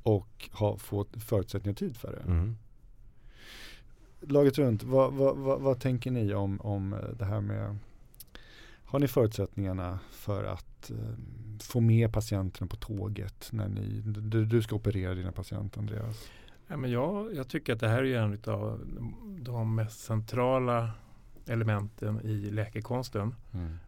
och 0.03 0.49
ha, 0.51 0.77
få 0.77 1.05
förutsättningar 1.19 1.73
och 1.73 1.77
tid 1.77 1.97
för 1.97 2.11
det. 2.11 2.31
Mm. 2.31 2.57
Laget 4.21 4.57
runt, 4.57 4.83
vad, 4.83 5.13
vad, 5.13 5.37
vad, 5.37 5.61
vad 5.61 5.79
tänker 5.79 6.11
ni 6.11 6.33
om, 6.33 6.61
om 6.61 6.95
det 7.19 7.25
här 7.25 7.41
med 7.41 7.77
Har 8.85 8.99
ni 8.99 9.07
förutsättningarna 9.07 9.99
för 10.11 10.43
att 10.43 10.91
eh, 10.91 10.97
få 11.61 11.79
med 11.79 12.13
patienterna 12.13 12.67
på 12.67 12.75
tåget 12.75 13.49
när 13.51 13.67
ni, 13.67 14.01
du, 14.05 14.45
du 14.45 14.61
ska 14.61 14.75
operera 14.75 15.13
dina 15.15 15.31
patienter 15.31 15.79
Andreas? 15.79 16.29
Ja, 16.67 16.77
men 16.77 16.91
jag, 16.91 17.35
jag 17.35 17.47
tycker 17.47 17.73
att 17.73 17.79
det 17.79 17.87
här 17.89 18.03
är 18.03 18.19
en 18.19 18.39
av 18.53 18.81
de 19.39 19.75
mest 19.75 19.99
centrala 19.99 20.91
elementen 21.45 22.21
i 22.21 22.51
läkekonsten. 22.51 23.35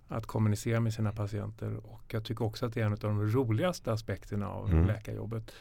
Att 0.07 0.25
kommunicera 0.25 0.79
med 0.79 0.93
sina 0.93 1.11
patienter. 1.11 1.77
Och 1.83 2.01
jag 2.07 2.23
tycker 2.23 2.45
också 2.45 2.65
att 2.65 2.73
det 2.73 2.81
är 2.81 2.85
en 2.85 2.91
av 2.93 2.99
de 2.99 3.21
roligaste 3.27 3.91
aspekterna 3.91 4.49
av 4.49 4.69
Mm. 4.71 4.85
läkarjobbet. 4.87 5.51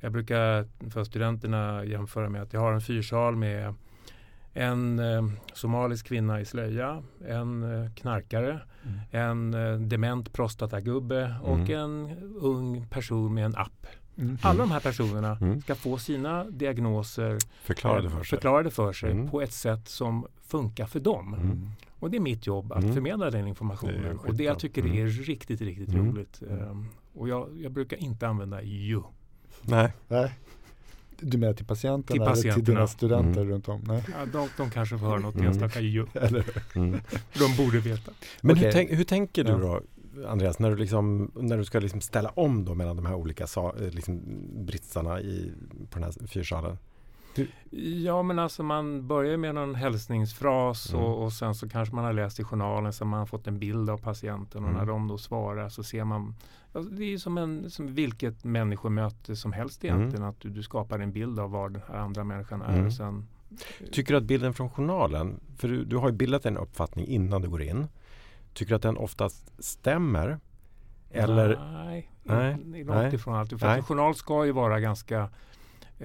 Jag 0.00 0.12
brukar 0.12 0.68
för 0.90 1.04
studenterna 1.04 1.84
jämföra 1.84 2.28
med 2.28 2.42
att 2.42 2.52
jag 2.52 2.60
har 2.60 2.72
en 2.72 2.80
fyrsal 2.80 3.36
med 3.36 3.74
en 4.52 4.98
eh, 4.98 5.22
somalisk 5.54 6.06
kvinna 6.06 6.40
i 6.40 6.44
slöja, 6.44 7.02
en 7.26 7.62
eh, 7.84 7.90
knarkare, 7.92 8.60
Mm. 8.84 9.00
en 9.10 9.54
eh, 9.54 9.78
dement 9.80 10.32
prostatagubbe 10.32 11.34
och 11.42 11.58
Mm. 11.58 11.70
en 11.80 12.16
ung 12.40 12.86
person 12.90 13.34
med 13.34 13.44
en 13.44 13.56
app. 13.56 13.86
Mm. 14.18 14.38
Alla 14.42 14.58
de 14.58 14.70
här 14.70 14.80
personerna 14.80 15.38
Mm. 15.40 15.60
ska 15.60 15.74
få 15.74 15.98
sina 15.98 16.44
diagnoser 16.44 17.38
Förklarade 17.62 18.06
eh, 18.06 18.10
för 18.10 18.18
sig. 18.24 18.26
förklarade 18.36 18.70
för 18.70 18.92
sig 18.92 19.10
Mm. 19.10 19.30
på 19.30 19.42
ett 19.42 19.52
sätt 19.52 19.88
som 19.88 20.26
funkar 20.42 20.86
för 20.86 21.00
dem. 21.00 21.36
Och 22.04 22.10
det 22.10 22.16
är 22.16 22.20
mitt 22.20 22.46
jobb 22.46 22.72
att 22.72 22.82
Mm. 22.82 22.94
förmedla 22.94 23.30
den 23.30 23.42
Det 23.42 23.48
informationen. 23.48 24.18
och 24.18 24.34
det 24.34 24.44
jag 24.44 24.58
tycker 24.58 24.82
Mm. 24.82 25.06
är 25.06 25.06
riktigt, 25.06 25.60
riktigt 25.60 25.88
Mm. 25.88 26.06
roligt. 26.10 26.42
Ehm, 26.50 26.86
och 27.14 27.28
jag, 27.28 27.60
jag 27.60 27.72
brukar 27.72 27.96
inte 27.96 28.28
använda 28.28 28.62
ju. 28.62 29.02
Nej. 29.62 29.92
Nej. 30.08 30.32
Du 31.20 31.38
menar 31.38 31.52
till 31.54 31.66
patienterna, 31.66 32.14
Till 32.14 32.22
eller 32.22 32.34
till 32.34 32.50
patienterna. 32.50 32.78
dina 32.78 32.86
studenter 32.86 33.40
Mm. 33.40 33.52
runt 33.52 33.68
om? 33.68 33.80
Nej. 33.86 34.04
Ja, 34.12 34.26
de, 34.32 34.48
de 34.56 34.70
kanske 34.70 34.98
får 34.98 35.06
höra 35.06 35.18
något 35.18 35.34
Mm. 35.34 35.46
enstaka 35.46 35.80
ju. 35.80 36.06
Eller? 36.14 36.44
Mm. 36.76 37.00
De 37.38 37.64
borde 37.64 37.78
veta. 37.78 38.12
Men 38.40 38.56
hur, 38.56 38.62
Okej. 38.62 38.72
tänk, 38.72 38.90
hur 38.90 39.04
tänker 39.04 39.44
du 39.44 39.50
Ja. 39.50 39.58
då 39.58 39.82
Andreas, 40.28 40.58
när 40.58 40.70
du, 40.70 40.76
liksom, 40.76 41.30
när 41.34 41.56
du 41.58 41.64
ska 41.64 41.78
liksom 41.78 42.00
ställa 42.00 42.28
om 42.28 42.64
då 42.64 42.74
mellan 42.74 42.96
de 42.96 43.06
här 43.06 43.14
olika 43.14 43.46
liksom, 43.90 44.20
britsarna 44.66 45.20
i, 45.20 45.52
på 45.90 45.98
den 45.98 46.02
här 46.02 46.26
fyrsalen? 46.26 46.78
Ja 48.04 48.22
men 48.22 48.38
alltså 48.38 48.62
man 48.62 49.06
börjar 49.08 49.36
med 49.36 49.54
någon 49.54 49.74
hälsningsfras 49.74 50.92
Mm. 50.92 51.04
och, 51.04 51.22
och 51.24 51.32
sen 51.32 51.54
så 51.54 51.68
kanske 51.68 51.94
man 51.94 52.04
har 52.04 52.12
läst 52.12 52.40
i 52.40 52.44
journalen 52.44 52.92
så 52.92 53.04
man 53.04 53.18
har 53.18 53.26
fått 53.26 53.46
en 53.46 53.58
bild 53.58 53.90
av 53.90 53.98
patienten 53.98 54.64
och 54.64 54.70
Mm. 54.70 54.80
när 54.80 54.86
de 54.92 55.08
då 55.08 55.18
svarar 55.18 55.68
så 55.68 55.82
ser 55.82 56.04
man 56.04 56.34
alltså 56.72 56.90
Det 56.92 57.04
är 57.04 57.18
som, 57.18 57.38
en, 57.38 57.70
som 57.70 57.94
vilket 57.94 58.44
människomöte 58.44 59.36
som 59.36 59.52
helst 59.52 59.84
Mm. 59.84 59.96
egentligen 59.96 60.26
att 60.26 60.40
du, 60.40 60.50
du 60.50 60.62
skapar 60.62 60.98
en 60.98 61.12
bild 61.12 61.38
av 61.40 61.50
var 61.50 61.68
den 61.68 61.82
här 61.88 61.98
andra 61.98 62.24
människan 62.24 62.62
är. 62.62 62.72
Mm. 62.74 62.86
Och 62.86 62.92
sen, 62.92 63.26
Tycker 63.92 64.12
du 64.14 64.18
att 64.18 64.24
bilden 64.24 64.54
från 64.54 64.70
journalen, 64.70 65.40
för 65.56 65.68
du, 65.68 65.84
du 65.84 65.96
har 65.96 66.08
ju 66.08 66.14
bildat 66.14 66.46
en 66.46 66.56
uppfattning 66.56 67.06
innan 67.06 67.42
du 67.42 67.48
går 67.48 67.62
in. 67.62 67.86
Tycker 68.52 68.68
du 68.70 68.76
att 68.76 68.82
den 68.82 68.96
oftast 68.96 69.64
stämmer? 69.64 70.38
Eller? 71.10 71.48
Nej, 71.84 72.10
Nej, 72.22 72.52
in- 72.52 72.60
nej, 72.70 72.84
långt 72.84 73.12
ifrån 73.12 73.34
alltid. 73.34 73.60
För 73.60 73.66
nej. 73.66 73.76
en 73.76 73.82
journal 73.84 74.14
ska 74.14 74.44
ju 74.46 74.52
vara 74.52 74.80
ganska 74.80 75.28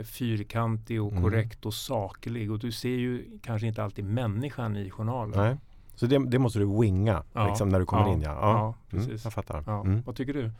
fyrkantig 0.03 1.01
och 1.03 1.11
Mm. 1.11 1.23
korrekt 1.23 1.65
och 1.65 1.73
saklig 1.73 2.51
och 2.51 2.59
du 2.59 2.71
ser 2.71 2.89
ju 2.89 3.39
kanske 3.43 3.67
inte 3.67 3.83
alltid 3.83 4.05
människan 4.05 4.75
i 4.77 4.89
journalen. 4.89 5.33
Nej. 5.37 5.57
Så 5.95 6.05
det, 6.05 6.25
det 6.29 6.39
måste 6.39 6.59
du 6.59 6.65
winga 6.81 7.23
Ja. 7.33 7.47
liksom, 7.47 7.69
när 7.69 7.79
du 7.79 7.85
kommer 7.85 8.07
Ja. 8.07 8.13
in? 8.13 8.21
Ja, 8.21 8.31
Ja, 8.41 8.75
Mm, 8.91 9.05
precis. 9.05 9.23
jag 9.23 9.33
fattar. 9.33 9.81
Mm. 9.81 10.01
Vad 10.01 10.15
tycker 10.15 10.33
du? 10.33 10.51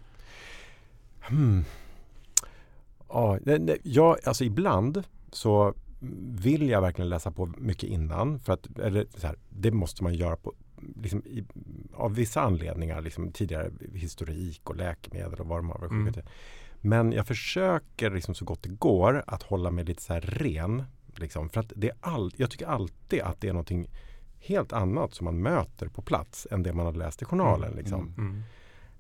Hmm. 1.22 1.64
Ja, 3.10 3.40
jag, 3.84 4.18
alltså 4.26 4.44
ibland 4.44 5.04
så 5.32 5.74
vill 6.30 6.70
jag 6.70 6.82
verkligen 6.82 7.10
läsa 7.10 7.32
på 7.32 7.46
mycket 7.58 7.90
innan. 7.90 8.40
För 8.40 8.54
att, 8.54 8.80
eller 8.80 9.06
så 9.18 9.28
här, 9.28 9.36
det 9.50 9.72
måste 9.72 10.04
man 10.04 10.14
göra 10.14 10.36
på, 10.36 10.54
liksom, 11.02 11.20
i, 11.26 11.44
av 11.94 12.16
vissa 12.16 12.42
anledningar. 12.42 13.02
Liksom, 13.02 13.32
tidigare 13.32 13.72
historik 13.94 14.70
och 14.70 14.76
läkemedel 14.76 15.40
och 15.40 15.48
vad 15.48 15.60
de 15.60 15.70
har 15.70 15.80
varit 15.80 15.92
Mm. 15.92 16.14
Men 16.82 17.12
jag 17.12 17.28
försöker 17.28 18.12
liksom, 18.12 18.36
så 18.36 18.46
gott 18.46 18.64
det 18.64 18.70
går 18.70 19.24
att 19.28 19.44
hålla 19.44 19.72
mig 19.72 19.86
lite 19.86 20.02
så 20.02 20.14
här 20.14 20.22
ren. 20.22 20.84
Liksom, 21.16 21.50
för 21.50 21.60
att 21.60 21.74
det 21.76 21.90
är 21.90 21.96
all, 22.02 22.32
jag 22.38 22.52
tycker 22.52 22.66
alltid 22.68 23.22
att 23.22 23.42
det 23.42 23.48
är 23.48 23.54
någonting 23.54 23.90
helt 24.40 24.74
annat 24.74 25.14
som 25.14 25.26
man 25.26 25.42
möter 25.42 25.88
på 25.88 26.02
plats 26.02 26.48
än 26.52 26.64
det 26.64 26.74
man 26.74 26.86
har 26.86 26.94
läst 26.94 27.22
i 27.22 27.26
journalen. 27.26 27.72
Mm, 27.72 27.78
Liksom. 27.78 28.14
Mm. 28.18 28.44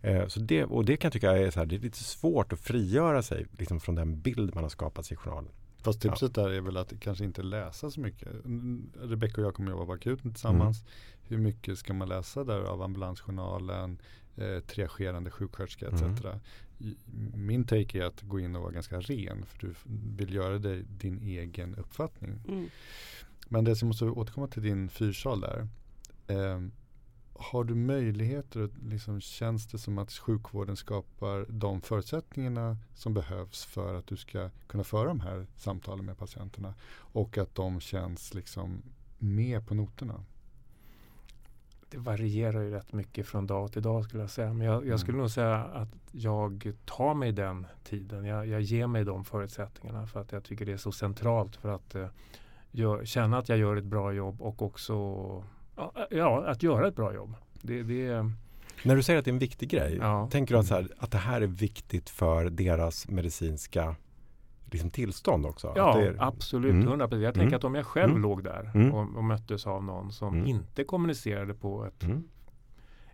Eh, 0.01 0.27
Så 0.27 0.39
det, 0.39 0.63
och 0.65 0.85
det 0.85 0.97
kan 0.97 1.07
jag 1.07 1.13
tycka 1.13 1.31
är, 1.37 1.51
så 1.51 1.59
här, 1.59 1.65
det 1.65 1.75
är 1.75 1.79
lite 1.79 2.03
svårt 2.03 2.53
att 2.53 2.59
frigöra 2.59 3.21
sig 3.21 3.45
liksom, 3.57 3.79
från 3.79 3.95
den 3.95 4.21
bild 4.21 4.55
man 4.55 4.63
har 4.63 4.69
skapat 4.69 5.11
i 5.11 5.15
journalen. 5.15 5.51
Fast 5.83 6.01
tipset 6.01 6.35
där 6.35 6.49
är 6.49 6.61
väl 6.61 6.77
att 6.77 6.93
kanske 6.99 7.23
inte 7.23 7.41
läsa 7.43 7.91
så 7.91 7.99
mycket. 7.99 8.27
Mm, 8.45 8.89
Rebecka 9.01 9.41
och 9.41 9.47
jag 9.47 9.53
kommer 9.55 9.71
jobba 9.71 9.85
på 9.85 9.91
akuten 9.91 10.31
tillsammans. 10.33 10.83
Hur 11.21 11.37
mycket 11.37 11.77
ska 11.77 11.93
man 11.93 12.09
läsa 12.09 12.43
där 12.43 12.61
av 12.61 12.81
ambulansjournalen, 12.81 14.01
eh, 14.35 14.59
tre 14.59 14.87
skerande 14.87 15.31
sjuksköterska 15.31 15.87
etc. 15.87 16.01
Mm. 16.01 16.39
Min 17.33 17.63
take 17.63 17.99
är 17.99 18.03
att 18.03 18.21
gå 18.21 18.39
in 18.39 18.55
och 18.55 18.61
vara 18.61 18.71
ganska 18.71 18.99
ren 18.99 19.45
för 19.45 19.67
du 19.67 19.75
vill 20.17 20.33
göra 20.33 20.59
dig 20.59 20.83
din 20.83 21.21
egen 21.21 21.75
uppfattning. 21.75 22.41
Mm. 22.47 22.69
Men 23.49 23.63
det 23.63 23.75
som 23.75 23.87
måste 23.87 24.05
återkomma 24.05 24.47
till 24.47 24.63
din 24.63 24.89
fyrsal 24.89 25.41
där. 25.41 25.67
Eh, 26.27 26.61
har 27.33 27.63
du 27.63 27.75
möjligheter, 27.75 28.69
liksom, 28.83 29.21
känns 29.21 29.67
det 29.67 29.77
som 29.77 29.97
att 29.97 30.11
sjukvården 30.11 30.75
skapar 30.75 31.45
de 31.49 31.81
förutsättningarna 31.81 32.77
som 32.93 33.13
behövs 33.13 33.65
för 33.65 33.95
att 33.95 34.07
du 34.07 34.17
ska 34.17 34.49
kunna 34.67 34.83
föra 34.83 35.07
de 35.07 35.19
här 35.19 35.47
samtalen 35.55 36.05
med 36.05 36.17
patienterna 36.17 36.73
och 36.91 37.37
att 37.37 37.55
de 37.55 37.79
känns 37.79 38.33
liksom 38.33 38.81
med 39.17 39.67
på 39.67 39.75
noterna? 39.75 40.25
Det 41.91 41.97
varierar 41.97 42.61
ju 42.61 42.71
rätt 42.71 42.93
mycket 42.93 43.27
från 43.27 43.47
dag 43.47 43.71
till 43.71 43.81
dag 43.81 44.03
skulle 44.03 44.23
jag 44.23 44.29
säga. 44.29 44.53
Men 44.53 44.67
jag, 44.67 44.75
Mm. 44.77 44.89
jag 44.89 44.99
skulle 44.99 45.17
nog 45.17 45.31
säga 45.31 45.55
att 45.55 45.89
jag 46.11 46.73
tar 46.85 47.13
mig 47.13 47.31
den 47.31 47.67
tiden. 47.83 48.25
Jag, 48.25 48.47
jag 48.47 48.61
ger 48.61 48.87
mig 48.87 49.03
de 49.05 49.25
förutsättningarna 49.25 50.07
för 50.07 50.21
att 50.21 50.31
jag 50.31 50.43
tycker 50.43 50.65
det 50.65 50.71
är 50.71 50.77
så 50.77 50.91
centralt 50.91 51.55
för 51.55 51.69
att 51.69 51.95
eh, 51.95 52.07
gör, 52.71 53.05
känna 53.05 53.37
att 53.37 53.49
jag 53.49 53.57
gör 53.57 53.75
ett 53.75 53.83
bra 53.83 54.13
jobb 54.13 54.41
och 54.41 54.61
också 54.61 54.93
ja, 55.75 55.93
ja, 56.11 56.45
att 56.47 56.63
göra 56.63 56.87
ett 56.87 56.95
bra 56.95 57.13
jobb. 57.13 57.33
Det, 57.61 57.83
det, 57.83 58.31
När 58.83 58.95
du 58.95 59.03
säger 59.03 59.19
att 59.19 59.25
det 59.25 59.31
är 59.31 59.33
en 59.33 59.39
viktig 59.39 59.69
grej, 59.69 59.97
Ja. 60.01 60.27
tänker 60.31 60.53
du 60.53 60.59
att, 60.59 60.65
så 60.65 60.75
här, 60.75 60.87
att 60.97 61.11
det 61.11 61.17
här 61.17 61.41
är 61.41 61.47
viktigt 61.47 62.09
för 62.09 62.49
deras 62.49 63.07
medicinska 63.07 63.95
liksom, 64.71 64.89
tillstånd 64.91 65.45
också? 65.45 65.73
ja, 65.75 65.99
är, 65.99 66.15
absolut. 66.19 66.71
Mm. 66.73 66.87
100%. 66.87 66.99
Jag 67.11 67.13
Mm. 67.23 67.33
tänker 67.33 67.55
att 67.55 67.63
om 67.63 67.75
jag 67.75 67.85
själv 67.85 68.09
Mm. 68.09 68.21
låg 68.21 68.43
där 68.43 68.71
Mm. 68.75 68.93
och, 68.93 69.17
och 69.17 69.23
möttes 69.23 69.67
av 69.67 69.83
någon 69.83 70.11
som 70.11 70.33
Mm. 70.33 70.47
inte 70.47 70.83
kommunicerade 70.83 71.53
på 71.53 71.85
ett 71.85 72.03
Mm. 72.03 72.23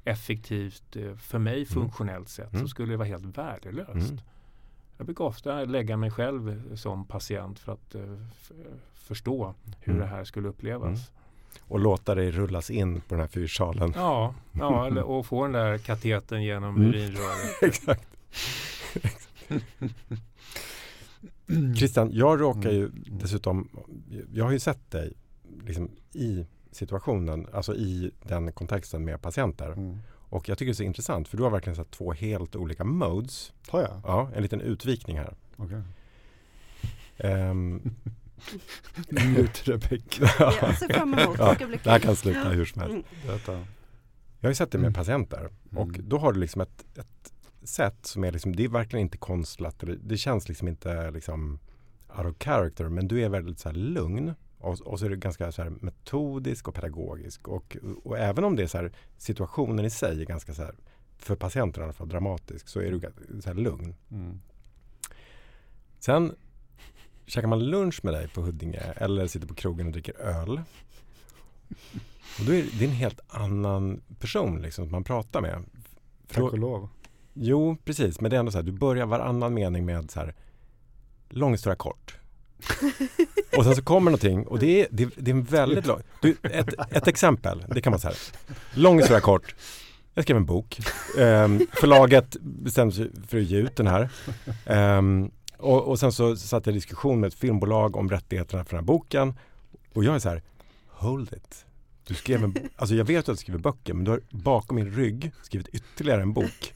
effektivt, 0.04 0.96
eh, 0.96 1.16
för 1.16 1.40
mig 1.40 1.66
funktionellt 1.66 2.30
sätt 2.30 2.50
Mm. 2.54 2.62
så 2.62 2.68
skulle 2.68 2.94
det 2.94 2.98
vara 2.98 3.08
helt 3.08 3.38
värdelöst. 3.38 3.90
Mm. 4.12 4.20
Jag 4.98 5.06
brukar 5.06 5.26
ofta 5.26 5.66
lägga 5.66 5.98
mig 5.98 6.12
själv 6.12 6.76
som 6.76 7.06
patient 7.06 7.60
för 7.60 7.72
att 7.74 7.96
eh, 7.96 8.02
förstå 8.94 9.54
hur 9.82 9.94
Mm. 9.94 10.02
det 10.08 10.16
här 10.16 10.24
skulle 10.24 10.48
upplevas. 10.48 10.88
Mm. 11.10 11.62
Och 11.68 11.80
låta 11.80 12.16
dig 12.16 12.32
rullas 12.32 12.70
in 12.70 13.02
på 13.02 13.06
den 13.10 13.20
här 13.20 13.28
fyrsalen. 13.28 13.94
Ja, 13.96 14.34
ja 14.52 14.88
eller, 14.88 15.04
och 15.04 15.26
få 15.26 15.44
den 15.44 15.52
där 15.52 15.78
kateten 15.78 16.44
genom 16.44 16.76
Mm. 16.76 16.88
urinröret. 16.90 17.62
Exakt. 17.62 18.08
Christian, 21.78 22.10
jag 22.14 22.42
råkar 22.42 22.72
ju 22.72 22.86
Mm. 22.86 23.04
dessutom, 23.22 23.70
jag 24.34 24.46
har 24.46 24.52
ju 24.52 24.60
sett 24.60 24.92
dig 24.92 25.14
liksom, 25.66 25.92
i 26.14 26.46
situationen, 26.72 27.48
alltså 27.54 27.76
i 27.76 28.12
den 28.24 28.52
kontexten 28.52 29.06
med 29.06 29.22
patienter. 29.22 29.72
Mm. 29.72 29.98
Och 30.30 30.50
jag 30.50 30.58
tycker 30.58 30.66
det 30.68 30.72
är 30.72 30.76
så 30.76 30.84
intressant 30.84 31.28
för 31.28 31.38
du 31.38 31.44
har 31.44 31.50
verkligen 31.50 31.76
sett 31.76 31.92
två 31.92 32.14
helt 32.14 32.56
olika 32.56 32.84
modes. 32.84 33.54
Har 33.68 33.82
jag? 33.82 34.02
Ja, 34.04 34.30
en 34.36 34.44
liten 34.44 34.62
utvikning 34.62 35.18
här. 35.18 35.34
Okej. 35.56 35.82
Ehm, 37.18 37.82
Njut 39.10 39.68
Rebecka. 39.68 40.30
Jag 40.62 40.78
ser 40.78 40.94
fram 40.94 41.14
emot. 41.14 41.36
Ja, 41.40 41.56
Det 41.84 41.90
här 41.90 42.00
kan 42.00 42.16
sluta 42.16 42.50
hur 42.50 42.66
som 42.66 42.82
helst. 42.82 43.08
Mm. 43.48 43.66
Jag 44.40 44.48
har 44.48 44.52
ju 44.52 44.56
sett 44.56 44.72
det 44.72 44.78
med 44.78 44.86
Mm. 44.88 44.94
patienter 44.94 45.50
och 45.76 45.88
Mm. 45.88 46.10
då 46.10 46.18
har 46.18 46.34
du 46.34 46.40
liksom 46.40 46.62
ett, 46.62 46.86
ett 46.98 47.34
sätt 47.70 48.06
som 48.06 48.24
är 48.24 48.32
liksom, 48.32 48.56
det 48.56 48.64
är 48.64 48.70
verkligen 48.70 49.06
inte 49.06 49.18
konstlat. 49.18 49.84
Det 50.04 50.18
känns 50.18 50.50
liksom 50.50 50.68
inte 50.68 51.12
liksom 51.12 51.60
out 52.18 52.26
of 52.26 52.44
character 52.44 52.90
men 52.90 53.08
du 53.08 53.24
är 53.24 53.30
väldigt 53.30 53.60
så 53.60 53.72
lugn 53.72 54.34
och, 54.58 54.82
och 54.82 55.00
så 55.00 55.06
är 55.06 55.10
du 55.10 55.16
ganska 55.16 55.52
så 55.52 55.74
metodisk 55.82 56.68
och 56.68 56.76
pedagogisk 56.76 57.48
och, 57.48 57.78
och 58.04 58.18
även 58.18 58.44
om 58.44 58.56
det 58.56 58.64
är 58.64 58.68
så 58.68 58.78
här 58.78 58.92
situationen 59.18 59.86
i 59.86 59.90
sig 59.90 60.22
är 60.22 60.26
ganska 60.26 60.54
så 60.54 60.64
här 60.64 60.76
för 61.18 61.36
patienten 61.36 61.82
i 61.82 61.84
alla 61.84 61.94
fall 61.94 62.10
dramatisk 62.10 62.68
så 62.68 62.80
är 62.80 62.92
du 62.92 63.00
så 63.42 63.50
här 63.50 63.56
lugn. 63.56 63.96
Mm. 64.12 64.42
Sen 66.00 66.36
käkar 67.26 67.48
man 67.48 67.66
lunch 67.66 68.00
med 68.04 68.14
dig 68.14 68.28
på 68.28 68.42
Huddinge 68.42 68.82
eller 68.96 69.28
sitter 69.28 69.48
på 69.48 69.54
krogen 69.54 69.88
och 69.88 69.94
dricker 69.94 70.20
öl. 70.20 70.62
Och 72.40 72.46
då 72.46 72.52
är 72.52 72.56
det, 72.56 72.80
det 72.80 72.86
är 72.86 72.90
en 72.90 72.96
helt 72.96 73.20
annan 73.28 74.02
person 74.20 74.62
liksom, 74.62 74.86
som 74.86 74.92
man 74.92 75.04
pratar 75.04 75.42
med. 75.42 75.64
Tack 76.28 76.44
och 76.44 76.60
lov. 76.60 76.90
Jo, 77.38 77.78
precis. 77.86 78.22
Men 78.22 78.32
det 78.32 78.38
är 78.38 78.40
ändå 78.40 78.52
så 78.52 78.58
här, 78.58 78.64
du 78.64 78.72
börjar 78.72 79.06
varannan 79.06 79.54
mening 79.54 79.86
med 79.86 80.12
så 80.12 80.20
här, 80.20 80.34
lång 81.30 81.52
historia 81.52 81.76
kort. 81.76 82.18
och 83.58 83.64
sen 83.64 83.76
så 83.76 83.82
kommer 83.82 84.12
någonting 84.12 84.48
och 84.48 84.60
det 84.60 84.82
är, 84.82 84.88
det, 84.92 85.10
det 85.16 85.32
är 85.32 85.36
en 85.36 85.44
väldigt 85.44 85.86
lång... 85.86 86.02
Du, 86.22 86.36
ett, 86.44 86.74
ett 86.92 87.08
exempel, 87.08 87.66
det 87.68 87.82
kan 87.82 87.92
vara 87.92 88.02
så 88.02 88.08
här. 88.08 88.18
Lång 88.74 88.98
historia 88.98 89.22
kort. 89.22 89.56
Jag 90.14 90.24
skrev 90.24 90.38
en 90.38 90.46
bok. 90.46 90.80
Um, 91.18 91.68
förlaget 91.72 92.38
bestämde 92.42 92.96
sig 92.96 93.12
för 93.28 93.38
att 93.38 93.44
ge 93.44 93.58
ut 93.58 93.76
den 93.76 93.88
här. 93.88 94.10
Um, 94.98 95.32
och, 95.58 95.88
och 95.88 96.00
sen 96.00 96.12
så 96.12 96.36
satt 96.36 96.66
jag 96.66 96.74
i 96.74 96.78
diskussion 96.78 97.20
med 97.20 97.28
ett 97.28 97.34
filmbolag 97.34 97.96
om 97.96 98.10
rättigheterna 98.10 98.64
för 98.64 98.70
den 98.70 98.80
här 98.80 98.86
boken. 98.86 99.34
Och 99.94 100.04
jag 100.04 100.16
är 100.16 100.20
så 100.20 100.30
här, 100.30 100.42
hold 100.88 101.34
it. 101.34 101.65
Du 102.08 102.14
skrev 102.14 102.44
en, 102.44 102.56
alltså 102.76 102.96
jag 102.96 103.06
vet 103.06 103.30
att 103.30 103.36
du 103.36 103.42
skriver 103.42 103.60
böcker 103.60 103.94
men 103.94 104.04
du 104.04 104.12
har 104.12 104.22
bakom 104.32 104.76
min 104.76 104.92
rygg 104.92 105.32
skrivit 105.42 105.68
ytterligare 105.68 106.22
en 106.22 106.34
bok. 106.34 106.74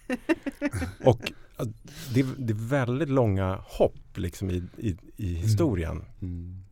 Och 1.04 1.32
det 2.14 2.20
är, 2.20 2.26
det 2.38 2.54
är 2.54 2.70
väldigt 2.70 3.10
långa 3.10 3.60
hopp 3.66 4.18
liksom 4.18 4.50
i, 4.50 4.64
i, 4.78 4.98
i 5.18 5.34
historien. 5.34 6.06
Mm. 6.22 6.64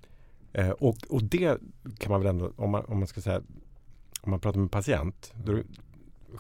Eh, 0.54 0.70
och, 0.70 0.98
och 1.10 1.24
det 1.24 1.58
kan 1.98 2.12
man 2.12 2.22
väl 2.22 2.30
ändå, 2.30 2.54
om 2.56 2.70
man, 2.70 2.86
om 2.86 2.98
man 3.00 3.08
ska 3.08 3.22
säga, 3.22 3.42
om 4.22 4.32
man 4.32 4.40
pratar 4.40 4.60
med 4.60 4.72
patient, 4.72 5.34
då 5.46 5.60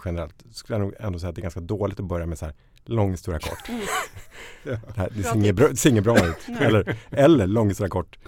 generellt 0.05 0.45
skulle 0.51 0.79
jag 0.79 0.81
nog 0.85 0.93
ändå 0.99 1.19
säga 1.19 1.29
att 1.29 1.35
det 1.35 1.39
är 1.39 1.43
ganska 1.43 1.59
dåligt 1.59 1.99
att 1.99 2.05
börja 2.05 2.25
med 2.25 2.37
så 2.37 2.45
här 2.45 2.55
lång 2.85 3.11
historia 3.11 3.39
kort. 3.39 3.69
Mm. 3.69 3.81
Det, 4.63 4.81
här, 4.95 5.09
det 5.09 5.21
Bra 5.53 5.75
ser 5.75 5.89
inget 5.89 6.03
bra, 6.03 6.13
det 6.13 6.27
ut. 6.27 6.61
Eller, 6.61 6.97
eller 7.09 7.47
lång 7.47 7.67
historia 7.67 7.89
kort, 7.89 8.19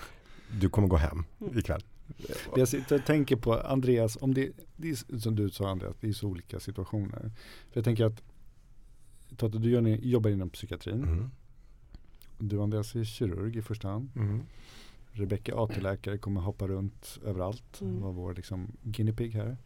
du 0.59 0.69
kommer 0.69 0.87
gå 0.87 0.97
hem 0.97 1.25
Mm. 1.41 1.59
ikväll. 1.59 1.83
Jag 2.55 2.67
sitter 2.67 2.95
och 2.95 3.05
tänker 3.05 3.35
på 3.35 3.53
Andreas, 3.53 4.17
om 4.21 4.33
det, 4.33 4.51
det 4.75 4.89
är 4.89 5.19
som 5.19 5.35
du 5.35 5.49
sa 5.49 5.69
Andreas, 5.69 5.95
det 6.01 6.07
är 6.07 6.13
så 6.13 6.27
olika 6.27 6.59
situationer. 6.59 7.31
För 7.69 7.77
jag 7.77 7.83
tänker 7.83 8.05
att 8.05 8.21
Totte, 9.37 9.57
du 9.57 9.69
gör, 9.69 9.81
jobbar 9.87 10.29
inom 10.29 10.49
psykiatrin. 10.49 11.03
Mm. 11.03 11.29
Du 12.37 12.61
Andreas 12.61 12.95
är 12.95 13.03
kirurg 13.03 13.57
i 13.57 13.61
första 13.61 13.87
hand. 13.87 14.09
Mm. 14.15 14.41
Rebecka 15.11 15.55
AT-läkare 15.55 16.17
kommer 16.17 16.41
hoppa 16.41 16.67
runt 16.67 17.19
överallt. 17.25 17.81
Mm. 17.81 18.01
Var 18.01 18.11
vår 18.11 18.33
liksom 18.33 18.71
guinea 18.83 19.15
pig 19.15 19.31
här. 19.31 19.57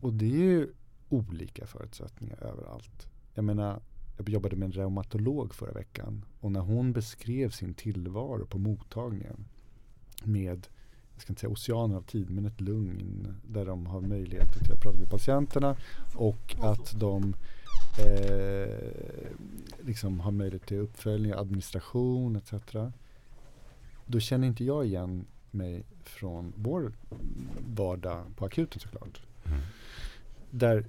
Och 0.00 0.12
det 0.12 0.26
är 0.26 0.44
ju 0.44 0.68
olika 1.08 1.66
förutsättningar 1.66 2.42
överallt. 2.42 3.06
Jag 3.34 3.44
menar, 3.44 3.80
jag 4.16 4.28
jobbade 4.28 4.56
med 4.56 4.66
en 4.66 4.72
reumatolog 4.72 5.54
förra 5.54 5.72
veckan. 5.72 6.24
Och 6.40 6.52
när 6.52 6.60
hon 6.60 6.92
beskrev 6.92 7.50
sin 7.50 7.74
tillvaro 7.74 8.46
på 8.46 8.58
mottagningen 8.58 9.44
med 10.24 10.68
jag 11.16 11.22
ska 11.22 11.32
inte 11.32 11.40
säga 11.40 11.50
oceaner 11.50 11.96
av 11.96 12.02
tid, 12.02 12.30
men 12.30 12.46
ett 12.46 12.60
lugn 12.60 13.34
där 13.48 13.66
de 13.66 13.86
har 13.86 14.00
möjlighet 14.00 14.52
till 14.52 14.72
att 14.72 14.80
prata 14.80 14.98
med 14.98 15.10
patienterna 15.10 15.76
och 16.14 16.56
att 16.60 17.00
de 17.00 17.34
eh, 17.98 19.86
liksom 19.86 20.20
har 20.20 20.30
möjlighet 20.30 20.66
till 20.66 20.78
uppföljning, 20.78 21.32
administration 21.32 22.36
etc. 22.36 22.52
Då 24.06 24.20
känner 24.20 24.46
inte 24.46 24.64
jag 24.64 24.86
igen 24.86 25.26
mig 25.50 25.84
från 26.02 26.52
vår 26.56 26.92
vardag 27.68 28.24
på 28.36 28.44
akuten 28.44 28.80
såklart. 28.80 29.20
Mm. 29.44 29.60
Där, 30.50 30.84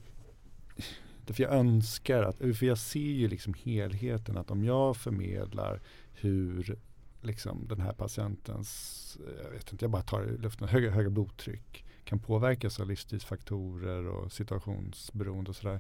därför 1.26 1.44
jag 1.44 1.54
önskar 1.54 2.24
att, 2.24 2.38
för 2.38 2.66
jag 2.66 2.78
ser 2.78 3.00
ju 3.00 3.28
liksom 3.28 3.54
helheten 3.54 4.38
att 4.38 4.52
om 4.52 4.64
jag 4.64 4.98
förmedlar 4.98 5.82
hur 6.14 6.78
liksom 7.22 7.68
den 7.68 7.82
här 7.82 7.94
patientens, 7.94 9.18
eh, 9.28 9.44
jag 9.44 9.52
vet 9.52 9.72
inte, 9.72 9.86
jag 9.86 9.92
bara 9.92 10.02
tar 10.02 10.24
i 10.24 10.38
luften, 10.38 10.68
höga, 10.68 10.92
höga 10.92 11.10
blodtryck 11.10 11.86
kan 12.04 12.20
påverkas 12.20 12.80
av 12.80 12.88
livsstilsfaktorer 12.88 14.08
och 14.08 14.32
situationsberoende 14.32 15.50
och 15.50 15.56
sådär. 15.56 15.80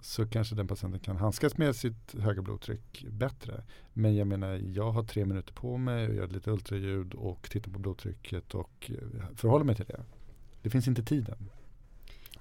Så 0.00 0.26
kanske 0.26 0.54
den 0.54 0.68
patienten 0.68 1.00
kan 1.00 1.16
handskas 1.16 1.58
med 1.58 1.76
sitt 1.76 2.14
höga 2.18 2.42
blodtryck 2.42 3.04
bättre. 3.10 3.64
Men 3.92 4.16
jag 4.16 4.26
menar, 4.26 4.54
jag 4.54 4.90
har 4.92 5.02
tre 5.04 5.24
minuter 5.24 5.52
på 5.54 5.76
mig 5.76 6.08
och 6.08 6.14
gör 6.14 6.26
lite 6.26 6.50
ultraljud 6.50 7.14
och 7.14 7.50
tittar 7.50 7.70
på 7.72 7.78
blodtrycket 7.78 8.54
och 8.54 8.90
eh, 8.90 9.26
förhåller 9.34 9.64
mig 9.64 9.76
till 9.76 9.84
det. 9.84 10.04
Det 10.62 10.70
finns 10.70 10.88
inte 10.88 11.02
tiden. 11.02 11.50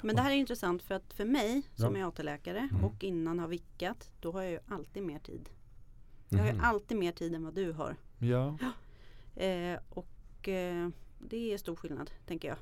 Men 0.02 0.16
det 0.16 0.22
här 0.22 0.32
är 0.32 0.36
intressant 0.36 0.84
för 0.84 0.96
att 0.96 1.14
för 1.14 1.26
mig 1.26 1.62
som 1.76 1.96
Ja. 1.96 2.02
är 2.02 2.08
AT-läkare 2.08 2.70
Mm. 2.72 2.84
och 2.86 3.04
innan 3.04 3.40
har 3.40 3.48
vickat, 3.48 4.12
då 4.20 4.32
har 4.32 4.42
jag 4.42 4.52
ju 4.52 4.60
alltid 4.68 5.04
mer 5.04 5.20
tid. 5.20 5.50
Jag 6.32 6.40
har 6.40 6.48
ju 6.48 6.54
Mhm. 6.54 6.64
alltid 6.64 6.98
mer 6.98 7.12
tid 7.12 7.36
än 7.36 7.44
vad 7.44 7.54
du 7.54 7.72
har. 7.72 7.96
Ja. 8.20 8.58
Eh, 9.36 9.80
och 9.90 10.48
eh, 10.50 10.90
det 11.20 11.54
är 11.54 11.58
stor 11.58 11.76
skillnad, 11.76 12.12
tänker 12.28 12.48
jag. 12.48 12.58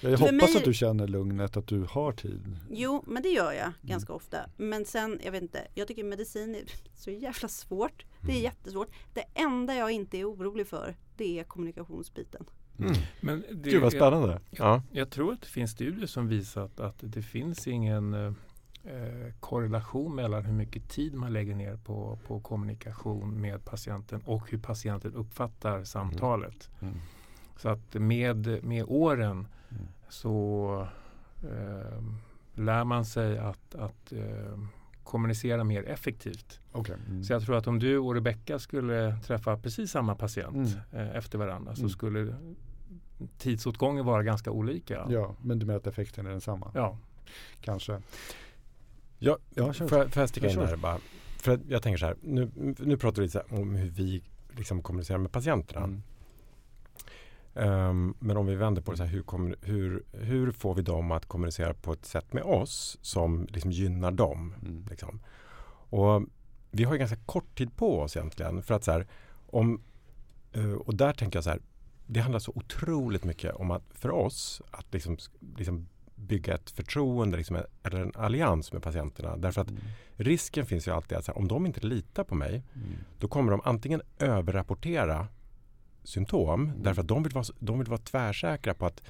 Jag 0.00 0.18
För 0.18 0.26
hoppas 0.26 0.48
mig- 0.48 0.56
att 0.56 0.64
du 0.64 0.74
känner 0.74 1.06
lugnet, 1.08 1.56
att 1.56 1.66
du 1.66 1.86
har 1.90 2.12
tid. 2.12 2.56
Jo, 2.70 3.04
men 3.06 3.22
det 3.22 3.28
gör 3.28 3.52
jag 3.52 3.72
ganska 3.82 4.12
ofta. 4.12 4.38
Men 4.56 4.84
sen, 4.84 5.20
jag 5.24 5.32
vet 5.32 5.42
inte, 5.42 5.66
jag 5.74 5.88
tycker 5.88 6.04
medicin 6.04 6.54
är 6.54 6.62
så 6.94 7.10
jävla 7.10 7.48
svårt. 7.48 8.04
Det 8.20 8.32
är 8.32 8.40
jättesvårt. 8.40 8.88
Det 9.14 9.24
enda 9.34 9.74
jag 9.74 9.90
inte 9.90 10.18
är 10.18 10.30
orolig 10.30 10.66
för, 10.66 10.96
det 11.16 11.38
är 11.38 11.44
kommunikationsbiten. 11.44 12.44
Mm. 12.78 12.92
Men 13.20 13.44
det, 13.52 13.70
Gud 13.70 13.82
vad 13.82 13.92
spännande. 13.92 14.40
Ja. 14.50 14.82
Jag, 14.90 15.00
jag 15.00 15.10
tror 15.10 15.32
att 15.32 15.40
det 15.40 15.48
finns 15.48 15.70
studier 15.70 16.06
som 16.06 16.28
visat 16.28 16.80
att 16.80 16.96
det 17.00 17.22
finns 17.22 17.66
ingen 17.68 18.34
eh, 18.84 19.32
korrelation 19.40 20.14
mellan 20.14 20.44
hur 20.44 20.52
mycket 20.52 20.88
tid 20.88 21.14
man 21.14 21.32
lägger 21.32 21.54
ner 21.54 21.76
på, 21.76 22.18
på 22.26 22.40
kommunikation 22.40 23.40
med 23.40 23.64
patienten 23.64 24.20
och 24.24 24.50
hur 24.50 24.58
patienten 24.58 25.14
uppfattar 25.14 25.84
samtalet. 25.84 26.70
Mm. 26.80 26.94
Så 27.56 27.68
att 27.68 27.94
med, 27.94 28.64
med 28.64 28.84
åren 28.88 29.46
Mm. 29.72 29.86
så 30.08 30.86
eh, 31.42 32.02
lär 32.54 32.84
man 32.84 33.04
sig 33.04 33.38
att, 33.38 33.74
att 33.74 34.12
eh, 34.12 34.58
kommunicera 35.04 35.64
mer 35.64 35.82
effektivt. 35.84 36.60
Okej. 36.72 36.96
Mm. 37.08 37.24
Så 37.24 37.32
jag 37.32 37.42
tror 37.44 37.56
att 37.56 37.66
om 37.66 37.78
du 37.78 37.98
och 37.98 38.14
Rebecka 38.14 38.58
skulle 38.58 39.16
träffa 39.26 39.56
precis 39.56 39.90
samma 39.90 40.14
patient 40.14 40.56
Mm. 40.92 41.08
eh, 41.08 41.16
efter 41.16 41.38
varandra 41.38 41.74
så 41.74 41.80
Mm. 41.80 41.90
skulle 41.90 42.34
tidsåtgången 43.38 44.04
vara 44.04 44.22
ganska 44.22 44.50
olika. 44.50 45.06
Ja, 45.08 45.34
men 45.42 45.58
du 45.58 45.66
menar 45.66 45.78
att 45.78 45.86
effekten 45.86 46.26
är 46.26 46.30
densamma? 46.30 46.70
Ja. 46.74 46.96
Kanske. 47.60 48.02
Ja, 49.22 49.38
Ja, 49.54 49.72
får, 49.72 49.98
jag, 49.98 50.12
får 50.12 50.20
jag 50.22 50.28
sticka 50.28 50.48
in 50.50 50.56
där 50.56 50.76
bara? 50.76 50.98
För 51.36 51.52
att 51.52 51.60
jag 51.68 51.82
tänker 51.82 51.98
så 51.98 52.06
här, 52.06 52.16
nu, 52.22 52.50
nu 52.78 52.96
pratar 52.96 53.22
vi 53.22 53.26
lite 53.26 53.42
om 53.50 53.74
hur 53.74 53.90
vi 53.90 54.22
liksom 54.56 54.82
kommunicerar 54.82 55.18
med 55.18 55.32
patienterna. 55.32 55.84
Mm. 55.84 56.02
Ehm, 57.54 58.14
men 58.18 58.36
om 58.36 58.46
vi 58.46 58.54
vänder 58.54 58.82
på 58.82 58.90
det 58.90 58.96
så 58.96 59.02
här, 59.02 59.10
hur, 59.10 59.22
kommer- 59.22 59.56
hur, 59.62 60.02
hur 60.12 60.52
får 60.52 60.74
vi 60.74 60.82
dem 60.82 61.10
att 61.10 61.26
kommunicera 61.26 61.74
på 61.74 61.92
ett 61.92 62.04
sätt 62.06 62.32
med 62.32 62.42
oss 62.42 62.98
som 63.02 63.46
liksom 63.50 63.72
gynnar 63.72 64.10
dem? 64.10 64.54
Mm. 64.62 64.86
Liksom. 64.90 65.20
Och 65.92 66.22
vi 66.70 66.84
har 66.84 66.92
ju 66.92 66.98
ganska 66.98 67.16
kort 67.16 67.58
tid 67.58 67.76
på 67.76 68.00
oss 68.00 68.16
egentligen. 68.16 68.62
För 68.62 68.74
att 68.74 68.84
så 68.84 68.92
här, 68.92 69.06
om, 69.46 69.82
eh, 70.52 70.72
och 70.72 70.94
där 70.94 71.12
tänker 71.12 71.36
jag 71.36 71.44
så 71.44 71.50
här, 71.50 71.60
det 72.06 72.20
handlar 72.20 72.38
så 72.38 72.52
otroligt 72.54 73.24
mycket 73.24 73.54
om 73.54 73.70
att 73.70 73.82
för 73.90 74.10
oss 74.10 74.62
att 74.70 74.86
liksom, 74.94 75.16
liksom 75.56 75.88
bygga 76.20 76.54
ett 76.54 76.70
förtroende 76.70 77.36
liksom, 77.36 77.56
eller 77.82 78.00
en 78.00 78.12
allians 78.14 78.72
med 78.72 78.82
patienterna. 78.82 79.36
Därför 79.36 79.60
att 79.60 79.70
Mm. 79.70 79.82
risken 80.16 80.66
finns 80.66 80.88
ju 80.88 80.92
alltid 80.92 81.18
att 81.18 81.26
här, 81.26 81.38
om 81.38 81.48
de 81.48 81.66
inte 81.66 81.86
litar 81.86 82.24
på 82.24 82.34
mig 82.34 82.62
Mm. 82.74 82.86
då 83.18 83.28
kommer 83.28 83.50
de 83.52 83.60
antingen 83.64 84.02
överrapportera 84.18 85.26
symptom 86.04 86.64
Mm. 86.64 86.82
därför 86.82 87.02
att 87.02 87.08
de 87.08 87.22
vill, 87.22 87.32
vara, 87.32 87.44
de 87.58 87.78
vill 87.78 87.88
vara 87.88 88.00
tvärsäkra 88.00 88.74
på 88.74 88.86
att 88.86 89.02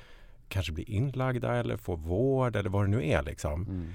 kanske 0.48 0.72
bli 0.72 0.82
inlagda 0.84 1.56
eller 1.56 1.76
få 1.76 1.96
vård 1.96 2.56
eller 2.56 2.70
vad 2.70 2.84
det 2.84 2.88
nu 2.88 3.06
är. 3.08 3.22
Liksom. 3.22 3.86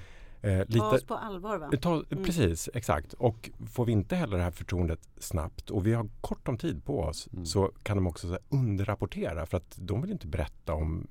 Eh, 0.46 0.62
Ta 0.68 0.92
oss 0.92 1.04
på 1.04 1.14
allvar 1.14 1.58
va? 1.58 1.70
Ta, 1.82 2.04
Mm. 2.10 2.24
Precis, 2.24 2.70
exakt. 2.74 3.14
Och 3.14 3.50
får 3.74 3.86
vi 3.86 3.92
inte 3.92 4.16
heller 4.16 4.38
det 4.38 4.44
här 4.44 4.52
förtroendet 4.52 5.00
snabbt 5.18 5.70
och 5.70 5.88
vi 5.88 5.94
har 5.94 6.10
kort 6.22 6.48
om 6.48 6.58
tid 6.58 6.86
på 6.86 7.00
oss 7.00 7.28
Mm. 7.34 7.46
så 7.46 7.72
kan 7.84 7.98
de 7.98 8.08
också 8.08 8.28
så 8.28 8.34
här, 8.34 8.42
underrapportera 8.50 9.46
för 9.46 9.58
att 9.58 9.76
de 9.80 10.02
vill 10.02 10.12
inte 10.12 10.28
berätta 10.28 10.74
om 10.74 11.08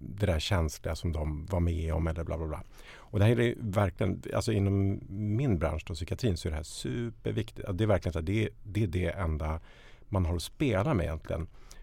det 0.00 0.26
där 0.26 0.38
känsliga 0.38 0.94
som 0.96 1.12
de 1.12 1.46
var 1.46 1.60
med 1.60 1.94
om 1.94 2.06
eller 2.06 2.24
bla 2.24 2.38
bla 2.38 2.46
bla. 2.46 2.62
Och 2.96 3.18
det 3.18 3.24
här 3.24 3.40
är 3.40 3.54
verkligen, 3.58 4.22
alltså 4.34 4.52
inom 4.52 5.00
min 5.08 5.58
bransch 5.58 5.84
då, 5.86 5.94
psykiatrin, 5.94 6.36
så 6.36 6.48
är 6.48 6.50
det 6.50 6.56
här 6.56 6.62
superviktigt. 6.62 7.68
Det 7.74 7.84
är 7.84 7.88
verkligen 7.88 8.12
så 8.12 8.18
här, 8.18 8.26
det, 8.26 8.48
det 8.62 8.82
är 8.82 8.86
det 8.86 9.08
enda 9.10 9.60
man 10.08 10.26
har 10.26 10.36
att 10.36 10.42
spela 10.42 10.94
med 10.94 11.04
egentligen. 11.04 11.40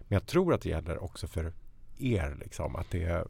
Men 0.08 0.16
jag 0.16 0.26
tror 0.26 0.54
att 0.54 0.60
det 0.60 0.68
gäller 0.68 1.02
också 1.04 1.26
för 1.26 1.52
er 1.98 2.36
liksom, 2.40 2.76
att 2.76 2.90
det, 2.90 3.02
är- 3.04 3.26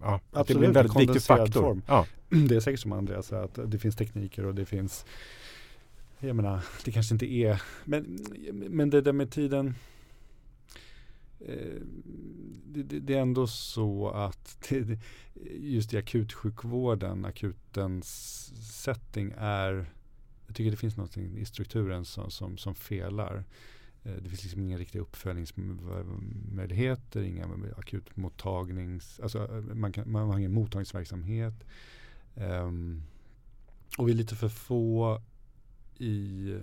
ja, 0.00 0.14
att 0.14 0.32
det 0.32 0.40
Absolut, 0.40 0.58
blir 0.58 0.68
en 0.68 0.74
väldigt 0.74 1.00
viktig 1.00 1.22
faktor. 1.22 1.60
form. 1.60 1.82
Ja. 1.86 2.06
Det 2.48 2.56
är 2.56 2.60
säkert 2.60 2.80
som 2.80 2.92
Andreas 2.92 3.26
säger 3.26 3.42
att 3.42 3.58
det 3.70 3.78
finns 3.78 3.96
tekniker 3.96 4.46
och 4.46 4.54
det 4.54 4.64
finns 4.66 5.04
Jag 6.18 6.36
menar, 6.36 6.60
det 6.84 6.92
kanske 6.92 7.14
inte 7.14 7.32
är 7.32 7.62
Men, 7.84 8.18
men 8.52 8.90
det 8.90 9.00
där 9.00 9.12
med 9.12 9.30
tiden 9.30 9.74
eh, 11.40 11.80
det, 12.66 12.82
det, 12.82 13.14
är 13.14 13.20
ändå 13.20 13.46
så 13.46 14.08
att 14.08 14.66
det, 14.68 14.80
det, 14.84 14.98
just 15.60 15.94
i 15.94 15.96
akutsjukvården, 15.96 17.24
akutens 17.24 18.06
setting 18.82 19.34
är 19.38 19.86
Jag 20.46 20.56
tycker 20.56 20.70
det 20.70 20.76
finns 20.76 20.96
något 20.96 21.16
i 21.16 21.44
strukturen 21.44 22.04
som, 22.04 22.30
som, 22.30 22.58
som 22.58 22.74
felar. 22.74 23.44
Eh, 24.04 24.12
det 24.12 24.28
finns 24.28 24.42
liksom 24.42 24.62
inga 24.62 24.78
riktiga 24.78 25.02
uppföljningsmöjligheter, 25.02 27.22
inga 27.22 27.46
akutmottagnings, 27.76 29.20
alltså 29.20 29.38
eh, 29.38 29.74
man, 29.74 29.92
kan, 29.92 30.12
man 30.12 30.28
har 30.28 30.38
ingen 30.38 30.52
mottagningsverksamhet. 30.52 31.64
Um, 32.34 33.02
och 33.98 34.08
vi 34.08 34.12
är 34.12 34.16
lite 34.16 34.36
för 34.36 34.48
få 34.48 35.22
i 35.98 36.54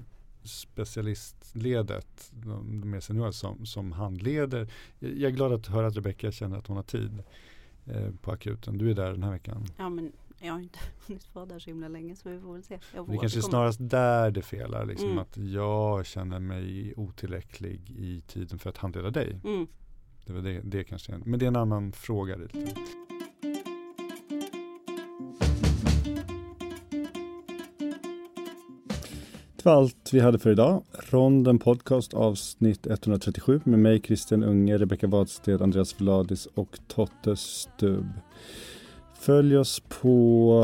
specialistledet, 0.43 2.31
de 2.31 2.81
de 2.81 2.89
mer 2.89 2.99
seniora 2.99 3.31
som, 3.31 3.65
som 3.65 3.91
handleder. 3.91 4.67
Jag 4.99 5.11
jag 5.11 5.31
är 5.31 5.35
glad 5.35 5.53
att 5.53 5.67
höra 5.67 5.87
att 5.87 5.95
Rebecka 5.95 6.31
känner 6.31 6.57
att 6.57 6.67
hon 6.67 6.75
har 6.75 6.83
tid 6.83 7.23
eh, 7.85 8.11
på 8.21 8.31
akuten. 8.31 8.77
Du 8.77 8.89
är 8.89 8.93
där 8.93 9.11
den 9.11 9.23
här 9.23 9.31
veckan. 9.31 9.65
Ja, 9.77 9.89
men 9.89 10.11
jag 10.39 10.53
har 10.53 10.59
inte 10.59 10.79
hunnit 11.07 11.35
vara 11.35 11.45
där 11.45 11.59
så 11.59 11.69
himla 11.69 11.87
länge 11.87 12.15
så 12.15 12.29
vi 12.29 12.39
får 12.39 12.53
väl 12.53 12.63
se. 12.63 12.79
Det 13.07 13.17
kanske 13.17 13.39
är 13.39 13.41
snarast 13.41 13.79
där 13.81 14.31
det 14.31 14.41
felar, 14.41 14.85
liksom 14.85 15.07
Mm. 15.07 15.19
att 15.19 15.37
jag 15.37 16.05
känner 16.05 16.39
mig 16.39 16.93
otillräcklig 16.97 17.91
i 17.91 18.21
tiden 18.27 18.59
för 18.59 18.69
att 18.69 18.77
handleda 18.77 19.09
dig. 19.09 19.39
Mm. 19.43 19.67
Det 20.25 20.33
var 20.33 20.41
det, 20.41 20.61
det 20.63 20.83
kanske 20.83 21.13
är, 21.13 21.17
men 21.17 21.39
det 21.39 21.45
är 21.45 21.47
en 21.47 21.55
annan 21.55 21.91
fråga. 21.91 22.35
Lite. 22.35 22.57
Det 29.55 29.65
var 29.65 29.73
allt 29.73 30.09
vi 30.13 30.19
hade 30.19 30.39
för 30.39 30.49
idag. 30.51 30.83
Ronden 31.09 31.59
Podcast 31.59 32.13
avsnitt 32.13 32.87
137 32.87 33.61
med 33.63 33.79
mig 33.79 34.01
Christian 34.01 34.43
Unge, 34.43 34.77
Rebecka 34.77 35.07
Wadsted, 35.07 35.61
Andreas 35.61 36.01
Vladis 36.01 36.45
och 36.45 36.79
Totte 36.87 37.35
Stubb. 37.35 38.07
Följ 39.27 39.57
oss 39.57 39.79
på 39.79 40.63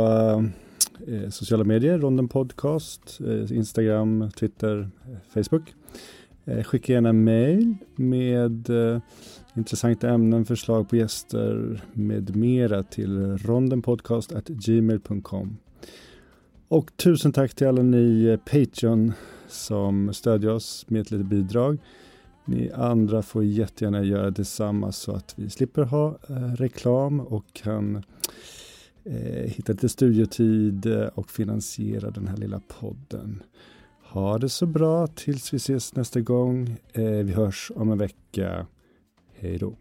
eh, 1.08 1.16
eh, 1.16 1.30
sociala 1.30 1.64
medier, 1.64 2.00
Ronden 2.00 2.28
Podcast, 2.28 3.20
eh, 3.20 3.58
Instagram, 3.58 4.32
Twitter, 4.40 4.80
eh, 4.80 4.88
Facebook. 5.34 5.74
Eh, 6.46 6.64
skicka 6.64 6.94
gärna 6.94 7.14
mail 7.14 7.76
med 7.96 8.70
eh, 8.70 9.00
intressanta 9.56 10.10
ämnen, 10.10 10.46
förslag 10.46 10.90
på 10.90 10.96
gäster 10.96 11.82
med 11.94 12.36
mera 12.36 12.84
till 12.84 13.38
rondenpodcast.gmail.com. 13.38 15.58
Och 16.68 16.98
tusen 16.98 17.32
tack 17.32 17.54
till 17.54 17.68
alla 17.68 17.82
ni 17.82 18.26
eh, 18.26 18.38
Patreon 18.38 19.14
som 19.48 20.14
stödjer 20.14 20.52
oss 20.52 20.86
med 20.88 21.02
ett 21.02 21.12
litet 21.12 21.28
bidrag. 21.28 21.78
Ni 22.46 22.72
andra 22.72 23.22
får 23.22 23.44
jättegärna 23.44 24.04
göra 24.04 24.32
detsamma 24.32 24.92
så 24.92 25.12
att 25.12 25.34
vi 25.38 25.50
slipper 25.50 25.84
ha 25.84 26.18
eh, 26.30 26.36
reklam 26.36 27.20
och 27.20 27.46
kan 27.54 28.04
eh, 29.04 29.50
hitta 29.50 29.72
lite 29.72 29.90
studiotid 29.90 30.86
eh, 30.86 31.08
och 31.08 31.30
finansiera 31.30 32.12
den 32.12 32.28
här 32.28 32.38
lilla 32.38 32.62
podden. 32.80 33.44
Ha 34.04 34.38
det 34.38 34.50
så 34.50 34.66
bra 34.66 35.08
tills 35.08 35.54
vi 35.54 35.58
ses 35.58 35.96
nästa 35.96 36.20
gång. 36.20 36.78
Vi 36.94 37.32
hörs 37.32 37.72
om 37.76 37.92
en 37.92 37.98
vecka. 37.98 38.66
Hej 39.34 39.58
då. 39.58 39.74